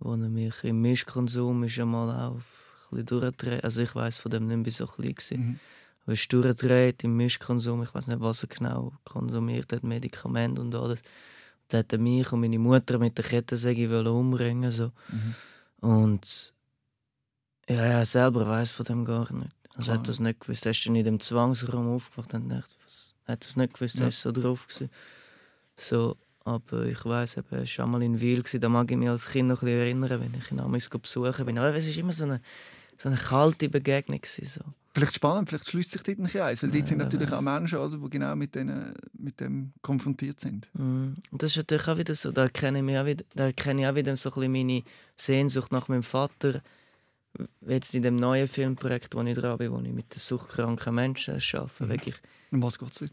Wo 0.00 0.12
er 0.12 0.16
mich 0.16 0.64
im 0.64 0.80
Mischkonsum 0.82 1.62
ist 1.64 1.78
einmal 1.78 2.08
auch 2.10 2.34
ein 2.36 2.42
bisschen 2.90 3.06
durchgedreht. 3.06 3.62
Also 3.64 3.82
ich 3.82 3.94
weiß 3.94 4.18
von 4.18 4.30
dem 4.30 4.46
nicht 4.46 4.56
mehr 4.62 4.72
so 4.72 4.86
klein. 4.86 5.14
gewesen. 5.14 5.40
Mhm. 5.40 5.58
Aber 6.02 6.12
er 6.12 6.14
ist 6.14 6.32
durchgedreht 6.32 7.04
im 7.04 7.16
Mischkonsum. 7.16 7.82
Ich 7.82 7.94
weiß 7.94 8.06
nicht, 8.08 8.20
was 8.20 8.42
er 8.42 8.48
genau 8.48 8.92
konsumiert 9.04 9.72
hat, 9.72 9.84
Medikamente 9.84 10.60
und 10.60 10.74
alles. 10.74 11.02
Da 11.68 11.78
hat 11.78 11.92
er 11.92 11.98
mich 11.98 12.32
und 12.32 12.40
meine 12.40 12.58
Mutter 12.58 12.98
mit 12.98 13.16
der 13.18 13.24
Kettensäge 13.24 14.10
umbringen 14.10 14.72
so. 14.72 14.90
Mhm. 15.08 15.34
Und 15.88 16.52
ja, 17.68 17.76
er 17.84 18.04
selber 18.04 18.46
weiß 18.48 18.70
von 18.72 18.84
dem 18.86 19.04
gar 19.04 19.30
nicht. 19.32 19.54
Also 19.76 19.84
Klar. 19.84 19.98
hat 19.98 20.08
das 20.08 20.18
nicht 20.18 20.40
gewusst. 20.40 20.64
Er 20.66 20.72
ist 20.72 20.84
dann 20.84 20.96
in 20.96 21.04
dem 21.04 21.20
Zwangsraum 21.20 21.94
aufgewacht 21.94 22.34
und 22.34 22.48
dachte, 22.48 22.74
was, 22.82 23.14
hat 23.26 23.44
das 23.44 23.56
nicht 23.56 23.74
gewusst, 23.74 23.96
Ja. 23.98 24.06
er 24.06 24.08
ist 24.08 24.20
so 24.20 24.32
drauf 24.32 24.66
gewesen. 24.66 24.90
So, 25.76 26.16
aber 26.50 26.86
ich 26.86 27.04
weiß, 27.04 27.36
er 27.38 27.44
war 27.50 27.66
schon 27.66 27.90
mal 27.90 28.02
in 28.02 28.18
gewesen. 28.18 28.60
da 28.60 28.68
mag 28.68 28.90
ich 28.90 28.96
mich 28.96 29.08
als 29.08 29.28
Kind 29.28 29.48
noch 29.48 29.62
ein 29.62 29.66
bisschen 29.66 29.80
erinnern, 29.80 30.20
wenn 30.20 30.34
ich 30.38 30.50
ihn 30.50 30.58
damals 30.58 30.88
besuchen 30.88 31.46
bin. 31.46 31.58
Aber 31.58 31.74
es 31.74 31.86
war 31.86 31.96
immer 31.96 32.12
so 32.12 32.24
eine, 32.24 32.40
so 32.96 33.08
eine 33.08 33.18
kalte 33.18 33.68
Begegnung. 33.68 34.20
So. 34.24 34.60
Vielleicht 34.92 35.14
spannend, 35.14 35.48
vielleicht 35.48 35.68
schließt 35.68 35.92
sich 35.92 36.02
dort 36.02 36.18
ein 36.18 36.24
eins, 36.24 36.62
weil 36.62 36.74
Ja, 36.74 36.86
sind 36.86 36.98
wer 36.98 37.04
natürlich 37.04 37.32
auch 37.32 37.40
Menschen, 37.40 37.78
oder, 37.78 37.96
die 37.96 38.10
genau 38.10 38.34
mit, 38.34 38.54
denen, 38.54 38.92
mit 39.12 39.38
dem 39.40 39.72
konfrontiert 39.82 40.40
sind. 40.40 40.68
Mm. 40.74 41.14
Und 41.30 41.42
das 41.42 41.52
ist 41.52 41.58
natürlich 41.58 41.86
auch 41.86 41.96
wieder 41.96 42.14
so, 42.14 42.32
da 42.32 42.42
erkenne 42.42 42.80
ich, 42.80 42.98
auch 42.98 43.06
wieder, 43.06 43.24
da 43.34 43.44
erkenne 43.44 43.82
ich 43.82 43.88
auch 43.88 43.94
wieder 43.94 44.16
so 44.16 44.30
ein 44.30 44.34
bisschen 44.34 44.52
meine 44.52 44.82
Sehnsucht 45.16 45.70
nach 45.70 45.86
meinem 45.86 46.02
Vater. 46.02 46.60
Jetzt 47.60 47.94
in 47.94 48.02
dem 48.02 48.16
neuen 48.16 48.48
Filmprojekt, 48.48 49.14
wo 49.14 49.22
ich 49.22 49.34
dran 49.36 49.58
bin, 49.58 49.70
wo 49.70 49.78
ich 49.78 49.92
mit 49.92 50.12
den 50.12 50.18
suchtkranken 50.18 50.92
Menschen 50.92 51.34
arbeite. 51.34 51.84
Mhm. 51.84 51.88
Wirklich, 51.88 52.16
Um 52.50 52.62
was 52.62 52.78
geht 52.78 53.00
es? 53.00 53.10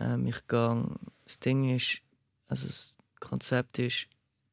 ähm, 0.00 0.26
ich 0.26 0.46
gehe, 0.48 0.84
das 1.24 1.38
Ding 1.38 1.74
ist, 1.74 2.00
also 2.50 2.66
das 2.66 2.96
Konzept 3.20 3.78
ist, 3.78 4.08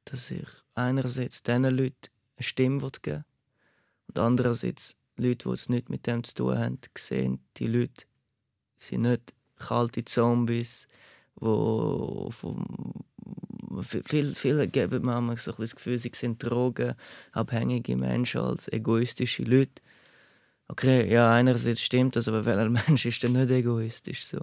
dass 0.05 0.29
ich 0.31 0.47
einerseits 0.75 1.41
diesen 1.41 1.63
Leuten 1.63 1.95
eine 2.37 2.43
Stimme 2.43 2.77
geben 3.01 3.15
will 3.17 3.25
und 4.07 4.19
andererseits 4.19 4.95
Leute, 5.17 5.49
die 5.49 5.53
es 5.53 5.67
nicht 5.67 5.89
mit 5.89 6.05
dem 6.05 6.23
zu 6.23 6.35
tun 6.35 6.57
haben, 6.57 6.79
sehen, 6.95 7.39
die 7.57 7.67
Leute 7.67 8.05
sind 8.77 9.01
nicht 9.01 9.33
kalte 9.57 10.05
Zombies, 10.05 10.87
wo 11.35 12.29
vom 12.31 12.63
viel, 13.81 14.35
viele 14.35 14.67
geben 14.67 15.05
mir 15.05 15.19
manchmal 15.19 15.37
so 15.37 15.51
ein 15.51 15.57
bisschen 15.57 15.63
das 15.63 15.75
Gefühl, 15.75 15.97
sie 15.97 16.11
sind 16.13 16.43
drogenabhängige 16.43 17.95
Menschen 17.95 18.41
als 18.41 18.67
egoistische 18.71 19.43
Leute. 19.43 19.81
Okay, 20.67 21.11
ja, 21.11 21.31
einerseits 21.31 21.81
stimmt 21.81 22.15
das, 22.15 22.27
aber 22.27 22.45
welcher 22.45 22.69
Mensch 22.87 23.05
ist 23.05 23.23
denn 23.23 23.33
nicht 23.33 23.49
egoistisch? 23.49 24.25
So? 24.25 24.39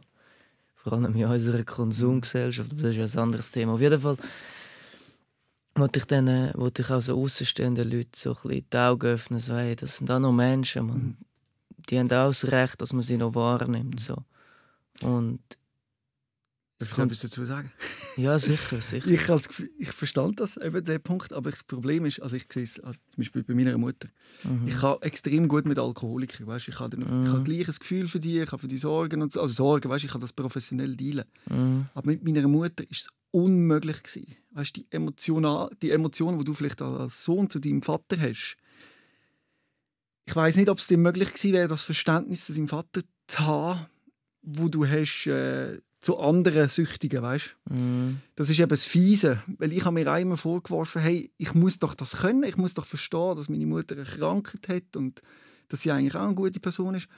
Vor 0.84 0.92
allem 0.92 1.16
in 1.16 1.24
unserer 1.24 1.64
Konsumgesellschaft, 1.64 2.70
das 2.72 2.94
ist 2.94 3.16
ein 3.16 3.22
anderes 3.22 3.50
Thema. 3.50 3.72
Auf 3.72 3.80
jeden 3.80 3.98
Fall 3.98 4.18
wollte 5.74 5.98
ich, 5.98 6.04
dann, 6.04 6.52
wollte 6.54 6.82
ich 6.82 6.90
auch 6.90 7.00
so 7.00 7.18
außenstehenden 7.20 7.90
Leuten 7.90 8.10
so 8.14 8.30
ein 8.30 8.50
bisschen 8.50 8.66
die 8.70 8.76
Augen 8.76 9.06
öffnen, 9.06 9.40
so, 9.40 9.54
hey, 9.54 9.74
das 9.74 9.96
sind 9.96 10.10
auch 10.10 10.18
noch 10.18 10.32
Menschen, 10.32 10.86
man. 10.86 11.16
die 11.88 11.98
haben 11.98 12.12
auch 12.12 12.28
das 12.28 12.50
Recht, 12.52 12.82
dass 12.82 12.92
man 12.92 13.02
sie 13.02 13.16
noch 13.16 13.34
wahrnimmt. 13.34 13.98
So. 13.98 14.18
Und 15.00 15.40
Darf 16.78 16.90
ich 16.92 16.98
etwas 16.98 17.20
dazu 17.20 17.44
sagen? 17.44 17.70
ja, 18.16 18.38
sicher, 18.38 18.80
sicher. 18.80 19.06
Ich, 19.08 19.28
als, 19.30 19.48
ich 19.78 19.92
verstand 19.92 20.40
das, 20.40 20.56
eben 20.56 20.84
den 20.84 21.00
Punkt, 21.00 21.32
aber 21.32 21.50
das 21.50 21.62
Problem 21.62 22.04
ist, 22.04 22.20
also 22.20 22.34
ich 22.36 22.46
sehe 22.52 22.64
es 22.64 22.80
also 22.80 22.98
zum 23.12 23.16
Beispiel 23.22 23.42
bei 23.44 23.54
meiner 23.54 23.78
Mutter, 23.78 24.08
Mhm. 24.42 24.66
ich 24.68 24.76
kann 24.78 24.96
extrem 25.02 25.46
gut 25.48 25.64
mit 25.66 25.78
Alkoholikern, 25.78 26.46
weißt? 26.46 26.68
Ich 26.68 26.80
habe 26.80 26.96
Mhm. 26.96 27.24
ich 27.24 27.30
habe 27.30 27.42
gleich 27.44 27.68
ein 27.68 27.74
Gefühl 27.78 28.08
für 28.08 28.20
die, 28.20 28.40
ich 28.40 28.50
habe 28.52 28.58
für 28.60 28.68
die 28.68 28.78
Sorgen 28.78 29.22
und 29.22 29.32
so, 29.32 29.40
also 29.40 29.54
Sorgen, 29.54 29.88
weißt? 29.88 30.04
Ich 30.04 30.10
kann 30.10 30.20
das 30.20 30.32
professionell 30.32 30.96
dealen. 30.96 31.24
Mhm. 31.48 31.86
Aber 31.94 32.10
mit 32.10 32.24
meiner 32.24 32.46
Mutter 32.48 32.82
ist 32.90 33.02
es 33.02 33.08
unmöglich 33.30 34.02
gewesen. 34.02 34.34
Weißt, 34.50 34.76
die, 34.76 34.86
emotional, 34.90 35.70
die 35.80 35.90
Emotionen, 35.90 36.38
die 36.38 36.44
du 36.44 36.54
vielleicht 36.54 36.82
als 36.82 37.24
Sohn 37.24 37.48
zu 37.50 37.58
deinem 37.60 37.82
Vater 37.82 38.20
hast, 38.20 38.56
ich 40.26 40.34
weiß 40.34 40.56
nicht, 40.56 40.68
ob 40.68 40.78
es 40.78 40.86
dir 40.86 40.98
möglich 40.98 41.28
gewesen 41.34 41.52
wäre, 41.52 41.68
das 41.68 41.82
Verständnis 41.82 42.46
zu 42.46 42.54
deinem 42.54 42.68
Vater 42.68 43.02
zu 43.26 43.38
haben, 43.40 43.86
wo 44.42 44.68
du 44.68 44.86
hast 44.86 45.26
äh, 45.26 45.80
zu 46.04 46.18
anderen 46.18 46.68
Süchtigen, 46.68 47.22
weißt? 47.22 47.56
Mhm. 47.70 48.20
Das 48.36 48.50
ist 48.50 48.58
eben 48.60 48.68
das 48.68 48.84
Fiese, 48.84 49.42
weil 49.58 49.72
ich 49.72 49.84
habe 49.84 49.94
mir 49.94 50.12
auch 50.12 50.18
immer 50.18 50.36
vorgeworfen, 50.36 51.00
hey, 51.00 51.30
ich 51.38 51.54
muss 51.54 51.78
doch 51.78 51.94
das 51.94 52.18
können, 52.18 52.42
ich 52.44 52.56
muss 52.58 52.74
doch 52.74 52.84
verstehen, 52.86 53.36
dass 53.36 53.48
meine 53.48 53.64
Mutter 53.66 53.94
eine 53.94 54.04
Krankheit 54.04 54.68
hat 54.68 54.96
und 54.96 55.22
dass 55.68 55.80
sie 55.82 55.90
eigentlich 55.90 56.14
auch 56.14 56.26
eine 56.26 56.34
gute 56.34 56.60
Person 56.60 56.94
ist. 56.94 57.08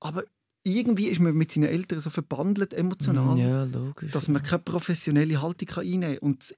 Aber 0.00 0.24
irgendwie 0.64 1.08
ist 1.08 1.20
man 1.20 1.34
mit 1.34 1.52
seinen 1.52 1.64
Eltern 1.68 2.00
so 2.00 2.08
verbandelt 2.08 2.72
emotional, 2.72 3.38
Ja, 3.38 3.64
logisch. 3.64 4.12
dass 4.12 4.28
man 4.28 4.42
keine 4.42 4.62
professionelle 4.62 5.42
Haltung 5.42 5.68
kann 5.68 5.84
einnehmen 5.84 6.18
kann 6.18 6.28
und 6.28 6.54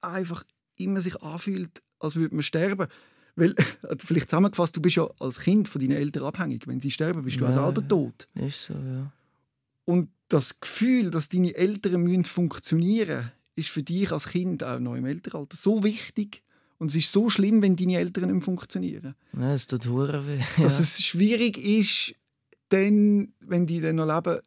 einfach 0.00 0.44
immer 0.76 1.00
sich 1.02 1.20
anfühlt, 1.22 1.82
als 1.98 2.14
würde 2.16 2.34
man 2.34 2.42
sterben. 2.42 2.86
Weil, 3.36 3.54
vielleicht 3.98 4.30
zusammengefasst, 4.30 4.74
du 4.76 4.80
bist 4.80 4.96
ja 4.96 5.06
als 5.18 5.40
Kind 5.40 5.68
von 5.68 5.80
deinen 5.80 5.92
Eltern 5.98 6.24
abhängig. 6.24 6.66
Wenn 6.66 6.80
sie 6.80 6.90
sterben, 6.90 7.22
bist 7.24 7.40
du 7.40 7.44
auch 7.44 7.48
Ja, 7.50 7.64
selber 7.64 7.82
ja. 7.82 7.88
tot. 7.88 8.26
Ist 8.36 8.64
so, 8.64 8.74
ja. 8.74 9.12
Und 9.84 10.08
das 10.30 10.60
Gefühl, 10.60 11.10
dass 11.10 11.28
deine 11.28 11.54
Eltern 11.54 12.02
müssen 12.02 12.24
funktionieren 12.24 13.32
ist 13.56 13.68
für 13.68 13.82
dich 13.82 14.10
als 14.10 14.28
Kind 14.28 14.64
auch 14.64 14.78
noch 14.78 14.94
im 14.94 15.04
Elternalter 15.04 15.56
so 15.56 15.84
wichtig. 15.84 16.42
Und 16.78 16.90
es 16.90 16.96
ist 16.96 17.12
so 17.12 17.28
schlimm, 17.28 17.60
wenn 17.60 17.76
deine 17.76 17.98
Eltern 17.98 18.32
nicht 18.32 18.44
funktionieren. 18.44 19.14
Nein, 19.32 19.50
es 19.50 19.66
tut 19.66 19.86
hure 19.86 20.26
weh. 20.26 20.38
Dass 20.62 20.78
ja. 20.78 20.82
es 20.82 21.04
schwierig 21.04 21.58
ist, 21.58 22.14
dann, 22.70 23.34
wenn 23.40 23.66
die 23.66 23.80
dann 23.80 23.96
noch 23.96 24.06
leben, 24.06 24.40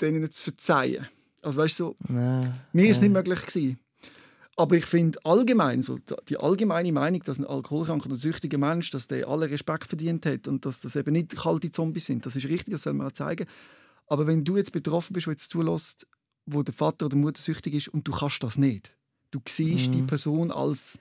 denen 0.00 0.30
zu 0.30 0.44
verzeihen. 0.44 1.08
Also 1.42 1.60
weißt 1.60 1.80
du, 1.80 1.84
so, 1.84 1.96
mir 2.08 2.88
ist 2.88 2.96
es 2.96 3.02
ja. 3.02 3.02
nicht 3.02 3.12
möglich 3.12 3.40
gewesen. 3.44 3.78
Aber 4.56 4.76
ich 4.76 4.86
finde 4.86 5.18
allgemein, 5.24 5.82
so, 5.82 5.98
die 6.28 6.36
allgemeine 6.36 6.92
Meinung, 6.92 7.20
dass 7.24 7.38
ein 7.38 7.44
alkoholkranker 7.44 8.08
und 8.08 8.16
süchtiger 8.16 8.56
Mensch, 8.56 8.90
dass 8.90 9.08
der 9.08 9.28
alle 9.28 9.50
Respekt 9.50 9.88
verdient 9.88 10.24
hat 10.26 10.46
und 10.46 10.64
dass 10.64 10.80
das 10.80 10.94
eben 10.94 11.12
nicht 11.12 11.36
kalte 11.36 11.72
Zombies 11.72 12.06
sind, 12.06 12.24
das 12.24 12.36
ist 12.36 12.46
richtig, 12.46 12.72
das 12.72 12.84
soll 12.84 12.94
man 12.94 13.08
auch 13.08 13.12
zeigen. 13.12 13.46
Aber 14.14 14.26
wenn 14.28 14.44
du 14.44 14.56
jetzt 14.56 14.70
betroffen 14.72 15.12
bist, 15.12 15.26
wo 15.26 15.30
jetzt 15.32 15.50
zulässt, 15.50 16.06
wo 16.46 16.62
der 16.62 16.72
Vater 16.72 17.06
oder 17.06 17.16
die 17.16 17.20
Mutter 17.20 17.40
süchtig 17.42 17.74
ist 17.74 17.88
und 17.88 18.06
du 18.06 18.12
kannst 18.12 18.42
das 18.44 18.56
nicht, 18.56 18.92
du 19.32 19.40
siehst 19.48 19.88
Mhm. 19.88 19.92
die 19.92 20.02
Person 20.02 20.50
als 20.52 20.98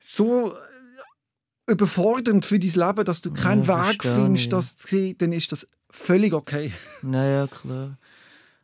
so 0.00 0.52
äh, 0.52 1.72
überfordernd 1.72 2.44
für 2.44 2.58
dein 2.58 2.70
Leben, 2.70 3.04
dass 3.04 3.20
du 3.22 3.30
keinen 3.32 3.62
Ja, 3.62 3.88
Weg 3.90 4.02
findest, 4.02 4.52
das 4.52 4.74
zu 4.76 4.88
sehen, 4.88 5.16
dann 5.18 5.32
ist 5.32 5.52
das 5.52 5.66
völlig 5.90 6.32
okay. 6.32 6.72
Naja, 7.02 7.46
klar. 7.46 7.98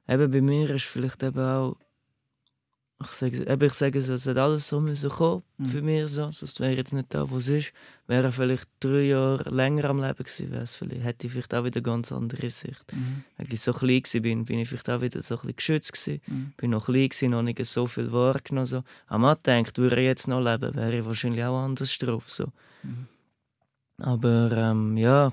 Eben 0.08 0.30
bei 0.32 0.40
mir 0.40 0.68
ist 0.70 0.84
vielleicht 0.84 1.22
eben 1.22 1.38
auch. 1.38 1.76
Ich 3.02 3.10
sage, 3.10 3.44
eben, 3.46 3.66
ich 3.66 3.72
sage 3.74 3.98
es, 3.98 4.08
es 4.08 4.26
hat 4.26 4.38
alles 4.38 4.68
so 4.68 4.80
müssen 4.80 5.10
kommen 5.10 5.42
Mhm. 5.58 5.66
für 5.66 5.82
mich 5.82 6.10
so, 6.10 6.30
sonst 6.32 6.58
wäre 6.60 6.72
ich 6.72 6.78
jetzt 6.78 6.92
nicht 6.92 7.12
da, 7.12 7.28
wo 7.28 7.36
es 7.36 7.48
ist. 7.48 7.72
Wäre 8.06 8.30
vielleicht 8.32 8.68
drei 8.80 9.02
Jahre 9.02 9.50
länger 9.50 9.84
am 9.86 10.00
Leben 10.00 10.16
gewesen, 10.16 10.66
vielleicht, 10.66 11.04
hätte 11.04 11.26
ich 11.26 11.32
vielleicht 11.32 11.54
auch 11.54 11.64
wieder 11.64 11.78
eine 11.78 11.82
ganz 11.82 12.12
andere 12.12 12.48
Sicht. 12.50 12.84
Als 13.36 13.50
ich 13.50 13.60
so 13.60 13.72
klein 13.72 14.02
war, 14.04 14.20
bin, 14.20 14.44
bin 14.44 14.58
ich 14.60 14.68
vielleicht 14.68 14.88
auch 14.90 15.00
wieder 15.00 15.20
so 15.22 15.34
ein 15.34 15.40
bisschen 15.40 15.56
geschützt 15.56 15.92
gewesen. 15.92 16.20
Mhm. 16.26 16.52
Bin 16.56 16.70
noch 16.70 16.86
klein 16.86 17.08
gewesen, 17.08 17.30
noch 17.30 17.42
nicht 17.42 17.64
so 17.66 17.86
viel 17.86 18.10
wahrgenommen. 18.12 18.66
So. 18.66 18.82
Man 19.10 19.36
denkt, 19.44 19.76
würde 19.76 19.96
er 19.96 20.02
jetzt 20.02 20.28
noch 20.28 20.40
leben, 20.40 20.74
wäre 20.74 20.98
ich 20.98 21.04
wahrscheinlich 21.04 21.44
auch 21.44 21.58
anders 21.64 21.96
drauf. 21.98 22.30
So. 22.30 22.46
Mhm. 22.84 23.06
Aber 23.98 24.50
ähm, 24.52 24.96
ja, 24.96 25.32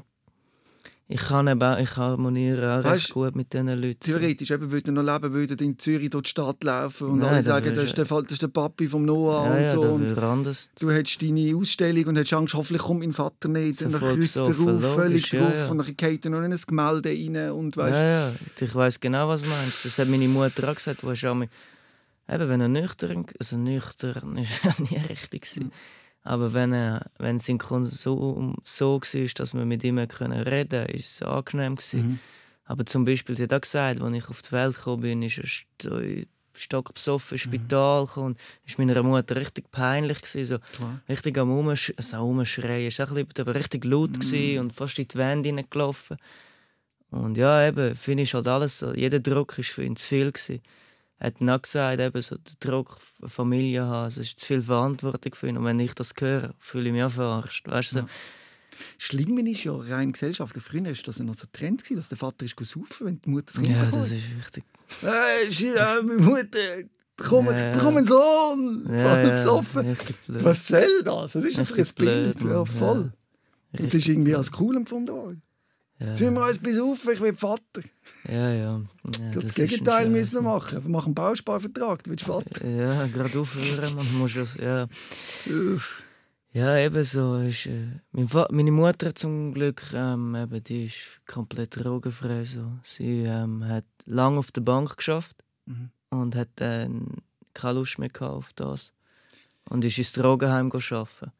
ich 1.13 1.21
kann 1.21 1.47
eben, 1.47 1.77
ich 1.79 1.97
harmoniere 1.97 2.79
auch 2.79 2.85
recht 2.85 3.07
Weißt- 3.09 3.13
gut 3.13 3.35
mit 3.35 3.51
diesen 3.51 3.67
Leuten. 3.67 3.99
Theoretisch, 3.99 4.49
eben, 4.51 4.71
würde 4.71 4.91
noch 4.93 5.03
leben, 5.03 5.33
würde 5.33 5.61
in 5.63 5.77
Zürich 5.77 6.09
durch 6.09 6.23
die 6.23 6.29
Stadt 6.29 6.63
laufen 6.63 7.07
und 7.09 7.19
Nein, 7.19 7.29
alle 7.33 7.43
sagen, 7.43 7.73
das 7.73 7.83
ist, 7.83 7.97
der, 7.97 8.05
das 8.05 8.31
ist 8.31 8.41
der 8.41 8.47
Papi 8.47 8.87
vom 8.87 9.03
Noah 9.03 9.45
Ja, 9.45 9.51
und 9.55 9.61
ja, 9.61 9.67
so. 9.67 9.81
da 9.83 9.89
Und 9.89 10.17
anders. 10.17 10.69
du 10.79 10.89
hättest 10.89 11.21
deine 11.21 11.53
Ausstellung 11.55 12.05
und 12.05 12.15
hättest 12.15 12.33
Angst, 12.33 12.53
hoffentlich 12.53 12.81
kommt 12.81 13.01
mein 13.01 13.11
Vater 13.11 13.49
nicht. 13.49 13.79
So 13.79 13.87
und 13.87 13.91
dann 13.91 14.01
kreuzt 14.01 14.37
er 14.37 14.43
auf, 14.43 14.93
völlig 14.95 15.31
ja, 15.33 15.41
drauf 15.41 15.55
ja. 15.57 15.67
und 15.67 15.77
dann 15.79 15.95
geht 15.97 16.25
er 16.25 16.31
noch 16.31 16.41
in 16.43 16.53
ein 16.53 16.59
Gemälde 16.65 17.09
rein 17.09 17.51
und 17.51 17.75
weißt, 17.75 17.93
Ja, 17.93 18.27
ja, 18.29 18.31
ich 18.59 18.73
weiß 18.75 18.99
genau, 19.01 19.27
was 19.27 19.43
du 19.43 19.49
meinst. 19.49 19.83
Das 19.83 19.99
hat 19.99 20.07
meine 20.07 20.27
Mutter 20.29 20.69
auch 20.69 20.75
gesagt. 20.75 21.03
Du 21.03 21.09
hast 21.09 21.25
auch 21.25 21.35
eben, 21.35 21.49
wenn 22.49 22.61
er 22.61 22.67
nüchtern, 22.69 23.25
also 23.37 23.57
nüchtern 23.57 24.37
ist 24.37 24.63
ja 24.63 24.71
nie 24.79 24.97
richtig 25.09 25.41
gewesen. 25.41 25.71
Aber 26.23 26.53
wenn 26.53 26.71
er, 26.73 27.07
wenn 27.17 27.39
sein 27.39 27.57
Konsum 27.57 28.55
so 28.63 29.01
war, 29.01 29.27
dass 29.35 29.53
wir 29.53 29.65
mit 29.65 29.83
ihm 29.83 30.07
können 30.07 30.41
reden, 30.43 30.81
konnte, 30.85 30.93
ist 30.93 31.15
es 31.15 31.21
angenehm 31.23 31.75
gewesen. 31.75 32.07
Mhm. 32.07 32.19
Aber 32.65 32.85
zum 32.85 33.05
Beispiel, 33.05 33.35
sie 33.35 33.43
hat 33.43 33.53
auch 33.53 33.61
gesagt, 33.61 34.01
als 34.01 34.13
ich 34.15 34.29
auf 34.29 34.41
die 34.41 34.51
Welt 34.51 34.75
gekommen 34.75 35.01
bin, 35.01 35.23
ist 35.23 35.39
er 35.39 35.45
so 35.81 35.99
stockbesoffen 36.53 37.35
ins 37.35 37.41
Spital 37.41 38.05
gekommen. 38.05 38.37
Das 38.67 38.77
war 38.77 38.85
meiner 38.85 39.03
Mutter 39.03 39.35
richtig 39.35 39.71
peinlich. 39.71 40.21
Gewesen, 40.21 40.45
so 40.45 40.59
Klar. 40.75 41.01
richtig 41.09 41.37
am 41.37 41.51
Umsch 41.57 41.93
also 41.97 42.17
Umschreien. 42.23 42.87
Es 42.87 42.99
war 42.99 43.07
ein 43.09 43.25
bisschen, 43.25 43.41
aber 43.47 43.55
richtig 43.55 43.83
laut 43.85 44.11
Mhm. 44.31 44.59
und 44.59 44.73
fast 44.73 44.99
in 44.99 45.07
die 45.07 45.17
Wände 45.17 45.49
hineingelaufen. 45.49 46.17
Und 47.09 47.35
ja, 47.35 47.67
eben, 47.67 47.95
für 47.95 48.11
ihn 48.13 48.19
ist 48.19 48.33
halt 48.33 48.47
alles 48.47 48.79
so, 48.79 48.93
jeder 48.93 49.19
Druck 49.19 49.57
war 49.57 49.63
für 49.65 49.83
ihn 49.83 49.95
zu 49.95 50.07
viel. 50.07 50.31
Gewesen. 50.31 50.61
Er 51.21 51.27
hat 51.27 51.35
dann 51.39 51.51
auch 51.51 51.61
gesagt, 51.61 52.01
eben, 52.01 52.21
so, 52.23 52.35
der 52.35 52.53
Druck, 52.59 52.97
eine 53.19 53.29
Familie 53.29 53.85
haben, 53.85 54.07
es 54.07 54.17
ist 54.17 54.39
zu 54.39 54.47
viel 54.47 54.61
Verantwortung 54.63 55.35
für 55.35 55.47
ihn. 55.49 55.55
Und 55.55 55.65
wenn 55.65 55.79
ich 55.79 55.93
das 55.93 56.13
höre, 56.19 56.55
fühle 56.57 56.87
ich 56.87 56.93
mich 56.93 57.03
auch 57.03 57.11
verarscht. 57.11 57.67
Weißt 57.67 57.93
du. 57.93 57.99
Ja. 57.99 58.07
Schlimm 58.97 59.37
ist 59.45 59.63
ja 59.63 59.75
rein 59.75 60.13
gesellschaftlich. 60.13 60.63
Früher 60.63 60.83
war 60.85 60.93
das 60.93 61.19
ja 61.19 61.23
noch 61.23 61.35
so 61.35 61.45
ein 61.45 61.51
Trend, 61.53 61.83
dass 61.95 62.09
der 62.09 62.17
Vater 62.17 62.43
ist 62.45 62.55
saufen 62.59 63.05
wenn 63.05 63.21
die 63.21 63.29
Mutter 63.29 63.53
das 63.53 63.61
Kind 63.61 63.67
ja, 63.67 63.85
das 63.85 64.09
ist 64.09 64.35
wichtig. 64.35 64.63
Hey, 65.01 65.47
äh, 65.47 66.01
meine 66.01 66.21
Mutter, 66.23 66.57
bekomm, 67.15 67.45
Ja. 67.45 67.71
bekomm 67.71 67.97
einen 67.97 68.05
Sohn! 68.07 68.87
Ja, 68.89 69.43
Voll 69.63 69.85
ja. 69.85 70.43
Was 70.43 70.67
soll 70.67 71.03
das? 71.03 71.35
Was 71.35 71.45
ist 71.45 71.59
das 71.59 71.69
für 71.69 71.81
ein 71.81 71.87
Bild? 71.97 72.37
blöd, 72.39 72.51
ja, 72.51 72.65
voll. 72.65 73.13
Ja. 73.73 73.79
Und 73.81 73.93
das 73.93 73.93
ist 73.93 74.07
irgendwie 74.07 74.33
als 74.33 74.49
cool 74.59 74.75
empfunden 74.75 75.13
worden. 75.15 75.41
Ja. 76.01 76.07
Müssen 76.07 76.33
wir 76.33 76.47
uns 76.47 76.57
besaufen, 76.57 77.13
ich 77.13 77.21
will 77.21 77.35
Vater. 77.35 77.83
Ja, 78.27 78.51
ja. 78.51 78.81
ja 79.19 79.31
das, 79.33 79.43
ist 79.45 79.55
Gegenteil 79.55 80.09
müssen 80.09 80.33
wir 80.33 80.41
Scheiß, 80.41 80.43
machen. 80.43 80.83
Wir 80.83 80.89
machen 80.89 81.05
einen 81.05 81.15
Bausparvertrag, 81.15 82.03
du 82.03 82.09
willst 82.09 82.25
Vater. 82.25 82.67
Ja, 82.67 83.05
gerade 83.05 83.39
aufhören, 83.39 83.95
man 83.95 84.17
muss 84.17 84.33
das, 84.33 84.55
ja. 84.57 84.87
Ja, 86.53 86.77
eben 86.77 87.03
so 87.03 87.37
ist. 87.37 87.67
Äh, 87.67 87.99
mein 88.11 88.27
meine 88.49 88.71
Mutter 88.71 89.13
zum 89.13 89.53
Glück, 89.53 89.83
ähm, 89.93 90.35
eben, 90.35 90.63
die 90.63 90.85
ist 90.85 91.25
komplett 91.27 91.77
drogenfrei. 91.77 92.43
So. 92.45 92.65
Sie 92.83 93.21
ähm, 93.21 93.63
hat 93.65 93.85
lange 94.05 94.39
auf 94.39 94.51
der 94.51 94.61
Bank 94.61 94.97
geschafft 94.97 95.43
Mhm. 95.67 95.91
und 96.09 96.35
hat 96.35 96.49
dann 96.55 97.17
keine 97.53 97.79
Lust 97.79 97.99
mehr 97.99 98.09
auf 98.19 98.51
das. 98.53 98.91
Und 99.69 99.85
ist 99.85 99.97
ins 99.97 100.13
Drogenheim 100.13 100.71
arbeiten. 100.71 101.31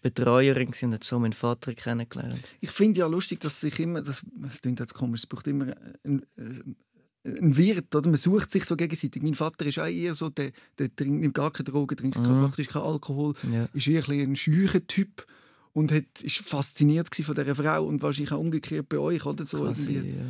Betreuerin 0.00 0.68
und 0.82 0.94
hat 0.94 1.04
so 1.04 1.18
meinen 1.18 1.32
Vater 1.32 1.74
kennengelernt. 1.74 2.40
Ich 2.60 2.70
finde 2.70 3.00
ja 3.00 3.06
lustig, 3.06 3.40
dass 3.40 3.60
sich 3.60 3.78
immer, 3.80 4.00
das, 4.02 4.22
das 4.36 4.60
klingt 4.60 4.80
jetzt 4.80 4.94
komisch, 4.94 5.20
es 5.22 5.26
braucht 5.26 5.46
immer 5.48 5.74
einen, 6.04 6.24
einen 7.24 7.56
Wirt, 7.56 7.94
oder? 7.94 8.08
Man 8.08 8.16
sucht 8.16 8.50
sich 8.50 8.64
so 8.64 8.76
gegenseitig. 8.76 9.22
Mein 9.22 9.34
Vater 9.34 9.66
ist 9.66 9.78
auch 9.78 9.86
eher 9.86 10.14
so, 10.14 10.28
der, 10.30 10.52
der 10.78 10.94
trinkt 10.94 11.20
nimmt 11.20 11.34
gar 11.34 11.50
keine 11.52 11.64
Drogen, 11.64 11.96
trinkt 11.96 12.18
Mhm. 12.18 12.24
praktisch 12.24 12.68
keinen 12.68 12.82
Alkohol, 12.82 13.34
Ja. 13.50 13.68
ist 13.72 13.86
eher 13.86 14.08
ein, 14.08 14.32
ein 14.32 14.86
Typ 14.88 15.26
und 15.72 15.92
hat, 15.92 16.20
ist 16.22 16.38
fasziniert 16.38 17.14
von 17.14 17.34
dieser 17.34 17.54
Frau 17.54 17.86
und 17.86 18.02
wahrscheinlich 18.02 18.32
auch 18.32 18.40
umgekehrt 18.40 18.88
bei 18.88 18.98
euch, 18.98 19.24
oder? 19.24 19.46
So 19.46 19.58
Quasi, 19.60 19.92
irgendwie. 19.94 20.10
ja. 20.18 20.24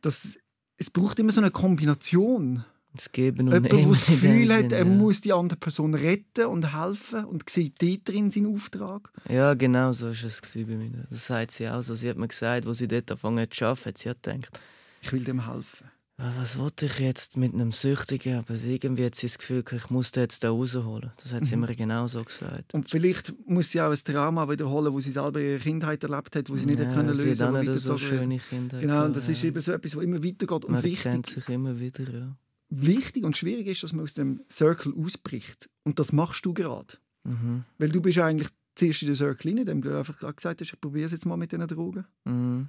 Das, 0.00 0.38
es 0.76 0.90
braucht 0.90 1.18
immer 1.18 1.32
so 1.32 1.40
eine 1.40 1.50
Kombination. 1.50 2.64
Das 2.98 3.12
Geben 3.12 3.48
und 3.48 3.62
Nehmen 3.62 3.90
das 3.90 4.08
in 4.08 4.14
Gefühl 4.14 4.52
hat, 4.52 4.72
er 4.72 4.84
muss 4.84 5.20
die 5.20 5.32
andere 5.32 5.58
Person 5.58 5.94
retten 5.94 6.46
und 6.46 6.74
helfen 6.76 7.24
und 7.26 7.48
sieht 7.48 7.80
dort 7.80 8.08
drin 8.08 8.30
seinen 8.30 8.52
Auftrag. 8.52 9.10
Ja, 9.28 9.54
genau 9.54 9.92
so 9.92 10.06
war 10.06 10.12
es 10.12 10.40
bei 10.54 10.64
mir. 10.64 11.06
Das 11.08 11.26
sagt 11.26 11.52
sie 11.52 11.68
auch 11.68 11.80
so. 11.80 11.94
Sie 11.94 12.08
hat 12.10 12.16
mir 12.16 12.28
gesagt, 12.28 12.66
wo 12.66 12.72
sie 12.72 12.88
dort 12.88 13.10
angefangen 13.10 13.38
hat 13.40 13.54
zu 13.54 13.64
arbeiten, 13.66 13.84
hat 13.88 13.98
sie 13.98 14.10
auch 14.10 14.14
gedacht, 14.20 14.60
Ich 15.00 15.12
will 15.12 15.22
dem 15.24 15.46
helfen. 15.50 15.86
«Ah, 16.20 16.32
was 16.40 16.58
wollte 16.58 16.86
ich 16.86 16.98
jetzt 16.98 17.36
mit 17.36 17.54
einem 17.54 17.70
Süchtigen? 17.70 18.38
Aber 18.38 18.52
irgendwie 18.52 19.04
hat 19.04 19.14
sie 19.14 19.28
das 19.28 19.38
Gefühl, 19.38 19.62
ich 19.70 19.88
muss 19.88 20.10
den 20.10 20.24
jetzt 20.24 20.42
da 20.42 20.50
rausholen. 20.50 21.12
Das 21.22 21.32
hat 21.32 21.44
sie 21.44 21.54
Mhm. 21.54 21.60
mir 21.60 21.76
genau 21.76 22.08
so 22.08 22.24
gesagt. 22.24 22.74
Und 22.74 22.90
vielleicht 22.90 23.32
muss 23.48 23.70
sie 23.70 23.80
auch 23.80 23.92
ein 23.92 23.98
Trauma 24.02 24.50
wiederholen, 24.50 24.92
wo 24.92 24.98
sie 24.98 25.12
selber 25.12 25.40
ihre 25.40 25.60
Kindheit 25.60 26.02
erlebt 26.02 26.34
hat, 26.34 26.50
wo 26.50 26.56
sie 26.56 26.66
nicht 26.66 26.80
ja, 26.80 26.86
hat 26.86 26.94
können 26.96 27.14
sie 27.14 27.22
lösen 27.22 27.46
hat 27.46 27.54
auch 27.54 27.60
nicht 27.62 27.78
so 27.78 27.96
schöne 27.96 28.38
Kinder. 28.40 28.80
Genau, 28.80 29.04
und 29.04 29.14
das 29.14 29.28
ist 29.28 29.40
ja. 29.44 29.48
eben 29.50 29.60
so 29.60 29.70
etwas, 29.70 29.94
was 29.94 30.02
immer 30.02 30.16
weitergeht 30.24 30.64
und 30.64 30.72
Man 30.72 30.82
wichtig, 30.82 31.02
kennt 31.12 31.26
sich 31.26 31.48
immer 31.48 31.78
wieder, 31.78 32.02
ja. 32.12 32.36
Wichtig 32.70 33.24
und 33.24 33.36
schwierig 33.36 33.66
ist, 33.66 33.82
dass 33.82 33.92
man 33.92 34.04
aus 34.04 34.14
dem 34.14 34.42
Circle 34.50 34.92
ausbricht. 34.96 35.68
Und 35.84 35.98
das 35.98 36.12
machst 36.12 36.44
du 36.44 36.52
gerade. 36.54 36.94
Mhm. 37.24 37.64
Weil 37.78 37.88
du 37.90 38.00
bist 38.00 38.18
eigentlich 38.18 38.48
zuerst 38.74 39.02
in 39.02 39.08
den 39.08 39.16
Circle 39.16 39.50
rein, 39.50 39.58
indem 39.58 39.82
du 39.82 39.96
einfach 39.96 40.18
gerade 40.18 40.34
gesagt 40.34 40.60
hast, 40.60 40.72
ich 40.72 40.80
probiere 40.80 41.06
es 41.06 41.12
jetzt 41.12 41.26
mal 41.26 41.36
mit 41.36 41.52
diesen 41.52 41.66
Drogen. 41.66 42.04
Mhm. 42.24 42.68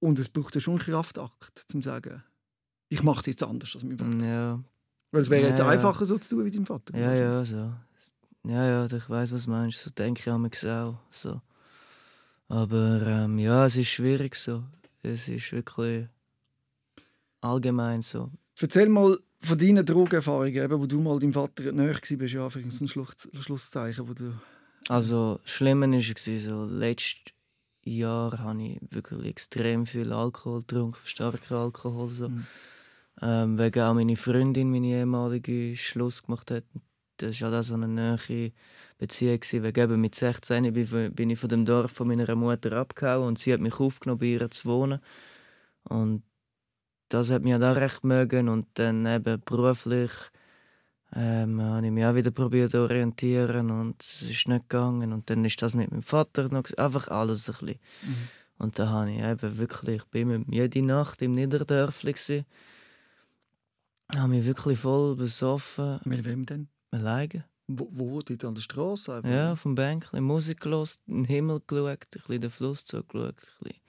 Und 0.00 0.18
es 0.18 0.28
braucht 0.28 0.54
ja 0.54 0.60
schon 0.60 0.74
einen 0.74 0.82
Kraftakt, 0.82 1.64
um 1.74 1.82
zu 1.82 1.88
sagen, 1.88 2.22
ich 2.88 3.02
mache 3.02 3.20
es 3.20 3.26
jetzt 3.26 3.42
anders 3.42 3.74
als 3.74 3.82
mein 3.84 3.98
Vater. 3.98 4.24
Ja, 4.24 4.62
Weil 5.10 5.22
es 5.22 5.30
wäre 5.30 5.48
jetzt 5.48 5.58
Ja, 5.58 5.64
ja. 5.64 5.70
einfacher, 5.72 6.04
so 6.06 6.18
zu 6.18 6.36
tun 6.36 6.44
wie 6.44 6.50
dein 6.50 6.66
Vater. 6.66 6.96
ja, 6.96 7.14
ja, 7.14 7.44
so. 7.44 7.72
Ja, 8.44 8.64
ja, 8.64 8.84
ich 8.86 9.08
weiß, 9.10 9.32
was 9.32 9.44
du 9.46 9.50
meinst. 9.50 9.80
So 9.80 9.90
denke 9.90 10.20
ich 10.20 10.26
manchmal 10.26 10.82
auch. 10.84 10.98
So. 11.10 11.40
Aber 12.48 13.02
ähm, 13.04 13.38
ja, 13.40 13.66
es 13.66 13.76
ist 13.76 13.88
schwierig 13.88 14.36
so. 14.36 14.62
Es 15.02 15.26
ist 15.26 15.50
wirklich 15.50 16.06
allgemein 17.40 18.02
so. 18.02 18.30
Erzähl 18.58 18.88
mal 18.88 19.18
von 19.40 19.58
deinen 19.58 19.84
Drogenerfahrungen, 19.84 20.64
eben, 20.64 20.80
wo 20.80 20.86
du 20.86 21.00
mal 21.00 21.18
deinem 21.18 21.32
Vater 21.32 21.72
näher 21.72 21.94
warst, 21.94 22.32
ja, 22.32 22.50
für 22.50 22.58
ein 22.60 22.88
Schluss, 22.88 23.28
Schlusszeichen, 23.40 24.08
wo 24.08 24.14
du... 24.14 24.32
Also, 24.88 25.40
schlimm 25.44 25.80
war 25.80 25.92
es, 25.92 26.24
so, 26.44 26.64
letztes 26.64 27.34
Jahr 27.84 28.38
habe 28.38 28.62
ich 28.62 28.80
wirklich 28.90 29.26
extrem 29.26 29.86
viel 29.86 30.12
Alkohol 30.12 30.60
getrunken, 30.60 31.00
starken 31.04 31.54
Alkohol. 31.54 32.08
So. 32.08 32.28
Mhm. 32.28 32.46
Ähm, 33.22 33.58
wegen 33.58 33.82
auch 33.82 33.94
meine 33.94 34.16
Freundin, 34.16 34.70
meine 34.70 34.88
ehemalige, 34.88 35.76
Schluss 35.76 36.22
gemacht 36.22 36.50
hat. 36.50 36.64
Das 37.18 37.40
war 37.40 37.50
halt 37.50 37.60
auch 37.60 37.64
so 37.64 37.74
eine 37.74 37.88
nahe 37.88 38.52
Beziehung. 38.98 39.40
Wegen 39.50 39.80
eben 39.80 40.00
mit 40.00 40.14
16 40.14 40.72
bin, 40.72 41.14
bin 41.14 41.30
ich 41.30 41.38
von 41.38 41.48
dem 41.48 41.64
Dorf 41.64 41.92
von 41.92 42.08
meiner 42.08 42.34
Mutter 42.34 42.72
abgehauen 42.72 43.28
und 43.28 43.38
sie 43.38 43.52
hat 43.52 43.60
mich 43.60 43.80
aufgenommen, 43.80 44.18
bei 44.18 44.26
ihr 44.26 44.50
zu 44.50 44.68
wohnen. 44.68 45.00
Und 45.84 46.24
das 47.08 47.30
hat 47.30 47.42
mich 47.42 47.52
halt 47.52 47.62
auch 47.64 47.76
recht 47.76 48.04
mögen. 48.04 48.48
Und 48.48 48.66
dann 48.74 49.06
eben 49.06 49.40
beruflich 49.44 50.10
ähm, 51.14 51.60
habe 51.60 51.86
ich 51.86 51.92
mich 51.92 52.04
auch 52.04 52.14
wieder 52.14 52.30
probiert 52.30 52.72
zu 52.72 52.80
orientieren 52.82 53.70
und 53.70 54.02
es 54.02 54.22
ist 54.22 54.48
nicht 54.48 54.68
gegangen. 54.68 55.12
Und 55.12 55.30
dann 55.30 55.44
ist 55.44 55.60
das 55.62 55.74
mit 55.74 55.90
meinem 55.90 56.02
Vater 56.02 56.44
noch 56.44 56.64
gewesen. 56.64 56.78
einfach 56.78 57.08
alles 57.08 57.48
ein 57.48 57.52
bisschen. 57.54 57.80
Mhm. 58.02 58.28
Und 58.58 58.78
da 58.78 58.88
habe 58.88 59.10
ich 59.10 59.22
eben 59.22 59.58
wirklich, 59.58 59.96
ich 59.96 60.04
bin 60.06 60.30
immer 60.30 60.44
jede 60.48 60.82
Nacht 60.82 61.20
im 61.22 61.34
Niederdörfli 61.34 62.12
gsi. 62.12 62.44
habe 64.14 64.28
mich 64.28 64.46
wirklich 64.46 64.78
voll 64.78 65.14
besoffen, 65.16 66.00
Mit 66.04 66.24
wem 66.24 66.46
denn? 66.46 66.68
alleine. 66.90 67.44
Wo, 67.68 67.88
wo? 67.90 68.22
Dort 68.22 68.44
an 68.44 68.54
der 68.54 68.62
Straße? 68.62 69.22
Ja, 69.24 69.56
vom 69.56 69.74
Bänkchen, 69.74 70.22
Musik 70.22 70.64
in 70.64 70.84
den 71.06 71.24
Himmel 71.24 71.60
geschaut, 71.66 71.88
ein 71.88 71.98
bisschen 72.10 72.40
den 72.40 72.50
Fluss 72.50 72.84
zugeschaut. 72.84 73.34
ein 73.34 73.34
bisschen. 73.34 73.80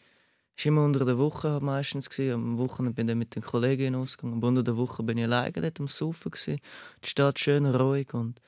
Es 0.57 0.65
war 0.65 0.71
immer 0.71 0.85
unter 0.85 1.05
der 1.05 1.19
Woche 1.19 1.51
halt 1.51 1.61
meistens. 1.61 2.09
Gewesen. 2.09 2.33
Am 2.33 2.57
Wochenende 2.57 2.95
bin 2.95 3.07
ich 3.07 3.15
mit 3.15 3.35
den 3.35 3.43
Kolleginnen 3.43 4.01
ausgegangen. 4.01 4.37
Aber 4.37 4.47
unter 4.47 4.63
der 4.63 4.75
Woche 4.75 5.03
bin 5.03 5.17
ich 5.19 5.25
alleine 5.25 5.51
dort 5.51 5.79
am 5.79 5.87
Saufen. 5.87 6.31
Gewesen. 6.31 6.59
Die 7.03 7.09
Stadt 7.09 7.39
schön 7.39 7.65
ruhig 7.65 8.13
und 8.13 8.41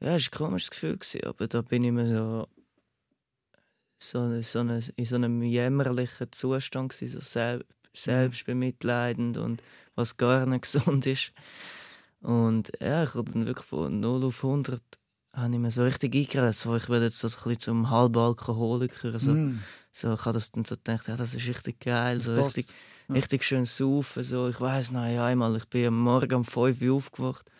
ja, 0.00 0.14
es 0.14 0.30
war 0.30 0.40
ein 0.40 0.46
komisches 0.46 0.70
Gefühl. 0.70 0.96
Gewesen. 0.96 1.24
Aber 1.24 1.48
da 1.48 1.62
bin 1.62 1.82
ich 1.82 1.92
mir 1.92 2.06
so, 2.06 2.48
so, 3.98 4.42
so 4.42 4.58
eine, 4.60 4.80
in 4.94 5.06
so 5.06 5.16
einem 5.16 5.42
jämmerlichen 5.42 6.30
Zustand, 6.30 6.92
gewesen, 6.92 7.20
so 7.20 7.20
sel 7.20 7.64
selbstbemitleidend 7.92 9.38
und 9.38 9.62
was 9.94 10.16
gar 10.16 10.46
nicht 10.46 10.62
gesund 10.72 11.06
ist. 11.06 11.32
Und 12.20 12.70
ja, 12.80 13.04
ich 13.04 13.14
habe 13.14 13.30
dann 13.32 13.46
wirklich 13.46 13.66
von 13.66 14.00
0 14.00 14.24
auf 14.24 14.44
100 14.44 14.82
habe 15.36 15.52
ich 15.52 15.58
mir 15.60 15.70
so 15.70 15.84
richtig 15.84 16.14
eingeredet. 16.14 16.54
So, 16.56 16.74
ich 16.76 16.88
werde 16.88 17.06
jetzt 17.06 17.18
so 17.18 17.28
ein 17.28 17.32
bisschen 17.34 17.58
zum 17.58 17.90
halben 17.90 18.18
Alkoholiker. 18.18 19.18
So, 19.18 19.32
Mhm. 19.32 19.60
so, 19.92 20.14
ich 20.14 20.20
habe 20.24 20.32
das 20.32 20.50
dann 20.50 20.64
so 20.64 20.76
gedacht, 20.76 21.08
ja, 21.08 21.16
das 21.16 21.34
ist 21.34 21.46
richtig 21.46 21.80
geil. 21.80 22.20
So, 22.20 22.34
passt. 22.34 22.56
richtig, 22.56 22.74
Ja. 23.08 23.14
richtig 23.16 23.44
schön 23.44 23.64
saufen. 23.66 24.22
So. 24.22 24.48
Ich 24.48 24.60
weiß 24.60 24.92
noch 24.92 25.06
ja, 25.06 25.26
einmal, 25.26 25.56
ich 25.56 25.66
bin 25.68 25.86
am 25.86 26.00
Morgen 26.00 26.34
um 26.34 26.44
5 26.44 26.80
Uhr 26.82 26.96
aufgewacht. 26.96 27.50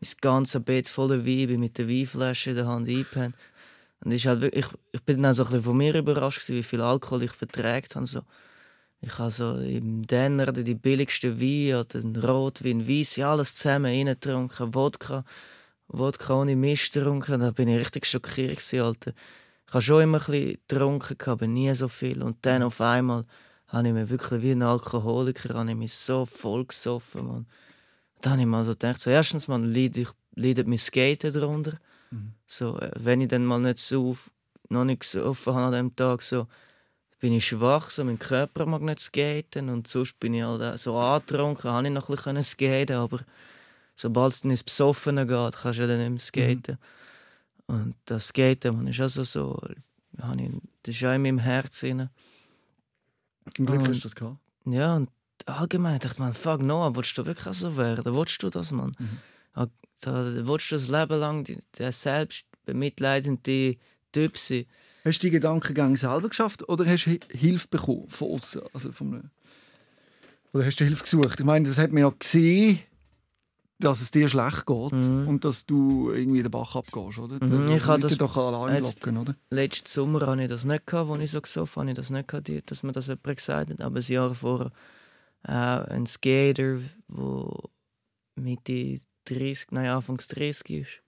Mein 0.00 0.10
ganzes 0.20 0.62
Bett 0.62 0.88
voller 0.88 1.24
Wein, 1.26 1.46
bin 1.48 1.60
mit 1.60 1.78
der 1.78 1.88
Weinflasche 1.88 2.50
in 2.50 2.56
der 2.56 2.66
Hand 2.66 2.88
eingepennt. 2.88 3.34
Und 4.04 4.10
ist 4.12 4.26
halt 4.26 4.40
wirklich, 4.40 4.66
ich, 4.66 4.72
ich 4.92 5.02
bin 5.02 5.22
dann 5.22 5.32
so 5.32 5.42
ein 5.44 5.46
bisschen 5.46 5.62
von 5.62 5.76
mir 5.76 5.94
überrascht, 5.94 6.40
gewesen, 6.40 6.56
wie 6.58 6.62
viel 6.64 6.80
Alkohol 6.80 7.22
ich 7.22 7.30
verträgt 7.32 7.94
habe. 7.96 8.06
So. 8.06 8.22
Ich 9.00 9.18
habe 9.18 9.30
so 9.30 9.56
im 9.58 10.02
Denner 10.02 10.52
die 10.52 10.74
billigsten 10.74 11.40
Wein, 11.40 11.76
oder 11.80 12.00
den 12.00 12.16
Rotwein, 12.16 12.86
Weißwein, 12.88 13.24
alles 13.24 13.54
zusammen 13.54 13.86
reingetrunken, 13.86 14.74
Wodka, 14.74 15.24
Wodka 15.92 16.34
ohne 16.34 16.56
Mist 16.56 16.92
getrunken. 16.92 17.40
Da 17.40 17.50
bin 17.50 17.68
ich 17.68 17.80
richtig 17.80 18.06
schockiert, 18.06 18.56
gewesen, 18.56 18.80
Alter. 18.80 19.12
Ich 19.66 19.74
habe 19.74 19.82
schon 19.82 20.02
immer 20.02 20.18
ein 20.18 20.24
bisschen 20.24 20.58
getrunken, 20.68 21.30
aber 21.30 21.46
nie 21.46 21.74
so 21.74 21.88
viel. 21.88 22.22
Und 22.22 22.38
dann 22.42 22.62
auf 22.62 22.80
einmal 22.80 23.24
habe 23.68 23.88
ich 23.88 23.94
mir 23.94 24.10
wirklich 24.10 24.42
wie 24.42 24.52
ein 24.52 24.62
Alkoholiker 24.62 25.54
habe 25.54 25.70
ich 25.70 25.76
mich 25.76 25.94
so 25.94 26.26
voll 26.26 26.66
gesoffen, 26.66 27.26
Mann. 27.26 27.46
Dann 28.20 28.32
habe 28.34 28.42
ich 28.42 28.46
mal 28.46 28.64
so 28.64 28.72
gedacht, 28.72 29.00
so, 29.00 29.10
erstens 29.10 29.48
mal 29.48 29.64
leidet, 29.64 30.14
leidet 30.34 30.68
mein 30.68 30.78
Skaten 30.78 31.32
darunter. 31.32 31.78
Mhm. 32.10 32.34
So, 32.46 32.78
äh, 32.78 32.90
wenn 32.96 33.22
ich 33.22 33.28
dann 33.28 33.44
mal 33.44 33.60
nicht 33.60 33.78
so 33.78 34.10
auf, 34.10 34.30
noch 34.68 34.84
nicht 34.84 35.00
gesoffen 35.00 35.54
habe 35.54 35.66
an 35.66 35.72
dem 35.72 35.96
Tag, 35.96 36.22
so, 36.22 36.46
bin 37.18 37.32
ich 37.32 37.46
schwach, 37.46 37.88
so, 37.90 38.04
mein 38.04 38.18
Körper 38.18 38.66
mag 38.66 38.82
nicht 38.82 39.00
skaten 39.00 39.70
und 39.70 39.88
sonst 39.88 40.20
bin 40.20 40.34
ich 40.34 40.42
halt 40.42 40.62
auch 40.62 40.76
so 40.76 40.98
angetrunken, 40.98 41.70
habe 41.70 41.86
ich 41.86 41.92
noch 41.92 42.08
ein 42.10 42.16
bisschen 42.16 42.42
skaten, 42.42 42.96
aber 42.96 43.20
sobald 44.02 44.32
es 44.32 44.40
dann 44.42 44.50
ins 44.50 44.62
Besoffene 44.62 45.26
geht, 45.26 45.56
kannst 45.56 45.78
du 45.78 45.82
ja 45.82 45.88
dann 45.88 45.98
nicht 45.98 46.10
mehr 46.10 46.18
skaten. 46.18 46.78
Und 47.66 47.94
das 48.04 48.28
Skaten, 48.28 48.76
man, 48.76 48.86
ist 48.88 49.00
also 49.00 49.22
so, 49.24 49.60
das 50.12 50.96
ist 50.96 51.04
auch 51.04 51.12
in 51.14 51.22
meinem 51.22 51.38
Herz 51.38 51.80
drin. 51.80 52.10
Zum 53.54 53.66
Glück 53.66 53.80
Und- 53.80 53.88
hast 53.88 53.98
du 53.98 54.02
das 54.02 54.14
gehabt. 54.14 54.38
Ja, 54.64 54.96
und 54.96 55.08
allgemein 55.46 55.98
dachte 55.98 56.20
man, 56.20 56.34
fuck 56.34 56.62
Noah, 56.62 56.94
willst 56.94 57.16
du 57.18 57.26
wirklich 57.26 57.54
so 57.56 57.76
werden? 57.76 58.14
Willst 58.14 58.42
du 58.42 58.50
das, 58.50 58.70
Mann? 58.72 58.94
Mhm. 58.98 59.18
Da, 59.54 59.68
da 60.00 60.46
willst 60.46 60.70
du 60.70 60.74
das 60.76 60.88
Leben 60.88 61.18
lang 61.18 61.46
der 61.78 61.92
selbst 61.92 62.44
bemitleidende 62.64 63.76
Typ 64.12 64.38
sein? 64.38 64.66
Hast 65.04 65.18
du 65.22 65.26
die 65.26 65.30
Gedankengang 65.30 65.96
selber 65.96 66.28
geschafft 66.28 66.68
oder 66.68 66.86
hast 66.86 67.06
du 67.06 67.18
Hilfe 67.30 67.68
bekommen 67.68 68.08
von 68.08 68.32
außen? 68.32 68.62
Also 68.72 68.92
von 68.92 69.30
oder 70.52 70.66
hast 70.66 70.78
du 70.80 70.84
Hilfe 70.84 71.02
gesucht? 71.02 71.40
Ich 71.40 71.46
meine, 71.46 71.66
das 71.66 71.78
hat 71.78 71.92
man 71.92 72.02
ja 72.02 72.12
gesehen, 72.16 72.80
dass 73.84 74.00
es 74.00 74.10
dir 74.10 74.28
schlecht 74.28 74.66
geht 74.66 74.92
mhm. 74.92 75.28
und 75.28 75.44
dass 75.44 75.66
du 75.66 76.10
irgendwie 76.12 76.42
den 76.42 76.50
Bach 76.50 76.76
abgehst, 76.76 77.18
oder? 77.18 77.44
Mhm, 77.44 77.68
ich 77.72 77.86
habe 77.86 78.02
das 78.02 78.16
doch 78.16 78.36
allein 78.36 78.82
locken, 78.82 79.16
oder? 79.16 79.34
Letzten 79.50 79.88
Sommer 79.88 80.26
hatte 80.26 80.42
ich 80.42 80.48
das 80.48 80.64
nicht, 80.64 80.86
gehabt, 80.86 81.10
als 81.10 81.22
ich 81.22 81.30
so 81.30 81.40
gesoffen 81.40 81.80
habe. 81.80 81.90
Ich 81.90 81.96
das 81.96 82.10
nicht, 82.10 82.28
gehabt, 82.28 82.70
dass 82.70 82.82
mir 82.82 82.92
das 82.92 83.08
jemand 83.08 83.36
gesagt 83.36 83.70
hat. 83.70 83.80
Aber 83.80 83.96
ein 83.98 84.02
Jahr 84.02 84.34
vorher 84.34 84.70
äh, 85.44 85.52
ein 85.52 86.06
Skater, 86.06 86.78
der 87.08 87.48
Mitte 88.36 89.00
30, 89.24 89.72
nein, 89.72 89.88
Anfangs 89.88 90.28
30 90.28 90.70
ist, 90.70 91.02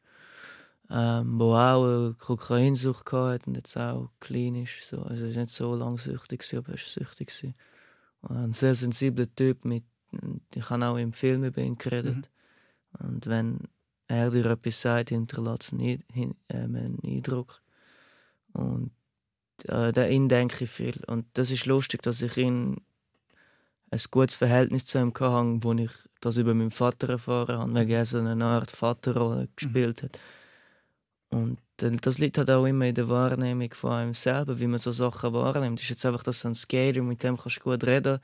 ähm, 0.91 1.39
wo 1.39 1.55
auch 1.55 1.85
eine 1.85 2.15
Kokainsucht 2.19 3.13
hatte 3.13 3.49
und 3.49 3.57
jetzt 3.57 3.77
auch 3.77 4.11
klinisch. 4.21 4.85
So. 4.85 5.03
Also 5.03 5.25
er 5.25 5.35
war 5.35 5.41
nicht 5.41 5.53
so 5.53 5.75
lang 5.75 5.99
süchtig, 5.99 6.45
aber 6.57 6.69
er 6.69 6.75
war 6.75 6.79
süchtig. 6.79 7.55
Ein 8.23 8.53
sehr 8.53 8.75
sensibler 8.75 9.33
Typ. 9.35 9.65
Mit, 9.65 9.85
ich 10.55 10.71
habe 10.71 10.87
auch 10.87 10.97
im 10.97 11.13
Film 11.13 11.45
über 11.45 11.61
ihn 11.61 11.77
geredet. 11.77 12.17
Mhm. 12.17 12.34
Und 12.99 13.27
wenn 13.27 13.61
er 14.07 14.31
dir 14.31 14.47
etwas 14.47 14.81
sagt, 14.81 15.11
hinterlässt 15.11 15.73
einen, 15.73 16.03
äh, 16.49 16.55
einen 16.55 16.99
Eindruck. 17.03 17.61
Und 18.53 18.93
äh, 19.65 19.73
an 19.73 20.11
ihn 20.11 20.29
denke 20.29 20.65
ich 20.65 20.71
viel. 20.71 21.01
Und 21.07 21.27
das 21.35 21.51
ist 21.51 21.67
lustig, 21.67 22.03
dass 22.03 22.23
ich 22.23 22.37
ihn 22.37 22.81
ein 23.91 24.01
gutes 24.11 24.35
Verhältnis 24.35 24.87
zu 24.87 24.99
ihm 24.99 25.13
hatte, 25.15 25.63
wo 25.63 25.73
ich 25.73 25.91
das 26.21 26.37
über 26.37 26.55
meinen 26.55 26.71
Vater 26.71 27.09
erfahren 27.11 27.59
habe, 27.59 27.75
weil 27.75 27.91
er 27.91 28.07
so 28.07 28.19
eine 28.19 28.45
Art 28.45 28.71
Vaterrolle 28.71 29.43
mhm. 29.43 29.49
gespielt 29.57 30.03
hat. 30.03 30.19
Und 31.31 31.59
das 31.77 32.19
liegt 32.19 32.39
halt 32.39 32.51
auch 32.51 32.65
immer 32.65 32.87
in 32.87 32.95
der 32.95 33.09
Wahrnehmung 33.09 33.73
von 33.75 33.93
einem 33.93 34.15
selber, 34.15 34.61
wie 34.61 34.67
man 34.69 34.79
so 34.79 34.93
Sachen 34.93 35.33
wahrnimmt. 35.33 35.81
Ist 35.81 35.91
jetzt 35.91 36.07
einfach 36.07 36.23
das 36.23 36.41
so 36.41 36.49
ein 36.49 36.55
Skater, 36.55 37.03
mit 37.03 37.23
dem 37.23 37.37
kannst 37.37 37.59
du 37.59 37.61
gut 37.61 37.85
reden? 37.85 38.21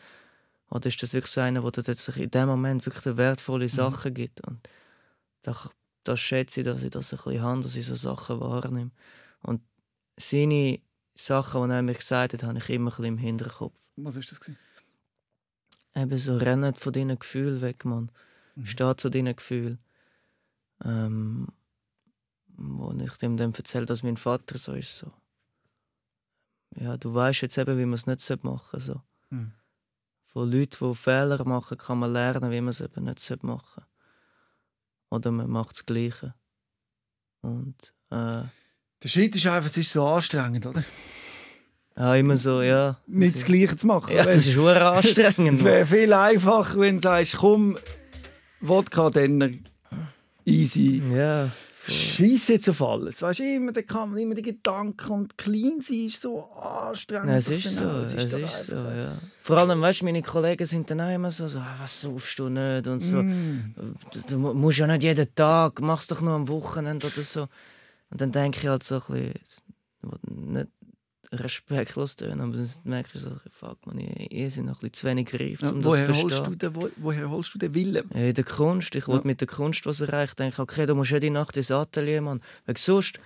Oder 0.71 0.87
ist 0.87 1.03
das 1.03 1.12
wirklich 1.12 1.33
so 1.33 1.41
einer, 1.41 1.68
der 1.68 1.83
dir 1.83 2.16
in 2.16 2.31
dem 2.31 2.49
Moment 2.49 2.87
wirklich 2.87 3.16
wertvolle. 3.16 3.68
Sachen 3.68 4.12
mhm. 4.12 4.14
gibt? 4.14 4.41
Und 4.47 4.68
das, 5.43 5.68
das 6.05 6.21
schätze 6.21 6.61
ich, 6.61 6.64
dass 6.64 6.83
ich 6.83 6.91
das 6.91 7.12
ein 7.12 7.16
bisschen 7.16 7.43
habe, 7.43 7.62
dass 7.62 7.77
ich 7.77 7.87
so 7.87 7.97
Sachen 7.97 8.41
wahrnehme. 8.41 8.93
Und 9.43 9.62
seine 10.16 10.81
Sachen, 11.16 11.68
die 11.68 11.75
er 11.75 11.83
mir 11.83 11.95
gesagt 11.95 12.33
hat, 12.33 12.43
habe 12.45 12.59
ich 12.59 12.71
immer 12.71 12.91
ein 12.91 12.97
bisschen 12.97 13.05
im 13.05 13.18
Hinterkopf. 13.18 13.81
Was 13.97 14.16
ist 14.16 14.31
das? 14.31 14.41
Gewesen? 14.41 14.59
Eben 15.97 16.18
so, 16.18 16.37
rennen 16.37 16.75
von 16.75 16.93
deinen 16.93 17.18
Gefühlen 17.18 17.61
weg, 17.61 17.85
man. 17.85 18.12
Mhm. 18.55 18.66
Steh 18.66 18.97
zu 18.97 19.11
deinen 19.11 19.35
Gefühlen. 19.35 19.79
Ähm, 20.85 21.49
wo 22.57 22.93
ich 22.93 23.12
dem 23.14 23.37
dann 23.37 23.55
erzähle, 23.55 23.87
dass 23.87 24.03
mein 24.03 24.16
Vater 24.16 24.57
so 24.57 24.75
ist. 24.75 24.97
So. 24.97 25.12
Ja, 26.77 26.97
du 26.97 27.12
weißt 27.12 27.43
jetzt 27.43 27.59
eben, 27.59 27.77
wie 27.77 27.85
man 27.85 27.95
es 27.95 28.07
nicht 28.07 28.45
machen 28.45 28.81
sollte. 28.81 28.87
So. 28.87 29.03
Mhm. 29.31 29.53
Von 30.33 30.51
Leuten, 30.51 30.89
die 30.89 30.95
Fehler 30.95 31.45
machen, 31.45 31.76
kann 31.76 31.99
man 31.99 32.12
lernen, 32.12 32.51
wie 32.51 32.61
man 32.61 32.70
es 32.70 32.81
eben 32.81 33.05
nicht 33.05 33.43
machen 33.43 33.68
sollte. 33.74 33.89
Oder 35.11 35.31
man 35.33 35.51
macht 35.51 35.72
das 35.72 35.87
Gleiche. 35.87 36.35
Und, 37.43 37.93
äh, 38.11 38.43
der 39.03 39.09
Schritt 39.09 39.35
ist 39.35 39.47
einfach, 39.47 39.68
es 39.68 39.76
ist 39.76 39.93
so 39.93 40.07
anstrengend, 40.07 40.66
oder? 40.66 40.85
Ja, 41.97 42.14
immer 42.14 42.37
so, 42.37 42.62
ja. 42.62 42.99
Nicht 43.07 43.35
das 43.35 43.45
Gleiche 43.45 43.76
zu 43.76 43.87
machen. 43.87 44.14
Ja, 44.14 44.24
es 44.24 44.47
ist 44.47 44.53
schon 44.53 44.68
anstrengend. 44.68 45.59
es 45.59 45.64
wäre 45.64 45.87
viel 45.87 46.12
einfacher, 46.12 46.78
wenn 46.78 46.97
du 46.97 47.03
sagst, 47.03 47.39
komm, 47.39 47.76
Wodka, 48.61 49.11
dann 49.11 49.64
easy. 50.45 51.03
Ja. 51.12 51.51
Scheiße 51.87 52.55
jetzt 52.55 52.68
auf 52.68 52.83
alles. 52.83 53.22
Weißt 53.22 53.41
du, 53.41 53.45
immer, 53.45 53.72
der 53.72 53.85
kann 53.85 54.16
immer 54.16 54.35
die 54.35 54.43
Gedanken 54.43 55.11
und 55.11 55.39
clean 55.39 55.81
sein 55.81 56.07
ist 56.07 56.20
so 56.20 56.45
anstrengend. 56.53 57.31
Es 57.31 57.51
ist 57.51 57.76
so, 57.76 57.89
es 58.01 58.14
ist, 58.14 58.33
ist 58.33 58.66
so, 58.66 58.76
ja. 58.76 59.18
Vor 59.39 59.59
allem, 59.59 59.81
weißt 59.81 60.03
du, 60.03 60.05
meine 60.05 60.22
Kollegen 60.22 60.66
sind 60.66 60.91
dann 60.91 61.01
auch 61.01 61.14
immer 61.14 61.31
so, 61.31 61.49
so 61.49 61.59
ah, 61.59 61.76
was 61.81 62.03
saufst 62.03 62.39
du 62.39 62.49
nicht 62.49 62.87
und 62.87 63.01
so. 63.01 63.22
Mm. 63.22 63.74
Du, 64.12 64.20
du, 64.28 64.39
musst 64.39 64.78
ja 64.78 64.87
nicht 64.87 65.03
jeden 65.03 65.35
Tag, 65.35 65.81
machst 65.81 66.11
doch 66.11 66.20
nur 66.20 66.35
am 66.35 66.49
Wochenende 66.49 67.07
oder 67.07 67.22
so. 67.22 67.49
Und 68.11 68.20
dann 68.20 68.33
denke 68.33 68.59
ich 68.59 68.66
halt 68.66 68.83
so 68.83 68.97
ein 68.97 69.33
bisschen, 69.33 70.53
nicht 70.53 70.68
respektlos 71.33 72.16
tönen, 72.16 72.41
aber 72.41 72.57
dann 72.57 72.68
merke 72.85 73.11
ich 73.14 73.20
so, 73.20 73.31
fuck 73.51 73.87
man, 73.87 73.99
ich, 73.99 74.33
ich 74.33 74.55
sind 74.55 74.66
noch 74.66 74.83
ein 74.83 74.91
bisschen 74.91 74.95
zu 74.95 75.07
wenig 75.07 75.33
reif, 75.35 75.62
um 75.62 75.81
ja, 75.81 76.07
das 76.07 76.07
zu 76.07 76.28
verstehen. 76.28 76.59
Den, 76.59 76.74
wo, 76.74 76.91
woher 76.97 77.31
holst 77.31 77.55
du 77.55 77.59
den 77.59 77.74
Willen? 77.74 78.11
Ja, 78.12 78.20
in 78.20 78.35
der 78.35 78.45
Kunst. 78.45 78.95
Ich 78.97 79.07
ja. 79.07 79.09
wollte 79.09 79.26
mit 79.26 79.41
der 79.41 79.49
Kunst 79.49 79.87
was 79.87 80.01
erreichen. 80.01 80.35
denke 80.37 80.55
ich, 80.55 80.59
okay, 80.59 80.87
du 80.87 80.95
musst 80.95 81.12
jede 81.12 81.31
Nacht 81.31 81.57
ins 81.57 81.70
Atelier, 81.70 82.20
Mann. 82.20 82.41
Weil 82.66 82.76
sonst, 82.76 83.20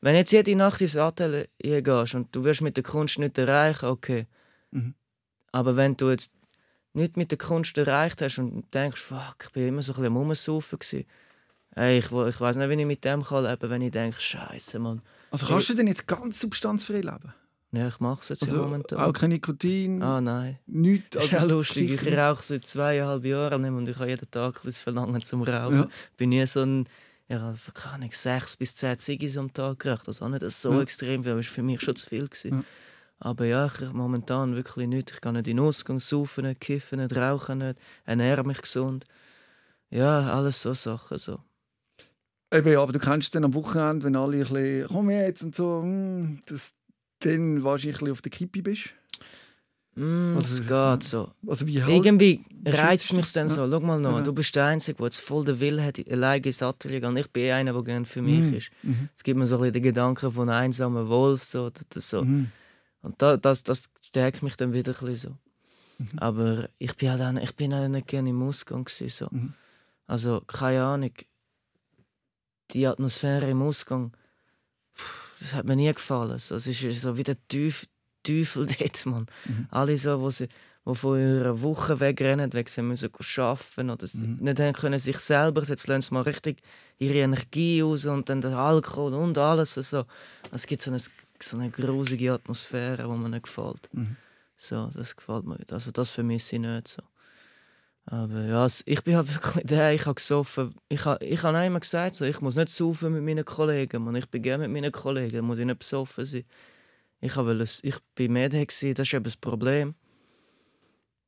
wenn 0.00 0.14
jetzt 0.14 0.32
jede 0.32 0.54
Nacht 0.54 0.80
ins 0.80 0.96
Atelier 0.96 1.48
gehst 1.58 2.14
und 2.14 2.34
du 2.34 2.44
wirst 2.44 2.60
mit 2.60 2.76
der 2.76 2.84
Kunst 2.84 3.18
nicht 3.18 3.36
erreichen, 3.38 3.86
okay. 3.86 4.26
Mhm. 4.70 4.94
Aber 5.50 5.74
wenn 5.74 5.96
du 5.96 6.10
jetzt 6.10 6.34
nicht 6.92 7.16
mit 7.16 7.32
der 7.32 7.38
Kunst 7.38 7.76
erreicht 7.76 8.22
hast 8.22 8.38
und 8.38 8.72
denkst, 8.72 9.00
fuck, 9.00 9.36
ich 9.42 9.50
bin 9.50 9.68
immer 9.68 9.82
so 9.82 9.92
ein 9.92 9.96
bisschen 9.96 10.06
am 10.06 10.16
Rumsaufen 10.16 10.78
Hey, 11.74 11.98
ich, 11.98 12.06
ich 12.06 12.40
weiß 12.40 12.56
nicht, 12.56 12.70
wie 12.70 12.80
ich 12.80 12.86
mit 12.86 13.04
dem 13.04 13.22
kann 13.22 13.44
leben, 13.44 13.70
wenn 13.70 13.82
ich 13.82 13.92
denke, 13.92 14.20
Scheiße, 14.20 14.78
Mann. 14.78 15.02
Also 15.30 15.46
kannst 15.46 15.68
du 15.68 15.74
denn 15.74 15.86
jetzt 15.86 16.08
ganz 16.08 16.40
substanzfrei 16.40 17.00
leben? 17.00 17.34
Ja, 17.70 17.88
ich 17.88 18.00
mache 18.00 18.22
es 18.22 18.30
jetzt 18.30 18.44
also, 18.44 18.62
momentan. 18.62 18.98
Auch 18.98 19.12
kein 19.12 19.28
Nikotin? 19.28 20.02
Ah, 20.02 20.20
nein. 20.20 20.58
Nichts? 20.66 21.16
Also 21.16 21.18
das 21.18 21.24
ist 21.26 21.32
ja 21.32 21.54
lustig. 21.54 21.90
Ich 21.90 22.16
rauche 22.16 22.42
seit 22.42 22.66
zweieinhalb 22.66 23.24
Jahren 23.24 23.62
nicht 23.62 23.72
und 23.72 23.88
ich 23.88 23.98
habe 23.98 24.08
jeden 24.08 24.30
Tag 24.30 24.64
ein 24.64 24.72
Verlangen 24.72 25.22
zum 25.22 25.42
Rauchen. 25.42 25.80
Ja. 25.80 25.88
Bin 26.16 26.30
nie 26.30 26.46
so 26.46 26.62
ein... 26.62 26.86
Ich 27.30 27.36
habe 27.36 27.58
keine 27.74 28.08
sechs 28.10 28.56
bis 28.56 28.74
zehn 28.74 28.98
Ziggis 28.98 29.36
am 29.36 29.52
Tag 29.52 29.80
geraucht. 29.80 30.08
Das 30.08 30.22
war 30.22 30.30
nicht 30.30 30.50
so 30.50 30.72
ja. 30.72 30.80
extrem 30.80 31.22
viel, 31.24 31.36
das 31.36 31.46
war 31.46 31.52
für 31.52 31.62
mich 31.62 31.82
schon 31.82 31.94
zu 31.94 32.08
viel. 32.08 32.30
Ja. 32.44 32.64
Aber 33.20 33.44
ja, 33.44 33.66
ich 33.66 33.92
momentan 33.92 34.54
wirklich 34.56 34.88
nicht. 34.88 35.10
Ich 35.10 35.20
kann 35.20 35.34
nicht 35.34 35.46
in 35.46 35.58
den 35.58 35.66
Ausgang 35.66 36.00
saufen, 36.00 36.46
nicht 36.46 36.60
kiffen, 36.60 37.00
nicht 37.00 37.14
rauchen, 37.14 37.58
nicht, 37.58 37.78
ernähre 38.06 38.44
mich 38.44 38.62
gesund. 38.62 39.04
Ja, 39.90 40.32
alles 40.32 40.62
so 40.62 40.72
Sachen. 40.72 41.18
So. 41.18 41.40
Eben, 42.50 42.72
ja, 42.72 42.80
aber 42.80 42.92
du 42.92 42.98
kennst 42.98 43.34
dann 43.34 43.44
am 43.44 43.52
Wochenende, 43.52 44.06
wenn 44.06 44.16
alle 44.16 44.38
ein 44.38 44.40
bisschen 44.40 44.86
«Komm 44.88 45.10
jetzt» 45.10 45.42
und 45.42 45.54
so, 45.54 45.82
hm, 45.82 46.40
das, 46.46 46.72
dann 47.20 47.62
wahrscheinlich 47.64 48.10
auf 48.10 48.22
der 48.22 48.30
Kippe 48.30 48.62
bist? 48.62 48.90
Mm, 49.98 50.36
also, 50.36 50.54
es 50.54 50.68
geht 50.68 51.04
so. 51.04 51.32
Also 51.46 51.66
halt, 51.66 51.88
Irgendwie 51.88 52.44
reizt 52.64 53.12
mich 53.12 53.32
dann 53.32 53.48
ja. 53.48 53.54
so. 53.54 53.68
Schau 53.68 53.80
mal 53.80 53.98
noch, 53.98 54.18
ja. 54.18 54.22
du 54.22 54.32
bist 54.32 54.54
der 54.54 54.66
Einzige, 54.66 54.96
der 54.96 55.06
jetzt 55.06 55.20
voll 55.20 55.44
den 55.44 55.58
Willen 55.58 55.84
hat, 55.84 55.98
alleine 56.08 56.46
ins 56.46 56.62
Atelier 56.62 57.00
gehen. 57.00 57.16
Ich 57.16 57.30
bin 57.30 57.44
eh 57.44 57.52
einer, 57.52 57.72
der 57.72 57.82
gerne 57.82 58.04
für 58.04 58.22
mich 58.22 58.48
mhm. 58.48 58.54
ist. 58.54 58.70
Mhm. 58.82 59.08
Es 59.16 59.24
gibt 59.24 59.38
mir 59.38 59.46
so 59.48 59.56
ein 59.56 59.62
bisschen 59.62 59.72
den 59.74 59.82
Gedanken 59.82 60.30
von 60.30 60.48
einem 60.48 60.62
einsamen 60.62 61.08
Wolf. 61.08 61.42
So, 61.42 61.70
das, 61.90 62.10
so. 62.10 62.22
Mhm. 62.22 62.52
Und 63.02 63.20
da, 63.20 63.36
das, 63.36 63.64
das 63.64 63.90
stärkt 64.02 64.42
mich 64.42 64.56
dann 64.56 64.72
wieder 64.72 64.92
ein 64.92 65.06
bisschen 65.06 65.16
so. 65.16 66.04
Mhm. 66.04 66.18
Aber 66.18 66.68
ich 66.78 66.94
bin 66.94 67.10
halt 67.10 67.20
auch, 67.20 67.42
ich 67.42 67.56
bin 67.56 67.74
auch 67.74 67.88
nicht 67.88 68.06
gerne 68.06 68.30
im 68.30 68.42
Ausgang. 68.42 68.84
Gewesen, 68.84 69.08
so. 69.08 69.28
Mhm. 69.30 69.54
Also, 70.06 70.42
keine 70.46 70.84
Ahnung. 70.84 71.12
Die 72.70 72.86
Atmosphäre 72.86 73.50
im 73.50 73.62
Ausgang 73.62 74.12
das 75.40 75.54
hat 75.54 75.64
mir 75.66 75.76
nie 75.76 75.92
gefallen. 75.92 76.30
Das 76.30 76.50
ist 76.50 77.00
so 77.00 77.16
wie 77.16 77.22
der 77.22 77.36
Teufel, 77.48 77.88
Teufel 78.22 78.66
dort, 78.78 79.06
Mann. 79.06 79.26
Mhm. 79.46 79.66
Alle 79.70 79.96
so, 79.96 80.20
wo 80.20 80.30
sie 80.30 80.48
wo 80.88 80.94
von 80.94 81.20
ihrer 81.20 81.60
Woche 81.60 82.00
wegrennen, 82.00 82.50
weil 82.54 82.66
sie 82.66 82.80
müssen 82.80 83.10
arbeiten 83.36 83.90
oder 83.90 84.06
mhm. 84.14 84.38
nicht 84.40 84.58
haben 84.58 84.72
können 84.72 84.98
sich 84.98 85.18
selber, 85.18 85.62
jetzt 85.62 85.86
lassen 85.86 86.00
sie 86.00 86.14
mal 86.14 86.22
richtig 86.22 86.62
ihre 86.96 87.18
Energie 87.18 87.82
aus 87.82 88.06
und 88.06 88.30
dann 88.30 88.40
der 88.40 88.56
Alkohol 88.56 89.12
und 89.12 89.36
alles. 89.36 89.74
So. 89.74 90.06
Es 90.50 90.66
gibt 90.66 90.80
so 90.80 90.90
eine, 90.90 90.98
so 90.98 91.58
eine 91.58 91.68
grusige 91.68 92.32
Atmosphäre, 92.32 93.02
die 93.02 93.18
mir 93.18 93.28
nicht 93.28 93.44
gefällt. 93.44 93.86
Mhm. 93.92 94.16
So, 94.56 94.90
das 94.94 95.14
gefällt 95.14 95.44
mir 95.44 95.56
nicht. 95.58 95.72
Also 95.74 95.90
das 95.90 96.08
vermisse 96.08 96.56
ich 96.56 96.62
nicht 96.62 96.88
so. 96.88 97.02
Aber 98.10 98.44
ja, 98.44 98.66
ich 98.86 99.04
bin 99.04 99.16
halt 99.16 99.32
wirklich 99.32 99.66
der, 99.66 99.92
ich 99.92 100.06
habe 100.06 100.14
gesoffen. 100.14 100.74
Ich 100.88 101.04
habe 101.04 101.24
ich 101.24 101.42
hab 101.42 101.54
immer 101.54 101.80
gesagt, 101.80 102.14
so, 102.14 102.24
ich 102.24 102.40
muss 102.40 102.56
nicht 102.56 102.70
saufen 102.70 103.12
mit 103.12 103.22
meinen 103.22 103.44
Kollegen. 103.44 104.02
Man. 104.02 104.16
Ich 104.16 104.28
bin 104.28 104.42
gerne 104.42 104.66
mit 104.66 104.80
meinen 104.82 104.92
Kollegen, 104.92 105.44
muss 105.44 105.58
ich 105.58 105.66
nicht 105.66 105.78
besoffen 105.78 106.24
sein. 106.24 106.44
Ich, 107.20 107.36
wollte, 107.36 107.64
ich 107.82 107.96
bin 108.14 108.32
mehr 108.32 108.48
der, 108.48 108.64
das 108.64 108.82
ist 108.82 109.14
eben 109.14 109.24
das 109.24 109.36
Problem. 109.36 109.94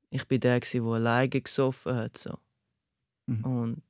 Ich 0.09 0.27
bin 0.27 0.41
der, 0.41 0.61
der 0.61 0.83
alleine 0.83 1.29
gesoffen 1.29 1.95
hat. 1.95 2.17
So. 2.17 2.39
Mhm. 3.27 3.45
Und 3.45 3.83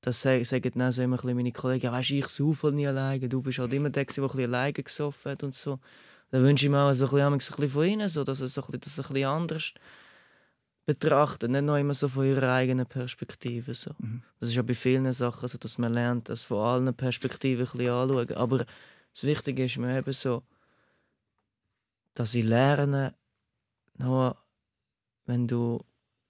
das 0.00 0.20
sagen 0.20 0.72
dann 0.74 0.90
so 0.90 1.02
immer 1.02 1.18
meine 1.22 1.52
Kollegen, 1.52 1.84
ja, 1.84 1.92
weißt 1.92 2.10
du, 2.10 2.14
ich 2.14 2.26
saufe 2.26 2.72
nie 2.72 2.88
alleine, 2.88 3.28
du 3.28 3.40
bist 3.40 3.60
halt 3.60 3.72
immer 3.72 3.90
der, 3.90 4.04
der 4.04 4.24
alleine 4.24 4.72
gesoffen 4.72 5.30
hat 5.30 5.44
und 5.44 5.54
so. 5.54 5.78
Dann 6.30 6.42
wünsche 6.42 6.66
ich 6.66 6.70
mir 6.70 6.80
auch 6.80 6.94
so 6.94 7.16
ein 7.16 7.38
bisschen 7.38 7.68
von 7.68 7.84
ihnen, 7.84 8.08
so, 8.08 8.24
dass 8.24 8.40
es 8.40 8.54
so 8.54 8.62
ein 8.62 8.66
bisschen, 8.66 8.80
das 8.80 8.98
ein 8.98 9.12
bisschen 9.12 9.28
anders 9.28 9.64
ist 9.64 9.74
betrachten, 10.84 11.52
nicht 11.52 11.62
nur 11.64 11.78
immer 11.78 11.94
so 11.94 12.08
von 12.08 12.24
ihrer 12.26 12.52
eigenen 12.52 12.86
Perspektive. 12.86 13.74
So. 13.74 13.92
Mhm. 13.98 14.22
Das 14.40 14.48
ist 14.48 14.54
ja 14.56 14.62
bei 14.62 14.74
vielen 14.74 15.12
Sachen 15.12 15.48
so, 15.48 15.58
dass 15.58 15.78
man 15.78 15.92
lernt, 15.94 16.28
das 16.28 16.42
von 16.42 16.58
allen 16.58 16.94
Perspektiven 16.94 17.64
ein 17.66 17.70
bisschen 17.72 17.88
anschauen. 17.90 18.32
Aber 18.34 18.58
das 19.14 19.24
Wichtige 19.24 19.64
ist 19.64 19.76
mir 19.78 19.96
eben 19.98 20.12
so, 20.12 20.42
dass 22.14 22.34
ich 22.34 22.44
lerne, 22.44 23.14
nur 23.98 24.36
wenn 25.26 25.46
du 25.46 25.80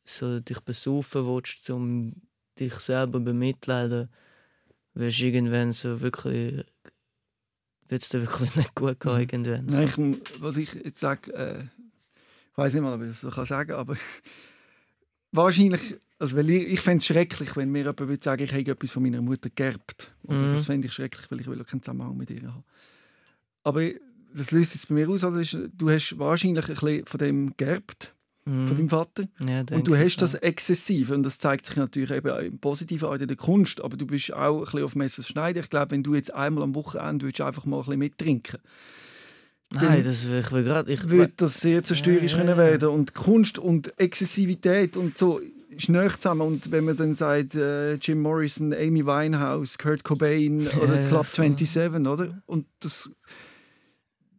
so 0.05 0.40
dich 0.40 0.61
besaufen 0.61 1.26
willst, 1.26 1.68
um 1.70 2.14
dich 2.59 2.74
selber 2.74 3.20
bemitleiden, 3.20 4.09
wirst 4.94 5.20
du 5.20 5.24
irgendwann 5.24 5.72
so 5.72 6.00
wirklich 6.00 6.64
wird 7.88 8.03
es 8.03 8.09
dir 8.09 8.20
wirklich 8.20 8.55
nicht 8.57 8.74
gut 8.74 9.00
gehen 9.00 9.12
Mhm. 9.12 9.20
irgendwann. 9.20 9.66
Nein, 9.66 10.12
ich, 10.24 10.42
was 10.42 10.57
ich 10.57 10.72
jetzt 10.74 10.98
sage, 11.00 11.32
äh, 11.34 11.64
ich 12.53 12.59
weiß 12.59 12.74
nicht 12.74 12.82
mal, 12.82 12.94
ob 12.94 13.03
ich 13.03 13.09
das 13.09 13.20
so 13.22 13.30
kann 13.30 13.46
sagen 13.46 13.72
aber 13.72 13.96
wahrscheinlich, 15.32 15.96
also 16.18 16.36
weil 16.36 16.50
ich, 16.50 16.68
ich 16.74 16.80
fände 16.80 16.98
es 16.98 17.07
schrecklich, 17.07 17.57
wenn 17.57 17.70
mir 17.70 17.80
jemand 17.80 18.00
würde 18.00 18.22
sagen, 18.22 18.42
ich 18.44 18.53
habe 18.53 18.70
etwas 18.70 18.90
von 18.90 19.03
meiner 19.03 19.22
Mutter 19.22 19.50
geerbt. 19.50 20.12
Mhm. 20.28 20.50
Das 20.50 20.66
fände 20.66 20.86
ich 20.88 20.92
schrecklich, 20.94 21.30
weil 21.30 21.40
ich 21.40 21.46
will 21.46 21.62
keinen 21.64 21.82
Zusammenhang 21.82 22.16
mit 22.16 22.30
ihr 22.30 22.42
haben. 22.42 22.64
Aber 23.64 23.82
das 24.34 24.50
löst 24.50 24.74
jetzt 24.74 24.88
bei 24.88 24.94
mir 24.94 25.09
aus, 25.09 25.24
also 25.24 25.38
ist, 25.38 25.57
du 25.76 25.90
hast 25.90 26.18
wahrscheinlich 26.18 26.68
ein 26.68 26.74
bisschen 26.74 27.07
von 27.07 27.18
dem 27.18 27.55
geerbt, 27.57 28.12
Mhm. 28.44 28.66
von 28.66 28.76
deinem 28.76 28.88
Vater. 28.88 29.28
ja, 29.48 29.61
Und 29.70 29.86
du 29.86 29.96
hast 29.96 30.16
das 30.16 30.34
exzessiv 30.34 31.11
und 31.11 31.22
das 31.22 31.38
zeigt 31.38 31.64
sich 31.64 31.76
natürlich 31.76 32.11
eben 32.11 32.28
auch 32.28 32.40
im 32.40 32.59
positiven 32.59 33.09
Art 33.09 33.20
in 33.20 33.28
der 33.28 33.36
Kunst, 33.36 33.80
aber 33.80 33.96
du 33.96 34.05
bist 34.05 34.32
auch 34.32 34.59
ein 34.59 34.64
bisschen 34.64 34.82
auf 34.82 34.96
Messers 34.96 35.28
Schneider. 35.28 35.61
Ich 35.61 35.70
glaube, 35.70 35.92
wenn 35.92 36.03
du 36.03 36.16
jetzt 36.16 36.34
einmal 36.34 36.64
am 36.64 36.74
Wochenende 36.74 37.24
würdest 37.24 37.40
einfach 37.40 37.66
mal 37.66 37.76
ein 37.76 37.82
bisschen 37.84 37.98
mittrinken 38.00 38.59
Nein, 39.74 40.04
das 40.04 40.24
ich 40.24 40.50
will 40.50 40.62
gerade. 40.64 40.92
Ich 40.92 41.08
würde 41.08 41.32
das 41.36 41.60
sehr 41.60 41.82
zerstörerisch 41.84 42.32
Ja, 42.32 42.38
können 42.38 42.50
ja. 42.50 42.56
werden 42.58 42.88
und 42.90 43.14
Kunst 43.14 43.58
und 43.58 43.98
Exzessivität 43.98 44.96
und 44.96 45.16
so 45.18 45.40
ist 45.70 45.88
näher 45.88 46.12
zusammen 46.18 46.42
und 46.42 46.70
wenn 46.70 46.84
man 46.84 46.96
dann 46.96 47.14
sagt 47.14 47.54
äh, 47.54 47.94
Jim 47.94 48.20
Morrison, 48.20 48.74
Amy 48.74 49.06
Winehouse, 49.06 49.78
Kurt 49.78 50.04
Cobain 50.04 50.66
oder 50.82 51.06
Club 51.06 51.24
voll. 51.26 51.44
27, 51.56 52.06
oder? 52.06 52.42
Und 52.46 52.66
das 52.80 53.10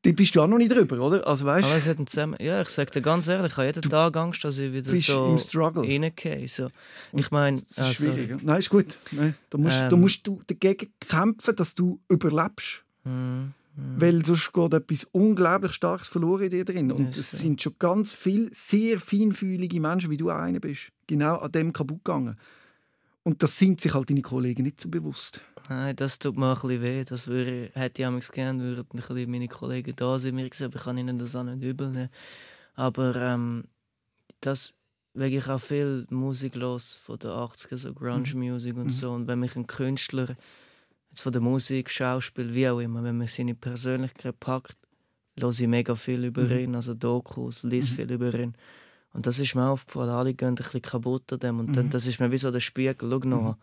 da 0.06 0.12
bist 0.12 0.36
du 0.36 0.42
auch 0.42 0.48
noch 0.48 0.58
nicht 0.58 0.70
drüber, 0.70 1.00
oder? 1.00 1.26
Also 1.26 1.46
weißt 1.46 1.66
Aber 1.66 1.78
es 1.78 1.88
hat 1.88 1.98
zusammen. 2.10 2.36
Ja, 2.42 2.62
ich 2.62 2.68
sag 2.68 2.92
dir 2.92 3.02
ganz 3.02 3.26
ehrlich, 3.30 3.54
ich 3.54 3.58
habe 3.58 3.68
jeden 3.68 3.82
Tag 3.84 4.18
Angst, 4.18 4.44
dass 4.44 4.58
ich 4.60 4.74
wieder 4.74 4.92
bist 4.92 5.06
so 5.08 5.28
im 5.28 5.38
Struggle. 5.38 5.82
reingehe. 5.84 6.46
So. 6.50 6.68
Ich 7.14 7.32
meine, 7.32 7.58
Das 7.62 7.70
ist 7.70 7.80
also, 7.80 7.94
schwierig. 8.12 8.44
Nein, 8.44 8.60
ist 8.60 8.70
gut. 8.70 8.98
Nein, 9.12 9.34
da, 9.50 9.58
musst, 9.58 9.80
da 9.80 9.90
Ähm. 9.92 10.02
musst 10.02 10.28
du 10.28 10.42
dagegen 10.46 10.92
kämpfen, 11.08 11.56
dass 11.56 11.74
du 11.74 12.02
überlebst. 12.10 12.84
hm, 13.06 13.54
hm. 13.76 14.00
Weil 14.02 14.26
sonst 14.26 14.54
geht 14.54 14.74
etwas 14.74 15.06
unglaublich 15.06 15.74
Starkes 15.74 16.08
verloren 16.08 16.44
in 16.44 16.50
dir 16.52 16.66
drin. 16.66 16.92
Und 16.92 17.18
es 17.18 17.32
sind 17.32 17.62
schon 17.62 17.76
ganz 17.80 18.14
viele 18.14 18.50
sehr 18.52 19.00
feinfühlige 19.00 19.80
Menschen, 19.80 20.12
wie 20.12 20.18
du 20.18 20.30
einer 20.30 20.60
bist, 20.60 20.92
genau 21.08 21.38
an 21.38 21.52
dem 21.52 21.74
kaputt 21.74 22.04
gegangen. 22.04 22.38
Und 23.24 23.42
das 23.42 23.58
sind 23.58 23.82
sich 23.82 23.94
halt 23.94 24.10
deine 24.10 24.22
Kollegen 24.22 24.64
nicht 24.64 24.80
so 24.80 24.90
bewusst. 24.90 25.42
Nein, 25.70 25.96
das 25.96 26.20
tut 26.20 26.38
mir 26.38 26.50
ein 26.50 26.54
bisschen 26.56 26.82
weh. 26.82 27.04
Das 27.06 27.28
würde, 27.28 27.72
hätte 27.74 28.02
ich 28.02 28.06
amigs 28.06 28.32
gerne, 28.32 28.62
würden 28.62 29.00
ein 29.00 29.32
meine 29.32 29.48
Kollegen 29.48 29.96
da 29.96 30.20
sein. 30.20 30.36
Mir 30.36 30.50
gesagt, 30.50 30.76
ich 30.76 30.84
kann 30.84 30.98
ihnen 30.98 31.18
das 31.18 31.36
auch 31.36 31.44
nicht 31.44 31.64
übel 31.64 31.90
nehmen. 31.90 32.10
Aber 32.76 33.16
ähm, 33.16 33.64
das, 34.42 34.74
weil 35.14 35.34
ich 35.34 35.48
auch 35.48 35.62
viel 35.62 36.06
Musik 36.10 36.56
los 36.56 37.00
von 37.04 37.18
den 37.18 37.30
80er, 37.32 37.78
so 37.78 37.94
Grunge-Musik 37.94 38.76
und 38.76 38.86
Mhm. 38.86 38.90
so. 38.90 39.12
Und 39.14 39.28
wenn 39.28 39.40
mich 39.40 39.56
ein 39.56 39.68
Künstler, 39.68 40.36
jetzt 41.14 41.22
von 41.22 41.32
der 41.32 41.42
Musik, 41.42 41.92
Schauspiel, 41.92 42.54
wie 42.56 42.68
auch 42.68 42.80
immer, 42.80 43.04
wenn 43.04 43.18
man 43.20 43.28
seine 43.28 43.54
Persönlichkeit 43.54 44.40
packt, 44.40 44.76
höre 45.40 45.52
ich 45.52 45.68
mega 45.68 45.94
viel 45.96 46.26
über 46.26 46.42
Mhm. 46.42 46.58
ihn, 46.58 46.76
also 46.76 46.96
Dokus, 46.96 47.62
lese 47.62 47.94
Mhm. 47.94 47.96
viel 47.98 48.12
über 48.12 48.34
ihn. 48.34 48.56
Und 49.14 49.28
das 49.28 49.38
ist 49.38 49.54
mir 49.54 49.68
aufgefallen, 49.70 50.10
alle 50.10 50.34
gehen 50.34 50.50
ein 50.50 50.56
bisschen 50.56 50.82
kaputt 50.82 51.32
an 51.32 51.40
dem. 51.40 51.60
Und 51.60 51.76
dann, 51.76 51.86
Mhm. 51.86 51.90
das 51.92 52.08
ist 52.08 52.20
mir 52.20 52.32
wie 52.32 52.38
so 52.40 52.50
der 52.50 52.62
Spiegel, 52.62 53.10
schau 53.12 53.20
noch 53.30 53.42
Mhm. 53.44 53.56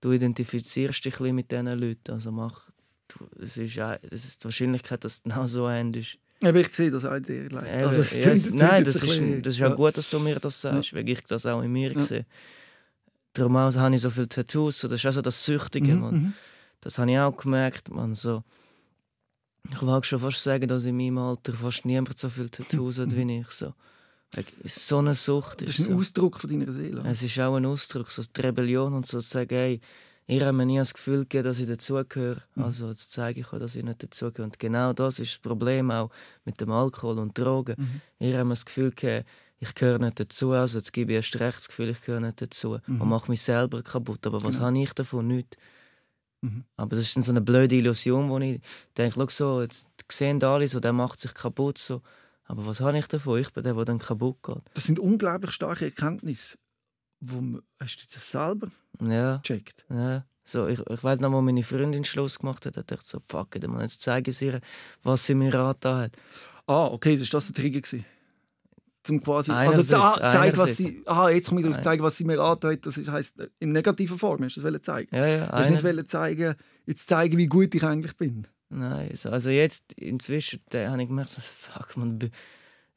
Du 0.00 0.12
identifizierst 0.12 1.04
dich 1.04 1.14
ein 1.14 1.18
bisschen 1.18 1.34
mit 1.34 1.50
diesen 1.50 1.66
Leuten. 1.66 2.12
Also 2.12 2.30
mach, 2.32 2.68
du, 3.08 3.26
es 3.42 3.56
ist, 3.58 3.78
ein- 3.78 3.98
es 4.10 4.24
ist 4.24 4.40
die 4.40 4.44
Wahrscheinlichkeit, 4.46 5.02
dass 5.04 5.14
es 5.14 5.22
genau 5.24 5.46
so 5.46 5.66
endest. 5.68 6.18
Aber 6.42 6.60
ich 6.60 6.74
sehe 6.74 6.90
das 6.90 7.04
auch 7.04 7.18
dir. 7.20 7.48
leider. 7.50 7.72
Eben, 7.74 7.86
Also, 7.88 8.00
es 8.02 8.16
ja, 8.18 8.24
tönt- 8.24 8.32
es- 8.32 8.44
es 8.46 8.50
tönt 8.50 8.62
nein, 8.62 8.84
das 8.84 8.94
ein 8.94 8.96
ist, 9.02 9.06
bisschen- 9.06 9.42
das 9.42 9.54
ist 9.54 9.62
auch 9.62 9.68
ja. 9.70 9.74
gut, 9.74 9.96
dass 9.98 10.08
du 10.10 10.18
mir 10.18 10.36
das 10.40 10.60
sagst, 10.62 10.92
weil 10.94 11.06
ich 11.08 11.22
das 11.24 11.44
auch 11.46 11.60
in 11.62 11.72
mir 11.72 11.92
Ja. 11.92 12.00
sehe. 12.00 12.26
Darum 13.34 13.56
habe 13.56 13.94
ich 13.94 14.00
so 14.00 14.10
viele 14.10 14.28
Tattoos. 14.28 14.80
Das 14.80 14.92
ist 14.92 15.06
auch 15.06 15.12
so 15.12 15.20
das 15.22 15.44
Süchtige. 15.44 15.94
Mhm. 15.94 16.32
Das 16.84 16.98
habe 16.98 17.10
ich 17.10 17.18
auch 17.18 17.36
gemerkt. 17.36 17.90
Man, 17.90 18.14
so. 18.14 18.42
Ich 19.70 19.80
mag 19.80 20.04
schon 20.04 20.20
fast 20.20 20.42
sagen, 20.42 20.68
dass 20.68 20.84
in 20.84 20.96
meinem 20.96 21.18
Alter 21.18 21.54
fast 21.54 21.84
niemand 21.86 22.18
so 22.18 22.28
viele 22.28 22.50
Tattoos 22.50 22.98
hat 22.98 23.10
wie 23.16 23.40
ich. 23.40 23.50
So. 23.50 23.72
So 24.64 24.98
eine 24.98 25.14
Sucht 25.14 25.62
Das 25.62 25.70
ist. 25.70 25.78
ist 25.80 25.86
ein 25.88 25.92
so. 25.94 25.98
Ausdruck 26.00 26.38
von 26.40 26.50
deiner 26.50 26.72
Seele. 26.72 27.02
Es 27.06 27.22
ist 27.22 27.38
auch 27.40 27.56
ein 27.56 27.64
Ausdruck, 27.66 28.10
so 28.10 28.22
die 28.22 28.40
Rebellion 28.40 28.92
und 28.92 29.06
so 29.06 29.20
zu 29.20 29.28
sagen, 29.28 29.54
hey, 29.54 29.80
ihr 30.26 30.44
habt 30.44 30.54
mir 30.56 30.66
nie 30.66 30.78
das 30.78 30.92
Gefühl 30.92 31.20
gegeben, 31.20 31.44
dass 31.44 31.60
ich 31.60 31.68
dazugehöre. 31.68 32.42
Mhm. 32.56 32.64
Also 32.64 32.88
jetzt 32.88 33.12
zeige 33.12 33.40
ich 33.40 33.52
euch, 33.52 33.60
dass 33.60 33.74
ich 33.76 33.84
nicht 33.84 34.02
dazugehöre. 34.02 34.44
Und 34.46 34.58
genau 34.58 34.92
das 34.92 35.18
ist 35.20 35.32
das 35.34 35.38
Problem 35.38 35.90
auch 35.90 36.10
mit 36.44 36.60
dem 36.60 36.70
Alkohol 36.72 37.18
und 37.18 37.38
Drogen. 37.38 37.76
Mhm. 37.78 38.00
Ihr 38.18 38.36
habt 38.36 38.44
mir 38.46 38.52
das 38.52 38.66
Gefühl 38.66 38.90
gegeben, 38.90 39.24
ich 39.60 39.74
gehöre 39.74 39.98
nicht 39.98 40.18
dazu. 40.20 40.50
Also 40.52 40.78
jetzt 40.78 40.92
gebe 40.92 41.12
ich 41.12 41.16
erst 41.16 41.40
recht 41.40 41.56
das 41.58 41.68
Gefühl, 41.68 41.88
ich 41.90 42.02
gehöre 42.02 42.20
nicht 42.20 42.42
dazu. 42.42 42.78
Mhm. 42.86 43.00
Und 43.00 43.08
mache 43.08 43.30
mich 43.30 43.40
selber 43.40 43.82
kaputt. 43.82 44.26
Aber 44.26 44.42
was 44.42 44.56
Genau. 44.56 44.66
habe 44.66 44.78
ich 44.82 44.92
davon? 44.92 45.28
Nichts. 45.28 45.56
Mhm. 46.44 46.64
Aber 46.76 46.94
das 46.96 47.16
ist 47.16 47.24
so 47.24 47.32
eine 47.32 47.40
blöde 47.40 47.74
Illusion, 47.74 48.28
wo 48.28 48.38
ich 48.38 48.60
denke, 48.96 49.26
so, 49.30 49.62
jetzt 49.62 49.88
sehen 50.12 50.42
alle 50.44 50.68
so, 50.68 50.78
der 50.78 50.92
macht 50.92 51.18
sich 51.18 51.32
kaputt. 51.32 51.78
So. 51.78 52.02
Aber 52.44 52.66
was 52.66 52.80
habe 52.80 52.98
ich 52.98 53.06
davon? 53.06 53.40
Ich 53.40 53.50
bin 53.52 53.62
der, 53.62 53.72
der 53.72 53.84
dann 53.86 53.98
kaputt 53.98 54.42
geht. 54.42 54.62
Das 54.74 54.84
sind 54.84 54.98
unglaublich 54.98 55.52
starke 55.52 55.86
Erkenntnisse. 55.86 56.58
Wo 57.20 57.40
man, 57.40 57.62
hast 57.80 57.96
du 57.96 58.04
das 58.12 58.30
selber 58.30 58.68
Ja. 59.00 59.38
gecheckt? 59.38 59.86
Ja, 59.88 60.26
so, 60.42 60.66
ich, 60.66 60.78
ich 60.80 61.02
weiß 61.02 61.20
noch, 61.20 61.32
wo 61.32 61.40
meine 61.40 61.62
Freundin 61.62 62.04
Schluss 62.04 62.38
gemacht 62.38 62.66
hat, 62.66 62.76
hat 62.76 62.92
ich 62.92 63.00
so, 63.00 63.18
fuck 63.26 63.56
it, 63.56 63.66
jetzt 63.80 64.02
zeige 64.02 64.30
ich 64.30 64.42
ihr, 64.42 64.60
was 65.02 65.24
sie 65.24 65.34
mir 65.34 65.54
angetan 65.54 66.02
hat. 66.02 66.16
Ah, 66.66 66.88
okay, 66.88 67.16
das 67.16 67.32
war 67.32 67.38
das 67.38 67.46
der 67.46 67.54
Trigger. 67.54 67.80
Gewesen. 67.80 68.04
Zum 69.04 69.20
quasi, 69.22 69.52
also 69.52 69.72
Einerseits, 69.72 70.18
ah, 70.22 70.30
zeigen, 70.30 70.56
was 70.56 70.76
sie, 70.76 71.02
aha, 71.04 71.28
jetzt 71.28 71.48
komme 71.50 71.60
ich 71.60 71.64
darauf, 71.66 71.76
Ein- 71.78 71.84
zeigen, 71.84 72.02
was 72.02 72.16
sie 72.16 72.24
mir 72.24 72.40
angetan. 72.40 72.78
Das 72.80 72.96
ist, 72.96 73.08
heisst, 73.10 73.38
äh, 73.38 73.48
in 73.60 73.72
negativer 73.72 74.16
Form 74.18 74.42
hast 74.42 74.56
du 74.56 74.62
das 74.62 74.82
zeigen. 74.82 75.14
Ja, 75.14 75.26
ja, 75.26 75.46
Du 75.46 75.52
hast 75.52 75.66
einer, 75.66 75.70
nicht 75.72 75.84
wollen 75.84 76.06
zeigen, 76.08 76.54
jetzt 76.86 77.06
zeigen, 77.06 77.36
wie 77.36 77.46
gut 77.46 77.74
ich 77.74 77.84
eigentlich 77.84 78.16
bin. 78.16 78.46
Nein, 78.70 79.10
so, 79.14 79.28
also 79.30 79.50
jetzt, 79.50 79.92
inzwischen, 79.92 80.60
habe 80.72 81.02
ich 81.02 81.08
gemerkt, 81.08 81.30
so, 81.30 81.40
fuck, 81.42 81.96
man, 81.98 82.18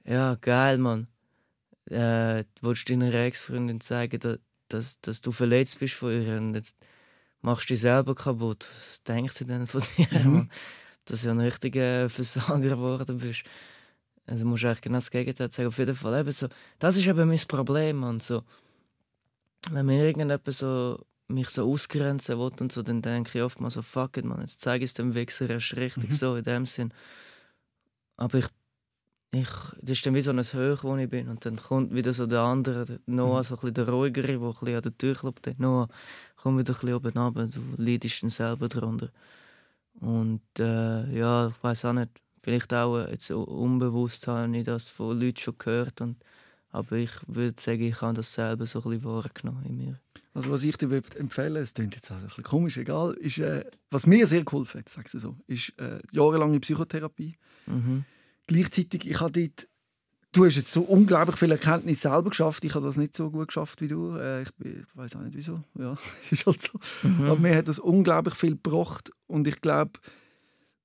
ja, 0.06 0.36
geil, 0.42 0.78
man. 0.78 1.08
Äh, 1.90 2.44
du 2.56 2.62
willst 2.68 2.90
deiner 2.90 3.14
Ex-Freundin 3.14 3.80
zeigen, 3.82 4.20
dass, 4.20 4.40
dass, 4.70 5.02
dass 5.02 5.22
du 5.22 5.32
verletzt 5.32 5.80
bist 5.80 5.94
von 5.94 6.12
ihr 6.12 6.38
und 6.38 6.56
jetzt 6.56 6.78
machst 7.42 7.70
du 7.70 7.74
dich 7.74 7.82
selber 7.82 8.16
kaputt. 8.16 8.68
Was 8.78 9.04
denkt 9.04 9.34
sie 9.34 9.46
denn 9.46 9.68
von 9.68 9.82
dir, 9.98 10.08
Mhm. 10.26 10.50
Dass 11.06 11.22
du 11.22 11.30
ein 11.32 11.40
richtiger 11.40 12.10
Versager 12.10 12.60
geworden 12.60 13.18
bist. 13.20 13.44
Also 14.28 14.46
musst 14.46 14.64
du 14.64 14.68
eigentlich 14.68 14.82
genau 14.82 14.98
das 14.98 15.10
Gegenteil 15.12 15.50
sagen. 15.52 15.68
Auf 15.70 15.78
jeden 15.78 15.96
Fall 15.96 16.20
eben 16.20 16.32
so, 16.32 16.48
das 16.80 16.98
ist 16.98 17.08
eben 17.08 17.28
mein 17.28 17.40
Problem, 17.48 17.98
man. 17.98 18.20
So, 18.20 18.44
wenn 19.72 19.86
mir 19.86 20.06
irgendjemand 20.06 20.42
so 20.54 21.00
mich 21.30 21.50
so 21.50 21.70
ausgrenzen 21.70 22.38
will 22.38 22.52
und 22.60 22.72
so, 22.72 22.84
dann 22.84 23.02
denke 23.02 23.38
ich 23.38 23.44
oft 23.44 23.60
mal 23.60 23.70
so, 23.70 23.82
fuck 23.82 24.16
it, 24.18 24.26
man, 24.26 24.42
jetzt 24.42 24.62
zeige 24.62 24.84
ich 24.86 24.92
es 24.92 24.94
dem 24.94 25.14
Wichser 25.14 25.50
erst 25.50 25.76
richtig 25.76 26.12
Mhm. 26.12 26.16
so, 26.16 26.36
in 26.36 26.44
dem 26.44 26.66
Sinn. 26.66 26.94
Aber 28.18 28.38
ich, 28.38 28.48
ich, 29.34 29.50
das 29.82 29.92
ist 29.92 30.06
dann 30.06 30.16
wie 30.16 30.22
so 30.22 30.32
ein 30.32 30.40
Höch, 30.42 30.84
wo 30.84 30.96
ich 30.96 31.10
bin. 31.10 31.28
Und 31.28 31.46
dann 31.46 31.58
kommt 31.58 31.94
wieder 31.94 32.14
so 32.14 32.26
der 32.26 32.42
andere, 32.42 32.86
der 32.86 33.00
Noah, 33.08 33.40
Mhm. 33.40 33.44
so 33.44 33.54
ein 33.56 33.60
bisschen 33.60 33.74
der 33.74 33.90
Ruhigere, 33.90 34.28
der 34.28 34.42
ein 34.42 34.52
bisschen 34.52 34.76
an 34.76 34.82
der 34.82 34.98
Tür 34.98 35.16
klopft. 35.16 35.46
Der 35.46 35.56
Noah, 35.58 35.88
komm 36.38 36.58
wieder 36.58 36.72
ein 36.74 36.80
bisschen 36.80 36.94
oben 36.94 37.18
runter, 37.18 37.48
du 37.48 37.60
leidest 37.82 38.24
dann 38.24 38.30
selber 38.30 38.68
darunter. 38.70 39.10
Und 40.00 40.42
äh, 40.60 41.18
ja, 41.18 41.48
ich 41.50 41.64
weiß 41.64 41.86
auch 41.86 41.94
nicht, 41.94 42.12
vielleicht 42.48 42.74
auch 42.74 42.98
äh, 43.00 43.12
jetzt 43.12 43.30
unbewusst 43.30 44.26
habe 44.28 44.56
ich 44.58 44.64
das 44.64 44.88
von 44.88 45.20
Leuten 45.20 45.38
schon 45.38 45.58
gehört. 45.58 46.00
Und, 46.00 46.16
aber 46.72 46.96
ich 46.96 47.12
würde 47.28 47.60
sagen, 47.62 47.82
ich 47.82 48.00
habe 48.02 48.14
das 48.14 48.34
selber 48.34 48.66
so 48.66 48.80
ein 48.80 48.84
bisschen 48.90 49.04
wahrgenommen 49.04 49.66
in 49.66 49.76
mir. 49.78 50.00
Also 50.34 50.50
was 50.52 50.64
ich 50.64 50.78
dir 50.78 50.90
würde 50.90 51.18
empfehlen 51.20 51.58
es 51.58 51.74
klingt 51.74 51.96
jetzt 51.96 52.10
also 52.10 52.22
ein 52.24 52.28
bisschen 52.28 52.44
komisch, 52.46 52.78
egal, 52.78 53.14
ist, 53.16 53.40
äh, 53.40 53.66
was 53.92 54.08
mir 54.08 54.26
sehr 54.28 54.46
geholfen 54.46 54.80
hat, 54.80 54.88
sagst 54.88 55.14
du 55.16 55.20
so, 55.20 55.36
ist 55.48 55.74
äh, 55.78 56.00
jahrelange 56.12 56.60
Psychotherapie. 56.62 57.36
Mhm. 57.66 58.06
Gleichzeitig, 58.46 59.06
ich 59.10 59.20
habe 59.20 59.32
dort, 59.34 59.68
du 60.32 60.46
hast 60.46 60.56
jetzt 60.56 60.72
so 60.72 60.82
unglaublich 60.84 61.36
viele 61.36 61.56
Erkenntnisse 61.56 62.04
selber 62.04 62.30
geschafft, 62.30 62.64
ich 62.64 62.74
habe 62.76 62.86
das 62.86 62.96
nicht 62.96 63.16
so 63.18 63.30
gut 63.30 63.48
geschafft 63.50 63.82
wie 63.82 63.90
du. 63.90 64.16
Äh, 64.16 64.44
ich 64.44 64.54
bin- 64.54 64.86
ich 64.88 64.96
weiß 64.98 65.16
auch 65.18 65.22
nicht 65.22 65.36
wieso, 65.36 65.64
ja, 65.78 65.98
es 66.22 66.32
ist 66.32 66.46
halt 66.46 66.62
so. 66.62 66.80
Mhm. 67.04 67.26
Aber 67.30 67.40
mir 67.42 67.56
hat 67.58 67.68
das 67.68 67.80
unglaublich 67.80 68.36
viel 68.36 68.52
gebracht 68.52 69.12
und 69.26 69.48
ich 69.48 69.60
glaube, 69.60 70.00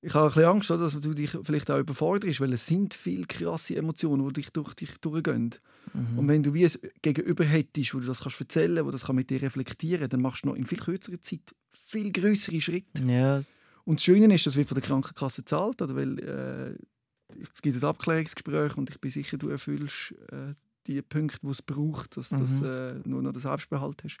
ich 0.05 0.13
habe 0.13 0.25
ein 0.25 0.29
bisschen 0.33 0.43
Angst, 0.45 0.69
dass 0.69 0.99
du 0.99 1.13
dich 1.13 1.31
vielleicht 1.43 1.71
auch 1.71 1.79
überforderst, 1.79 2.41
weil 2.41 2.51
es 2.53 2.67
sind 2.67 2.93
viele 2.93 3.25
krasse 3.25 3.75
Emotionen, 3.77 4.27
die 4.27 4.33
dich 4.41 4.49
durch 4.51 4.73
dich 4.73 4.97
durchgehen. 4.99 5.55
Mhm. 5.93 6.19
Und 6.19 6.27
wenn 6.27 6.43
du 6.43 6.53
wie 6.53 6.65
ein 6.65 6.71
Gegenüber 7.01 7.43
hättest, 7.45 7.93
wo 7.95 7.99
du 7.99 8.05
das 8.07 8.21
kannst 8.21 8.39
erzählen, 8.41 8.85
wo 8.85 8.91
das 8.91 9.05
kann 9.05 9.15
mit 9.15 9.29
dir 9.29 9.41
reflektieren, 9.41 10.09
dann 10.09 10.21
machst 10.21 10.43
du 10.43 10.49
noch 10.49 10.55
in 10.55 10.65
viel 10.65 10.79
kürzerer 10.79 11.21
Zeit 11.21 11.41
viel 11.71 12.11
größere 12.11 12.59
Schritte. 12.61 13.03
Ja, 13.09 13.41
Und 13.85 13.99
das 13.99 14.03
Schöne 14.03 14.33
ist, 14.35 14.45
das 14.45 14.55
wird 14.55 14.67
von 14.67 14.75
der 14.75 14.83
Krankenkasse 14.83 15.41
gezahlt, 15.41 15.81
oder? 15.81 15.95
weil 15.95 16.19
äh, 16.19 17.37
es 17.53 17.61
gibt 17.61 17.75
ein 17.75 17.83
Abklärungsgespräch 17.83 18.77
und 18.77 18.89
ich 18.89 18.99
bin 18.99 19.09
sicher, 19.11 19.37
du 19.37 19.49
erfüllst 19.49 20.13
äh, 20.31 20.53
die 20.87 21.01
Punkte, 21.01 21.39
die 21.41 21.47
es 21.49 21.61
braucht, 21.61 22.17
dass 22.17 22.29
du 22.29 22.37
das, 22.39 22.59
Mhm. 22.61 22.65
äh, 22.65 22.93
nur 23.07 23.21
noch 23.21 23.31
den 23.31 23.41
Selbstbehalt 23.41 24.03
hast. 24.03 24.17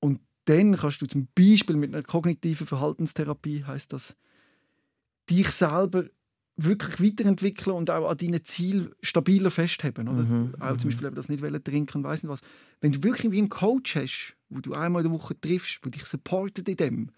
Und 0.00 0.20
dann 0.44 0.76
kannst 0.76 1.02
du 1.02 1.06
zum 1.06 1.28
Beispiel 1.34 1.76
mit 1.76 1.94
einer 1.94 2.02
kognitiven 2.02 2.66
Verhaltenstherapie, 2.66 3.64
heißt 3.64 3.92
das, 3.92 4.16
dich 5.30 5.50
selber 5.50 6.04
wirklich 6.56 7.00
weiterentwickeln 7.00 7.76
und 7.76 7.88
auch 7.90 8.10
an 8.10 8.16
deinen 8.16 8.44
Zielen 8.44 8.90
stabiler 9.00 9.50
festhalten. 9.50 10.08
Oder? 10.08 10.22
Mhm, 10.22 10.54
Auch 10.58 10.76
zum 10.76 10.90
Beispiel 10.90 11.06
eben 11.06 11.16
das 11.16 11.28
nicht 11.28 11.42
wollen 11.42 11.62
trinken 11.62 11.98
und 11.98 12.04
weiss 12.04 12.22
nicht 12.22 12.32
was. 12.32 12.40
Wenn 12.80 12.92
du 12.92 13.02
wirklich 13.04 13.30
wie 13.30 13.38
einen 13.38 13.48
Coach 13.48 13.94
hast, 13.94 14.34
wo 14.48 14.60
du 14.60 14.74
einmal 14.74 15.04
in 15.04 15.10
der 15.10 15.18
Woche 15.18 15.40
triffst, 15.40 15.84
der 15.84 15.92
dich 15.92 16.04
supportet 16.04 16.68
in 16.68 16.76
dem, 16.76 17.10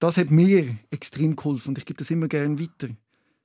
das 0.00 0.16
hat 0.16 0.30
mir 0.32 0.76
extrem 0.90 1.36
geholfen 1.36 1.68
und 1.68 1.78
ich 1.78 1.84
gebe 1.86 1.98
das 1.98 2.10
immer 2.10 2.26
gerne 2.26 2.58
weiter. 2.58 2.88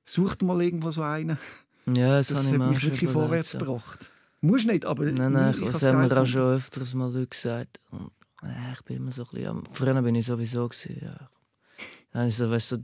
Such 0.04 0.36
mal 0.42 0.60
irgendwo 0.60 0.90
so 0.90 1.02
einen. 1.02 1.38
Ja, 1.86 2.16
das, 2.16 2.28
Das 2.28 2.50
hat 2.50 2.58
mich 2.58 2.82
wirklich 2.82 3.10
vorwärts 3.10 3.52
ja. 3.52 3.60
gebracht. 3.60 4.10
Musst 4.40 4.66
nicht, 4.66 4.84
aber 4.84 5.04
Nein, 5.04 5.32
nein, 5.32 5.54
ich 5.54 5.60
ich, 5.60 5.70
das 5.70 5.82
haben 5.84 6.00
mir 6.00 6.20
auch 6.20 6.26
schon 6.26 6.56
öfters 6.56 6.94
mal 6.94 7.12
Leute 7.12 7.28
gesagt. 7.28 7.78
Und, 7.90 8.10
äh, 8.42 8.72
ich 8.72 8.82
bin 8.82 8.96
immer 8.96 9.12
so 9.12 9.22
ein 9.22 9.28
bisschen. 9.32 9.62
Früher 9.72 10.02
bin 10.02 10.14
ich 10.14 10.26
sowieso 10.26 10.68
gewesen, 10.68 10.98
ja. 11.02 11.30
Dann 12.12 12.28
ich 12.28 12.36
so, 12.36 12.50
weißt 12.50 12.72
du, 12.72 12.76
so, 12.76 12.82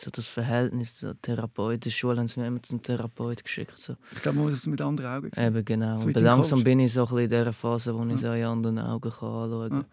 so 0.00 0.10
das 0.10 0.28
Verhältnis 0.28 0.96
zur 0.96 1.20
Therapeut, 1.20 1.74
in 1.74 1.80
der 1.80 1.90
Schule 1.90 2.18
haben 2.18 2.28
sie 2.28 2.40
mich 2.40 2.46
immer 2.46 2.62
zum 2.62 2.80
Therapeut 2.82 3.42
geschickt. 3.42 3.78
So. 3.78 3.96
Ich 4.12 4.22
glaube, 4.22 4.36
man 4.38 4.46
muss 4.46 4.54
es 4.54 4.66
mit 4.66 4.80
anderen 4.80 5.10
Augen 5.10 5.30
sehen. 5.34 5.46
Eben 5.46 5.64
genau. 5.64 5.96
So 5.96 6.06
Und 6.06 6.20
langsam 6.20 6.62
bin 6.64 6.78
ich 6.80 6.92
so 6.92 7.00
ein 7.02 7.06
bisschen 7.06 7.18
in 7.24 7.28
dieser 7.30 7.52
Phase, 7.52 7.94
wo 7.94 8.04
ich 8.04 8.10
Ja. 8.12 8.16
so 8.18 8.32
in 8.32 8.44
anderen 8.44 8.78
Augen 8.78 9.10
kann 9.10 9.28
anschauen 9.28 9.72
Ja. 9.72 9.84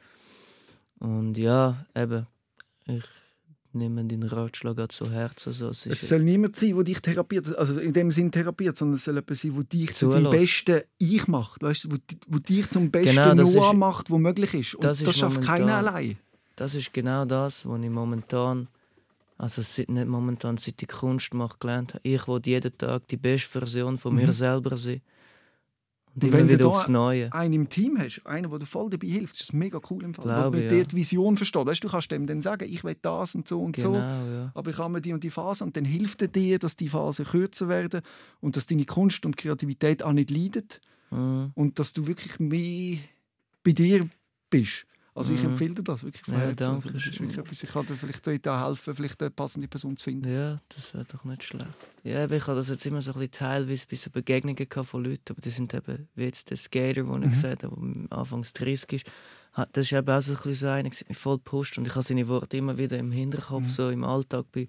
kann. 1.00 1.10
Und 1.10 1.38
ja, 1.38 1.86
eben, 1.96 2.26
ich 2.86 3.04
nehme 3.74 4.06
deinen 4.06 4.24
Ratschlag 4.24 4.92
zu 4.92 5.12
Herzen. 5.12 5.50
Also, 5.50 5.70
es 5.70 5.86
Es 5.86 6.08
soll 6.08 6.24
niemand 6.24 6.56
sein, 6.56 6.76
der 6.76 6.84
dich 6.84 7.02
therapiert, 7.02 7.54
also 7.58 7.78
in 7.80 7.92
dem 7.92 8.10
Sinn 8.12 8.32
therapiert, 8.32 8.78
sondern 8.78 8.96
es 8.96 9.04
soll 9.04 9.16
jemand 9.16 9.36
sein, 9.38 9.54
der 9.54 9.64
dich 9.66 9.94
zu 9.96 10.08
deinem 10.10 10.30
besten 10.30 10.82
Ich 10.98 11.28
macht, 11.28 11.62
weißt 11.62 11.84
du, 11.86 11.92
wo, 11.92 11.96
wo 12.28 12.40
dich 12.40 12.70
zum 12.70 12.90
besten 12.92 13.16
Genau, 13.16 13.34
Noah 13.34 13.72
ist- 13.72 13.78
macht, 13.78 14.10
wo 14.10 14.18
möglich 14.18 14.54
ist. 14.54 14.76
Und 14.76 14.84
das 14.86 15.04
das, 15.04 15.18
schafft 15.18 15.42
keiner 15.42 15.66
momentan- 15.66 15.88
allein. 15.88 16.18
das 16.56 16.74
ist 16.76 16.94
genau 16.94 17.26
das, 17.26 17.66
was 17.68 17.82
ich 17.82 17.90
momentan, 17.90 18.70
also 19.38 19.62
seit, 19.62 19.90
nicht 19.90 20.08
momentan, 20.08 20.58
seit 20.58 20.82
ich 20.82 20.88
Kunst 20.88 21.34
mache, 21.34 21.58
gelernt 21.60 21.94
habe. 21.94 22.08
Ich 22.08 22.28
will 22.28 22.42
jeden 22.46 22.78
Tag 22.78 23.08
die 23.08 23.18
beste 23.18 23.50
Version 23.60 23.98
von 23.98 24.16
mir 24.16 24.28
Mhm. 24.28 24.32
selber 24.34 24.78
sein. 24.78 25.02
Und 26.14 26.24
Und 26.24 26.32
wenn 26.32 26.48
du 26.48 26.54
wieder 26.54 26.64
da 26.64 26.70
aufs 26.70 26.88
Neue. 26.88 27.34
Einen 27.34 27.54
im 27.54 27.70
Team 27.70 28.00
hast, 28.00 28.22
einer, 28.26 28.48
der 28.48 28.60
dir 28.60 28.66
voll 28.66 28.90
dabei 28.90 29.08
hilft, 29.08 29.36
ist 29.36 29.50
das 29.50 29.54
mega 29.54 29.82
cool 29.90 30.02
im 30.06 30.14
Fall. 30.14 30.24
Glaube 30.24 30.58
mit 30.62 30.72
dir 30.72 30.78
ja. 30.78 30.84
die 30.86 30.96
Vision 30.96 31.36
versteht. 31.36 31.66
Weißt, 31.66 31.84
du 31.84 31.90
kannst 31.90 32.10
dem 32.10 32.26
dann 32.26 32.42
sagen, 32.42 32.70
ich 32.72 32.86
will 32.86 32.96
das 33.02 33.36
und 33.36 33.46
so 33.50 33.62
und 33.62 33.76
Genau, 33.76 33.90
so. 33.92 33.96
ja. 33.98 34.52
Aber 34.54 34.72
ich 34.72 34.78
habe 34.78 35.02
die 35.02 35.12
und 35.12 35.26
die 35.26 35.30
Phase 35.30 35.66
und 35.66 35.76
dann 35.76 35.84
hilft 35.84 36.22
er 36.22 36.30
dir, 36.30 36.58
dass 36.58 36.78
die 36.78 36.88
Phasen 36.88 37.26
kürzer 37.26 37.68
werden 37.68 38.02
und 38.40 38.56
dass 38.56 38.66
deine 38.66 38.86
Kunst 38.86 39.26
und 39.26 39.36
Kreativität 39.36 40.04
auch 40.04 40.14
nicht 40.14 40.32
leidet 40.32 40.80
Mhm. 41.12 41.52
und 41.54 41.80
dass 41.80 41.92
du 41.92 42.08
wirklich 42.08 42.40
mehr 42.40 42.98
bei 43.64 43.74
dir 43.74 44.08
bist. 44.50 44.86
Also 45.18 45.34
ich 45.34 45.42
Mhm. 45.42 45.52
empfehle 45.52 45.74
dir 45.76 45.84
das 45.84 46.04
wirklich 46.04 46.24
von 46.24 46.34
Ja, 46.36 46.40
Herzen. 46.42 46.64
Also 46.74 46.90
danke 46.90 46.92
das 46.94 47.08
ist 47.08 47.22
wirklich 47.22 47.38
etwas, 47.38 47.64
ich 47.64 47.70
kann 47.72 47.86
dir 47.86 47.96
vielleicht 47.96 48.48
auch 48.50 48.68
helfen, 48.68 48.94
vielleicht 48.96 49.22
eine 49.22 49.32
passende 49.32 49.68
Person 49.70 49.96
zu 49.96 50.04
finden. 50.04 50.32
Ja, 50.32 50.58
das 50.70 50.94
wäre 50.94 51.06
doch 51.06 51.24
nicht 51.24 51.42
schlecht. 51.44 51.70
Ja, 52.04 52.26
ich 52.30 52.48
habe 52.48 52.58
das 52.58 52.68
jetzt 52.70 52.86
immer 52.86 53.02
so 53.02 53.12
ein 53.14 53.20
bisschen 53.20 53.32
teilweise 53.32 53.88
bei 53.90 53.96
so 53.96 54.10
Begegnungen 54.12 54.68
von 54.70 55.04
Leuten, 55.06 55.24
aber 55.30 55.40
die 55.42 55.50
sind 55.50 55.74
eben, 55.74 56.10
wie 56.16 56.24
jetzt 56.26 56.50
der 56.50 56.58
Skater, 56.58 57.04
den 57.04 57.14
ich 57.24 57.30
Mhm. 57.30 57.32
gesagt 57.32 57.64
habe, 57.64 57.76
der 58.10 58.18
anfangs 58.18 58.52
30 58.54 58.92
ist, 58.94 59.06
das 59.72 59.86
ist 59.86 59.94
eben 59.94 60.10
auch 60.10 60.22
so 60.22 60.34
ein 60.34 60.36
bisschen 60.36 60.54
so 60.54 60.68
einer, 60.68 60.90
der 60.90 61.06
mich 61.08 61.18
voll 61.18 61.38
pusht 61.40 61.78
und 61.78 61.88
ich 61.88 61.96
habe 61.96 62.04
seine 62.04 62.28
Worte 62.28 62.58
immer 62.58 62.78
wieder 62.78 62.98
im 63.00 63.12
Hinterkopf, 63.14 63.64
Mhm. 63.64 63.70
so 63.70 63.90
im 63.90 64.04
Alltag 64.04 64.46
bei, 64.52 64.68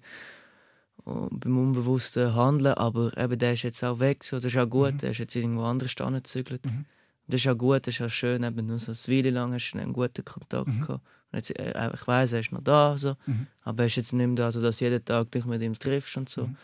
und 1.03 1.39
beim 1.41 1.57
unbewussten 1.57 2.33
Handeln, 2.35 2.73
aber 2.73 3.15
eben 3.17 3.37
der 3.37 3.53
ist 3.53 3.63
jetzt 3.63 3.83
auch 3.83 3.99
weg, 3.99 4.23
so, 4.23 4.37
das 4.37 4.45
ist 4.45 4.57
auch 4.57 4.65
gut, 4.69 4.93
Mhm. 4.93 4.97
der 4.99 5.11
ist 5.11 5.17
jetzt 5.19 5.35
irgendwo 5.35 5.63
anders 5.63 5.93
gezügelt. 5.95 6.65
Mhm. 6.65 6.85
Das 7.27 7.41
ist 7.41 7.47
auch 7.47 7.57
gut, 7.57 7.85
das 7.87 7.95
ist 7.95 8.01
auch 8.01 8.09
schön, 8.09 8.43
eben 8.43 8.65
nur 8.65 8.79
so 8.79 8.91
eine 8.93 9.17
Weile 9.17 9.29
lang 9.31 9.53
hast 9.53 9.71
du 9.71 9.79
einen 9.79 9.93
guten 9.93 10.23
Kontakt 10.23 10.67
Mhm. 10.67 10.81
gehabt. 10.81 11.01
Und 11.31 11.35
jetzt, 11.37 11.59
äh, 11.59 11.91
ich 11.93 12.07
weiß, 12.07 12.33
er 12.33 12.39
ist 12.39 12.51
noch 12.53 12.63
da, 12.63 12.97
so. 12.97 13.15
Mhm. 13.25 13.47
aber 13.63 13.83
er 13.83 13.87
ist 13.87 13.97
jetzt 13.97 14.13
nicht 14.13 14.25
mehr 14.27 14.35
da, 14.35 14.51
so 14.51 14.61
dass 14.61 14.77
du 14.77 14.85
jeden 14.85 15.03
Tag 15.03 15.29
dich 15.31 15.45
mit 15.45 15.61
ihm 15.61 15.77
triffst 15.77 16.15
und 16.17 16.29
so. 16.29 16.47
Mhm. 16.47 16.55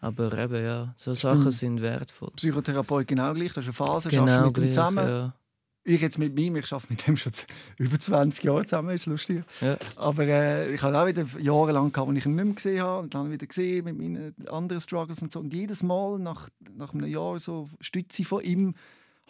Aber 0.00 0.36
eben, 0.36 0.64
ja, 0.64 0.94
so 0.96 1.14
Sachen 1.14 1.52
sind 1.52 1.80
wertvoll. 1.80 2.30
Psychotherapeut 2.34 3.06
genau 3.06 3.34
gleich, 3.34 3.52
das 3.52 3.66
ist 3.66 3.68
eine 3.68 3.72
Phase, 3.74 4.08
genau, 4.08 4.24
Genau, 4.24 4.46
mit 4.46 4.58
ihm 4.58 4.62
gleich, 4.62 4.68
zusammen. 4.70 5.08
ja. 5.08 5.34
Ich 5.82 6.00
jetzt 6.02 6.18
mit 6.18 6.38
ihm, 6.38 6.56
ich 6.56 6.70
arbeite 6.72 6.92
mit 6.92 7.06
dem 7.06 7.16
schon 7.16 7.32
über 7.78 7.98
20 7.98 8.44
Jahre 8.44 8.64
zusammen, 8.66 8.90
ist 8.90 9.06
lustig. 9.06 9.42
Ja. 9.62 9.76
Aber 9.96 10.24
äh, 10.24 10.74
ich 10.74 10.82
hatte 10.82 10.98
auch 10.98 11.06
wieder 11.06 11.24
Jahre 11.40 11.72
lang, 11.72 11.90
gehabt, 11.92 12.08
wo 12.08 12.12
ich 12.12 12.26
ihn 12.26 12.34
nicht 12.34 12.44
mehr 12.44 12.54
gesehen 12.54 12.82
habe. 12.82 13.02
Und 13.04 13.14
dann 13.14 13.22
habe 13.22 13.32
wieder 13.32 13.46
gesehen 13.46 13.84
mit 13.86 13.96
meinen 13.96 14.34
anderen 14.48 14.80
Struggles 14.82 15.22
und 15.22 15.32
so. 15.32 15.40
Und 15.40 15.54
jedes 15.54 15.82
Mal 15.82 16.18
nach, 16.18 16.50
nach 16.76 16.92
einem 16.92 17.06
Jahr 17.06 17.38
so 17.38 17.66
Stütze 17.80 18.24
von 18.24 18.42
ihm, 18.42 18.74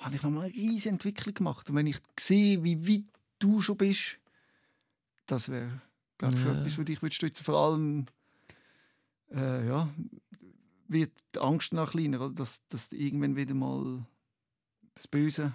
habe 0.01 0.17
ich 0.17 0.23
nochmal 0.23 0.45
eine 0.47 0.55
riesige 0.55 0.91
Entwicklung 0.91 1.35
gemacht. 1.35 1.69
Und 1.71 1.77
wenn 1.77 1.87
ich 1.87 1.99
sehe, 2.19 2.63
wie 2.65 2.87
weit 2.89 3.05
du 3.39 3.61
schon 3.61 3.77
bist, 3.77 4.19
das 5.27 5.49
wäre, 5.49 5.81
glaube 6.19 6.35
ich, 6.37 6.41
schon 6.43 6.53
Ja. 6.53 6.59
etwas, 6.59 6.79
was 6.79 6.85
dich 6.85 7.15
stützen 7.15 7.45
Vor 7.45 7.57
allem, 7.59 8.07
äh, 9.33 9.67
ja, 9.67 9.89
wird 10.89 11.13
die 11.35 11.39
Angst 11.39 11.73
noch 11.73 11.93
kleiner, 11.93 12.21
oder? 12.21 12.35
Dass, 12.35 12.67
dass 12.69 12.93
irgendwann 12.93 13.37
wieder 13.37 13.55
mal 13.55 14.05
das 14.95 15.07
Böse 15.07 15.55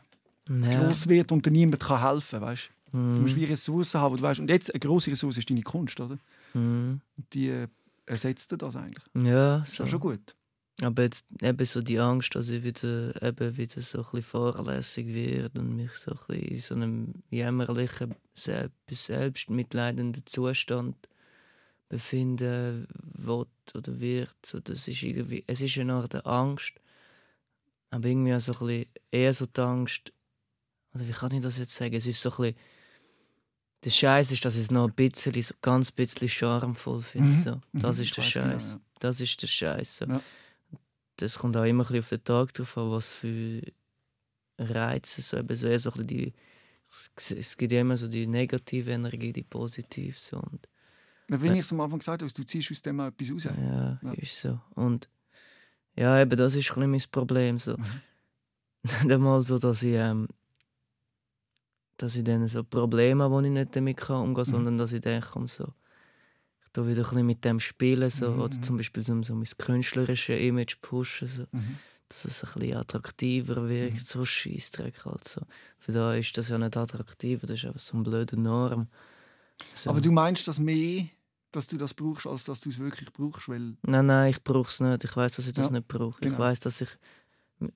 zu 0.62 0.72
Ja. 0.72 0.80
groß 0.80 1.08
wird 1.10 1.32
und 1.32 1.46
dir 1.46 1.52
niemand 1.52 1.82
kann 1.84 2.02
helfen 2.02 2.39
kann. 2.39 2.58
Du 2.91 3.22
musst 3.22 3.36
Mhm. 3.36 3.41
wie 3.41 3.46
Ressourcen 3.46 4.00
haben, 4.00 4.16
du 4.16 4.22
weißt. 4.22 4.39
Und 4.39 4.50
jetzt 4.50 4.74
eine 4.74 4.80
grosse 4.80 5.12
Ressource 5.12 5.38
ist 5.38 5.50
deine 5.50 5.64
Kunst, 5.64 6.00
oder? 6.00 6.18
Und 6.54 7.34
die 7.34 7.50
äh, 7.50 7.68
ersetzt 8.06 8.52
dir 8.52 8.58
das 8.58 8.76
eigentlich. 8.78 9.04
Ja, 9.16 9.60
Das 9.60 9.70
ist 9.70 9.76
so. 9.76 9.88
schon 9.88 10.00
gut. 10.00 10.36
Aber 10.82 11.03
jetzt 11.03 11.26
eben 11.41 11.65
so 11.65 11.82
die 11.82 11.99
Angst, 11.99 12.36
dass 12.36 12.49
ich 12.49 12.63
wieder, 12.63 13.21
eben 13.23 13.55
wieder 13.55 13.82
so 13.82 13.99
ein 13.99 14.03
bisschen 14.03 14.23
fahrlässig 14.23 15.07
werde 15.07 15.59
und 15.61 15.76
mich 15.76 15.91
so 15.93 16.11
ein 16.11 16.17
bisschen 16.28 16.47
in 16.49 16.61
so 16.61 16.76
einem 16.76 17.13
jämmerlichen, 17.30 18.13
selbstmitleidenden 18.34 20.26
Zustand 20.26 20.95
befinden 21.88 22.88
will 23.13 23.45
oder 23.73 23.99
wird. 23.99 24.36
So, 24.45 24.59
das 24.59 24.88
ist 24.88 25.01
irgendwie, 25.03 25.43
es 25.47 25.61
ist 25.61 25.78
eine 25.78 25.93
Art 25.93 26.26
Angst, 26.26 26.73
aber 27.89 28.07
irgendwie 28.07 28.34
auch 28.34 28.39
so 28.39 28.51
ein 28.53 28.57
bisschen, 28.59 28.86
eher 29.11 29.34
so 29.34 29.45
die 29.45 29.61
Angst, 29.61 30.11
oder 30.93 31.07
wie 31.07 31.11
kann 31.11 31.32
ich 31.32 31.41
das 31.41 31.57
jetzt 31.57 31.76
sagen, 31.76 31.95
es 31.95 32.05
ist 32.05 32.19
so 32.21 32.30
ein 32.32 32.36
bisschen, 32.38 32.55
der 33.84 33.89
Scheiß 33.91 34.32
ist, 34.32 34.43
dass 34.43 34.55
ich 34.55 34.63
es 34.63 34.71
noch 34.71 34.88
ein 34.88 34.93
bisschen, 34.93 35.41
so 35.41 35.53
ganz 35.61 35.91
bisschen 35.91 36.28
charmvoll 36.28 37.01
finde. 37.01 37.30
Mhm. 37.30 37.36
So. 37.38 37.61
Das 37.73 37.97
Mhm, 37.97 38.03
ist 38.03 38.17
der 38.17 38.23
weiss 38.23 38.34
genau, 38.34 38.45
Scheiß. 38.49 38.71
ja. 38.71 38.80
Das 38.99 39.19
ist 39.21 39.41
der 39.41 39.47
Scheiß. 39.47 39.97
So. 39.97 40.05
Ja. 40.05 40.21
Das 41.18 41.38
kommt 41.39 41.55
auch 41.57 41.63
immer 41.63 41.84
ein 41.84 41.88
bisschen 41.88 41.99
auf 41.99 42.09
den 42.09 42.24
Tag 42.24 42.53
drauf 42.53 42.78
an, 42.78 42.91
was 42.91 43.09
für 43.11 43.61
Reize 44.57 45.22
so, 45.22 45.38
eben 45.38 45.55
so, 45.55 45.78
so 45.78 46.03
die 46.03 46.34
es, 46.88 47.57
gibt 47.57 47.72
ja 47.72 47.82
immer 47.82 47.97
so 47.97 48.07
die 48.07 48.28
negative 48.28 48.91
Energie, 48.91 49.34
die 49.34 49.43
positive. 49.43 50.16
So. 50.20 50.38
Und, 50.38 50.68
Ja, 51.30 51.41
Wie 51.41 51.51
ich 51.51 51.59
es 51.59 51.72
am 51.72 51.82
Anfang 51.82 51.99
gesagt 51.99 52.22
habe, 52.22 52.32
du 52.32 52.43
ziehst 52.43 52.72
aus 52.72 52.82
dem 52.82 52.99
etwas 52.99 53.32
raus. 53.32 53.43
ja, 53.45 53.99
Ja. 54.01 54.11
ist 54.13 54.39
so. 54.39 54.59
Und 54.76 55.09
ja, 55.95 56.22
eben 56.22 56.38
das 56.38 56.55
ist 56.55 56.78
ein 56.78 56.89
mein 56.91 57.01
Problem. 57.11 57.57
So. 57.59 57.78
Mhm. 57.78 58.01
Nicht 58.84 59.11
einmal 59.11 59.41
so, 59.41 59.57
dass 59.57 59.82
ich, 59.84 59.93
ähm, 59.95 60.28
dass 61.97 62.16
ich 62.16 62.24
dann 62.24 62.47
so 62.47 62.63
Probleme 62.63 63.24
habe, 63.24 63.41
die 63.41 63.47
ich 63.47 63.53
nicht 63.53 63.76
damit 63.76 63.97
kann 63.97 64.18
umgehen 64.22 64.45
Mhm. 64.47 64.51
sondern 64.51 64.78
dass 64.78 64.91
ich 64.91 65.01
denke, 65.01 65.28
komm, 65.32 65.47
so, 65.47 65.74
ich 66.82 66.84
tu 66.84 66.88
wieder 66.88 67.01
ein 67.01 67.09
bisschen 67.09 67.26
mit 67.26 67.45
dem 67.45 67.59
spielen 67.59 68.09
so, 68.09 68.30
Mhm, 68.32 68.41
oder 68.41 68.61
zum 68.61 68.78
Beispiel 68.78 69.03
so, 69.03 69.21
so 69.23 69.36
mein 69.36 69.47
künstlerisches 69.57 70.39
Image 70.41 70.76
pushen. 70.82 71.28
So. 71.28 71.43
Mhm. 71.51 71.78
dass 72.07 72.23
es 72.26 72.43
ein 72.43 72.59
bisschen 72.59 72.78
attraktiver 72.78 73.67
wirkt, 73.67 73.95
Mhm. 73.95 73.99
so 73.99 74.26
Scheissdreck 74.26 75.05
halt 75.05 75.28
so. 75.28 75.41
Für 75.80 75.91
da 75.91 76.13
ist 76.13 76.38
das 76.38 76.49
ja 76.49 76.57
nicht 76.59 76.78
attraktiv, 76.78 77.41
das 77.41 77.49
ist 77.51 77.65
einfach 77.65 77.80
so 77.80 77.95
eine 77.95 78.03
blöde 78.03 78.39
Norm. 78.39 78.88
So. 79.73 79.89
Aber 79.89 80.01
du 80.01 80.11
meinst 80.11 80.47
das 80.47 80.59
mehr, 80.59 81.05
dass 81.51 81.65
du 81.67 81.78
das 81.78 81.93
brauchst, 81.95 82.28
als 82.28 82.43
dass 82.43 82.59
du 82.61 82.69
es 82.69 82.78
wirklich 82.78 83.11
brauchst? 83.11 83.49
Weil, 83.49 83.76
Nein, 83.82 84.05
nein, 84.05 84.30
ich 84.30 84.43
brauche 84.43 84.69
es 84.69 84.80
nicht. 84.82 85.03
Ich 85.03 85.15
weiß, 85.17 85.38
dass 85.38 85.47
ich 85.47 85.53
das 85.53 85.65
Ja, 85.67 85.71
nicht 85.71 85.88
brauche. 85.88 86.17
Ich 86.21 86.28
genau. 86.30 86.38
weiß, 86.39 86.59
dass 86.59 86.82
ich, 86.82 86.89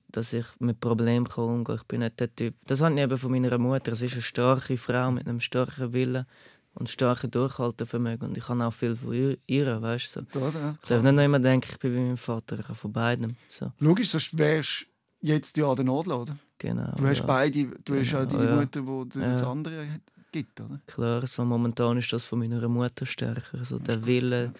dass 0.08 0.32
ich 0.32 0.44
mit 0.60 0.78
Problemen 0.78 1.26
kann 1.26 1.44
umgehen 1.44 1.64
kann. 1.64 1.76
Ich 1.76 1.84
bin 1.84 2.00
nicht 2.00 2.20
der 2.20 2.32
Typ. 2.34 2.54
Das 2.66 2.82
habe 2.82 2.94
ich 2.94 3.00
eben 3.00 3.16
von 3.18 3.30
meiner 3.32 3.58
Mutter. 3.58 3.96
Sie 3.96 4.06
ist 4.06 4.12
eine 4.12 4.22
starke 4.22 4.76
Frau 4.76 5.10
mit 5.10 5.26
einem 5.26 5.40
starken 5.40 5.92
Willen 5.92 6.26
und 6.74 6.88
starken 6.88 7.30
Durchhaltevermögen. 7.30 8.28
Und 8.28 8.36
ich 8.36 8.44
kann 8.44 8.62
auch 8.62 8.72
viel 8.72 8.96
von 8.96 9.36
ihr, 9.46 9.82
weißt 9.82 10.16
du. 10.16 10.26
So. 10.32 10.40
ja, 10.40 10.76
Ich 10.82 10.88
darf 10.88 11.02
nicht 11.02 11.12
noch 11.14 11.22
immer 11.24 11.38
denken, 11.40 11.68
ich 11.70 11.78
bin 11.78 11.94
wie 11.94 12.00
mein 12.00 12.16
Vater. 12.16 12.58
Ich 12.58 12.64
habe 12.64 12.74
von 12.74 12.92
beidem. 12.92 13.36
So, 13.48 13.72
Logisch, 13.80 14.10
sonst 14.10 14.36
wärst 14.38 14.86
du 15.20 15.26
jetzt 15.28 15.56
ja 15.56 15.68
an 15.68 15.76
der 15.76 15.84
Nadel, 15.84 16.12
oder? 16.12 16.36
genau. 16.58 16.92
Du 16.96 17.06
hast 17.06 17.20
ja. 17.20 17.26
beide, 17.26 17.64
du 17.84 17.94
hast 17.98 18.10
ja 18.12 18.24
Genau, 18.24 18.38
deine 18.38 18.50
ja. 18.50 18.56
Mutter, 18.56 19.04
die 19.14 19.20
das 19.20 19.42
andere 19.42 19.86
gibt, 20.32 20.60
oder? 20.60 20.80
Klar, 20.86 21.26
so 21.26 21.44
momentan 21.44 21.98
ist 21.98 22.12
das 22.12 22.24
von 22.24 22.38
meiner 22.38 22.66
Mutter 22.68 23.04
stärker. 23.06 23.64
So 23.64 23.78
der 23.78 24.06
Wille, 24.06 24.52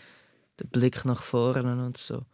der 0.59 0.65
Blick 0.67 1.05
nach 1.05 1.23
vorne 1.23 1.85
und 1.85 1.97
so. 1.97 2.25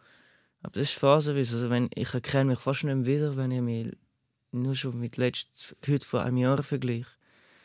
Aber 0.62 0.72
das 0.80 0.88
ist 0.90 0.98
phasenweise. 0.98 1.56
Also 1.56 1.70
wenn, 1.70 1.88
ich 1.94 2.12
erkenne 2.14 2.46
mich 2.50 2.58
fast 2.58 2.84
nicht 2.84 2.94
mehr 2.94 3.06
wieder, 3.06 3.36
wenn 3.36 3.50
ich 3.50 3.60
mich 3.60 3.96
nur 4.52 4.74
schon 4.74 4.98
mit 4.98 5.16
letzt, 5.16 5.76
heute 5.86 6.06
vor 6.06 6.22
einem 6.22 6.38
Jahr 6.38 6.62
vergleiche. 6.62 7.10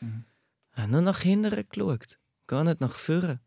Mhm. 0.01 0.25
Ich 0.73 0.81
habe 0.81 0.91
nur 0.91 1.01
nach 1.01 1.19
hinten 1.19 1.65
geschaut, 1.69 2.17
gar 2.47 2.63
nicht 2.63 2.81
nach 2.81 2.95
vorne. 2.95 3.39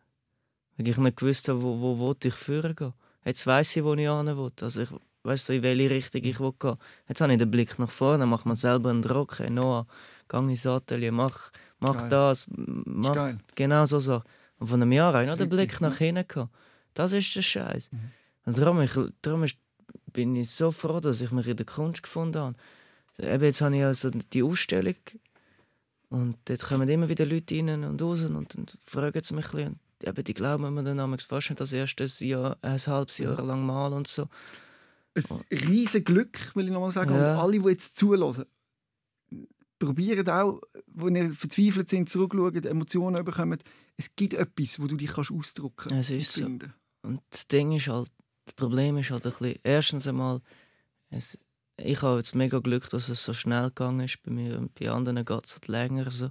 Weil 0.77 0.89
ich 0.89 0.99
nicht 0.99 1.17
gewusst 1.17 1.49
habe, 1.49 1.63
wo, 1.63 1.99
wo, 1.99 2.15
ich 2.23 2.35
vorne 2.35 2.75
gehen. 2.75 2.93
Jetzt 3.25 3.47
weiss 3.47 3.77
ich, 3.77 3.85
wo 3.85 3.95
ich 3.95 4.01
hin 4.01 4.27
will. 4.27 4.53
Also 4.61 4.83
ich 4.83 4.89
weiss 5.23 5.49
in 5.49 5.63
welche 5.63 5.91
Richtung 5.91 6.23
ich 6.23 6.39
will 6.41 6.53
gehen 6.59 6.77
Jetzt 7.09 7.21
habe 7.21 7.33
ich 7.33 7.39
den 7.39 7.51
Blick 7.51 7.79
nach 7.79 7.91
vorne, 7.91 8.27
mache 8.27 8.49
mir 8.49 8.57
selber 8.57 8.91
einen 8.91 9.03
Druck. 9.03 9.39
Hey, 9.39 9.51
Noah, 9.51 9.87
geh 10.29 10.39
ins 10.39 10.67
Atelier, 10.67 11.13
mach, 11.13 11.51
mach 11.81 11.99
Geil. 12.01 12.09
das, 12.11 12.47
mach 12.49 13.15
geil. 13.15 13.39
Genau 13.55 13.87
so. 13.87 13.99
so. 13.99 14.23
Und 14.59 14.69
von 14.69 14.83
einem 14.83 14.93
Jahr 14.93 15.15
habe 15.15 15.25
ich 15.25 15.31
noch 15.31 15.37
den 15.37 15.49
Blick 15.49 15.81
nach 15.81 15.99
ja. 16.01 16.07
hinten 16.07 16.29
gehabt. 16.29 16.53
Das 16.95 17.13
ist 17.13 17.35
der 17.35 17.43
Scheiß. 17.43 17.91
Mhm. 17.91 17.99
Und 18.47 18.59
darum, 18.59 18.81
ich, 18.81 18.93
darum 19.23 19.45
ist, 19.45 19.57
bin 20.13 20.37
ich 20.37 20.51
so 20.51 20.71
froh, 20.71 21.01
dass 21.01 21.21
ich 21.21 21.31
mich 21.31 21.49
in 21.49 21.57
der 21.57 21.67
Kunst 21.67 22.03
gefunden 22.03 22.41
habe. 22.41 22.57
Eben 23.19 23.45
jetzt 23.45 23.61
habe 23.61 23.77
ich 23.77 23.85
also 23.85 24.11
die 24.11 24.43
Ausstellung 24.43 24.97
und 26.09 26.37
dort 26.45 26.63
kommen 26.63 26.89
immer 26.89 27.09
wieder 27.09 27.27
Leute 27.27 27.57
rein 27.57 27.85
und 27.85 28.01
raus 28.01 28.23
und 28.23 28.55
dann 28.55 28.67
fragen 28.83 29.23
sie 29.23 29.35
mich 29.35 29.47
ein 29.47 29.51
bisschen. 29.51 29.69
Und 29.69 30.09
eben, 30.09 30.25
die 30.25 30.35
glauben 30.35 30.75
mir 30.75 30.85
dann 30.85 31.19
fast 31.19 31.51
nicht 31.51 31.61
das 31.61 31.73
erste 31.73 32.05
Jahr, 32.25 32.57
ein 32.63 32.79
halbes 32.79 33.19
Jahr 33.19 33.41
lang 33.43 33.65
mal 33.65 33.93
und 33.93 34.07
so. 34.07 34.29
Ein 35.15 35.25
riesiges 35.69 36.05
Glück, 36.05 36.55
will 36.55 36.67
ich 36.67 36.73
nochmal 36.73 36.91
sagen. 36.91 37.15
Ja. 37.15 37.35
Und 37.35 37.41
alle, 37.41 37.59
die 37.61 37.69
jetzt 37.69 37.97
zulassen, 37.97 38.47
probieren 39.79 40.29
auch, 40.29 40.61
wenn 40.87 41.17
ihr 41.17 41.33
verzweifelt 41.33 41.89
sind, 41.89 42.09
zurückschauen, 42.09 42.65
Emotionen 42.65 43.25
bekommen. 43.25 43.59
Es 43.97 44.15
gibt 44.15 44.35
etwas, 44.35 44.81
wo 44.81 44.87
du 44.87 44.97
dich 44.97 45.13
kannst 45.13 45.31
ausdrücken 45.31 45.89
kannst. 45.89 46.11
Es 46.11 46.11
ist 46.11 46.33
so. 46.33 46.47
Und 46.47 47.21
das 47.31 47.47
Ding 47.49 47.73
ist 47.73 47.89
halt, 47.89 48.11
das 48.45 48.55
Problem 48.55 48.97
ist 48.97 49.11
halt 49.11 49.25
ein 49.25 49.31
bisschen, 49.31 49.59
erstens 49.63 50.07
einmal, 50.07 50.41
es, 51.11 51.39
ich 51.77 52.03
habe 52.03 52.19
jetzt 52.19 52.35
mega 52.35 52.59
Glück, 52.59 52.89
dass 52.91 53.09
es 53.09 53.25
so 53.25 53.33
schnell 53.33 53.65
gegangen 53.65 54.01
ist 54.01 54.23
bei 54.23 54.31
mir 54.31 54.59
und 54.59 54.75
bei 54.75 54.91
anderen 54.91 55.25
geht 55.25 55.47
es 55.47 55.55
halt 55.55 55.69
länger 55.69 56.11
so. 56.11 56.31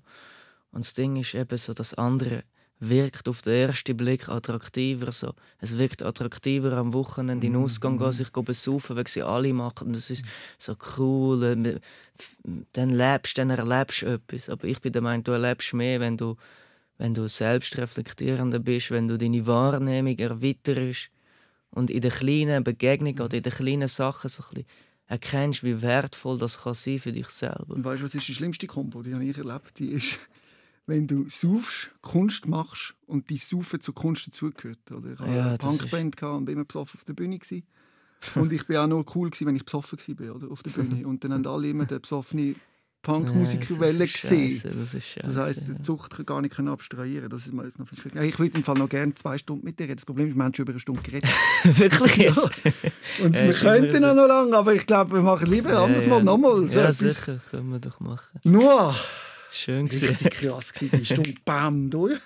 Und 0.71 0.85
das 0.85 0.93
Ding 0.93 1.15
ist 1.17 1.35
eben 1.35 1.57
so, 1.57 1.73
dass 1.73 1.93
andere 1.93 2.43
wirkt 2.79 3.29
auf 3.29 3.41
den 3.41 3.69
ersten 3.69 3.95
Blick 3.95 4.27
attraktiver. 4.29 5.11
So. 5.11 5.33
Es 5.59 5.77
wirkt 5.77 6.01
attraktiver 6.01 6.73
am 6.73 6.93
Wochenende 6.93 7.47
in 7.47 7.53
den 7.53 7.61
Ausgang 7.61 7.97
gehen, 7.97 8.07
mhm. 8.07 8.13
sich 8.13 8.29
besaufen, 8.29 8.95
weil 8.95 9.07
sie 9.07 9.23
alle 9.23 9.53
machen. 9.53 9.93
Das 9.93 10.09
ist 10.09 10.25
so 10.57 10.75
cool. 10.97 11.43
Äh, 11.43 11.79
dann 12.73 12.89
lebst 12.89 13.37
dann 13.37 13.49
erlebst 13.49 14.01
du 14.01 14.07
etwas. 14.07 14.49
Aber 14.49 14.65
ich 14.65 14.81
bin 14.81 14.91
der 14.91 15.01
Meinung, 15.01 15.23
du 15.23 15.31
erlebst 15.31 15.73
mehr, 15.73 15.99
wenn 15.99 16.17
du, 16.17 16.35
wenn 16.97 17.13
du 17.13 17.27
selbstreflektierender 17.27 18.59
bist, 18.59 18.91
wenn 18.91 19.07
du 19.07 19.17
deine 19.17 19.45
Wahrnehmung 19.47 20.17
erweiterst 20.17 21.09
und 21.71 21.89
in 21.89 22.01
den 22.01 22.11
kleinen 22.11 22.63
Begegnungen 22.63 23.21
oder 23.21 23.37
in 23.37 23.43
den 23.43 23.53
kleinen 23.53 23.87
Sachen 23.87 24.29
so 24.29 24.43
ein 24.43 24.49
bisschen 24.49 24.65
erkennst, 25.07 25.63
wie 25.63 25.81
wertvoll 25.81 26.37
das 26.37 26.61
kann 26.63 26.73
sein 26.73 26.99
für 26.99 27.11
dich 27.11 27.27
selber. 27.29 27.75
Und 27.75 27.83
weißt 27.83 28.01
du, 28.01 28.05
was 28.05 28.15
ist 28.15 28.27
die 28.27 28.35
schlimmste 28.35 28.67
Kombo, 28.67 29.01
die 29.01 29.13
habe 29.13 29.25
ich 29.25 29.37
erlebt? 29.37 29.79
Die 29.79 29.89
ist 29.89 30.19
wenn 30.85 31.07
du 31.07 31.29
saufst, 31.29 31.91
Kunst 32.01 32.47
machst 32.47 32.95
und 33.07 33.29
dein 33.29 33.37
Saufen 33.37 33.79
zur 33.79 33.95
Kunst 33.95 34.27
dazugehört. 34.27 34.91
Oder? 34.91 35.13
Ich 35.13 35.19
hatte 35.19 35.31
ja, 35.31 35.47
eine 35.47 35.57
Punkband 35.57 36.15
ist... 36.15 36.23
und 36.23 36.45
bin 36.45 36.55
immer 36.55 36.65
besoffen 36.65 36.99
auf 36.99 37.05
der 37.05 37.13
Bühne. 37.13 37.39
Gewesen. 37.39 37.63
und 38.35 38.51
ich 38.51 38.67
war 38.67 38.83
auch 38.83 38.87
nur 38.87 39.05
cool, 39.15 39.29
gewesen, 39.29 39.47
wenn 39.47 39.55
ich 39.55 39.65
besoffen 39.65 39.97
war 40.19 40.35
oder, 40.35 40.51
auf 40.51 40.63
der 40.63 40.71
Bühne. 40.71 41.07
Und 41.07 41.23
dann 41.23 41.33
haben 41.33 41.47
alle 41.47 41.69
immer 41.69 41.85
den 41.85 42.01
besoffenen 42.01 42.55
Punkmusiker 43.03 43.75
ja, 43.85 43.91
gesehen. 43.91 44.61
Das, 44.63 44.93
ist 44.93 45.19
das 45.21 45.37
heisst, 45.37 45.67
die 45.67 45.81
Zucht 45.81 46.15
kann 46.15 46.25
gar 46.25 46.41
nicht 46.41 46.57
abstrahieren. 46.57 47.29
Das 47.29 47.45
ist 47.45 47.53
mir 47.53 47.65
jetzt 47.65 47.77
noch 47.77 47.87
viel 47.87 47.99
schwieriger. 47.99 48.23
Ich 48.23 48.39
würde 48.39 48.57
im 48.57 48.63
Fall 48.63 48.75
noch 48.75 48.89
gerne 48.89 49.13
zwei 49.13 49.37
Stunden 49.37 49.65
mit 49.65 49.77
dir 49.77 49.83
reden. 49.83 49.97
Das 49.97 50.05
Problem 50.05 50.29
ist, 50.29 50.35
wir 50.35 50.43
haben 50.43 50.53
schon 50.55 50.63
über 50.63 50.71
eine 50.71 50.79
Stunde 50.79 51.01
geredet. 51.01 51.29
Wirklich 51.63 52.15
jetzt? 52.15 52.49
Und 53.21 53.35
ja, 53.35 53.45
wir 53.45 53.53
könnten 53.53 54.03
auch 54.05 54.15
noch 54.15 54.27
lange, 54.27 54.55
aber 54.55 54.73
ich 54.73 54.87
glaube, 54.87 55.15
wir 55.15 55.21
machen 55.21 55.51
lieber 55.51 55.71
ja, 55.71 55.83
anders 55.83 56.07
mal 56.07 56.23
nochmal. 56.23 56.67
So 56.69 56.79
ja, 56.79 56.91
sicher, 56.91 57.39
können 57.51 57.69
wir 57.69 57.79
doch 57.79 57.99
machen. 57.99 58.39
Nur 58.45 58.95
Schön 59.51 59.87
gewesen. 59.87 60.07
Richtig 60.07 60.31
krass 60.31 60.73
gewesen, 60.73 60.99
die 60.99 61.05
Stunde 61.05 61.33
bam 61.45 61.89
durch. 61.91 62.19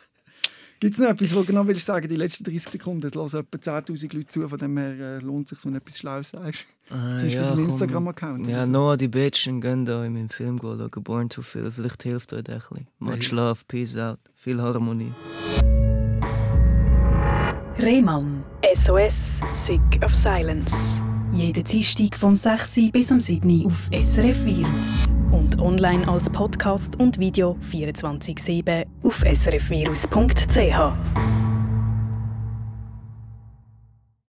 Gibt 0.79 0.93
es 0.93 0.99
noch 0.99 1.09
etwas, 1.09 1.35
was 1.35 1.45
genau 1.47 1.65
willst 1.65 1.87
sagen, 1.87 2.07
die 2.07 2.15
letzten 2.15 2.43
30 2.43 2.73
Sekunden? 2.73 3.07
Es 3.07 3.15
hören 3.15 3.25
etwa 3.25 3.57
10'000 3.79 4.15
Leute 4.15 4.27
zu, 4.27 4.47
von 4.47 4.59
dem 4.59 4.77
her 4.77 4.91
äh, 4.91 5.19
lohnt 5.19 5.51
es 5.51 5.57
sich, 5.57 5.65
wenn 5.65 5.73
du 5.73 5.79
etwas 5.79 5.97
Schlaues 5.97 6.29
sagst. 6.29 6.65
Ah, 6.91 7.17
Zum 7.17 7.29
ja, 7.29 7.51
Instagram-Account. 7.53 8.47
Ja, 8.47 8.65
so. 8.65 8.71
Noah, 8.71 8.95
die 8.95 9.07
Bitchen, 9.07 9.59
gehen 9.59 9.85
da 9.85 10.05
in 10.05 10.13
meinen 10.13 10.29
Film 10.29 10.59
schauen, 10.61 10.89
Born 11.03 11.29
to 11.29 11.41
Feel. 11.41 11.71
Vielleicht 11.71 12.03
hilft 12.03 12.31
euch 12.31 12.43
das 12.43 12.71
ein 12.71 12.85
bisschen. 12.99 13.17
Much 13.17 13.31
love, 13.31 13.61
peace 13.67 13.97
out, 13.97 14.19
viel 14.35 14.61
Harmonie. 14.61 15.13
Rehmann. 17.79 18.43
SOS, 18.85 19.13
Sick 19.65 20.03
of 20.03 20.11
Silence. 20.23 20.69
Jeden 21.33 21.63
Dienstag 21.63 22.15
vom 22.15 22.35
6 22.35 22.91
bis 22.91 23.11
am 23.11 23.19
7 23.19 23.65
auf 23.65 23.89
SRF 23.91 24.45
Virus. 24.45 25.09
Und 25.31 25.59
online 25.59 26.07
als 26.07 26.29
Podcast 26.29 26.99
und 26.99 27.19
Video 27.19 27.57
24-7 27.69 28.85
auf 29.03 29.19
srfvirus.ch. 29.19 31.46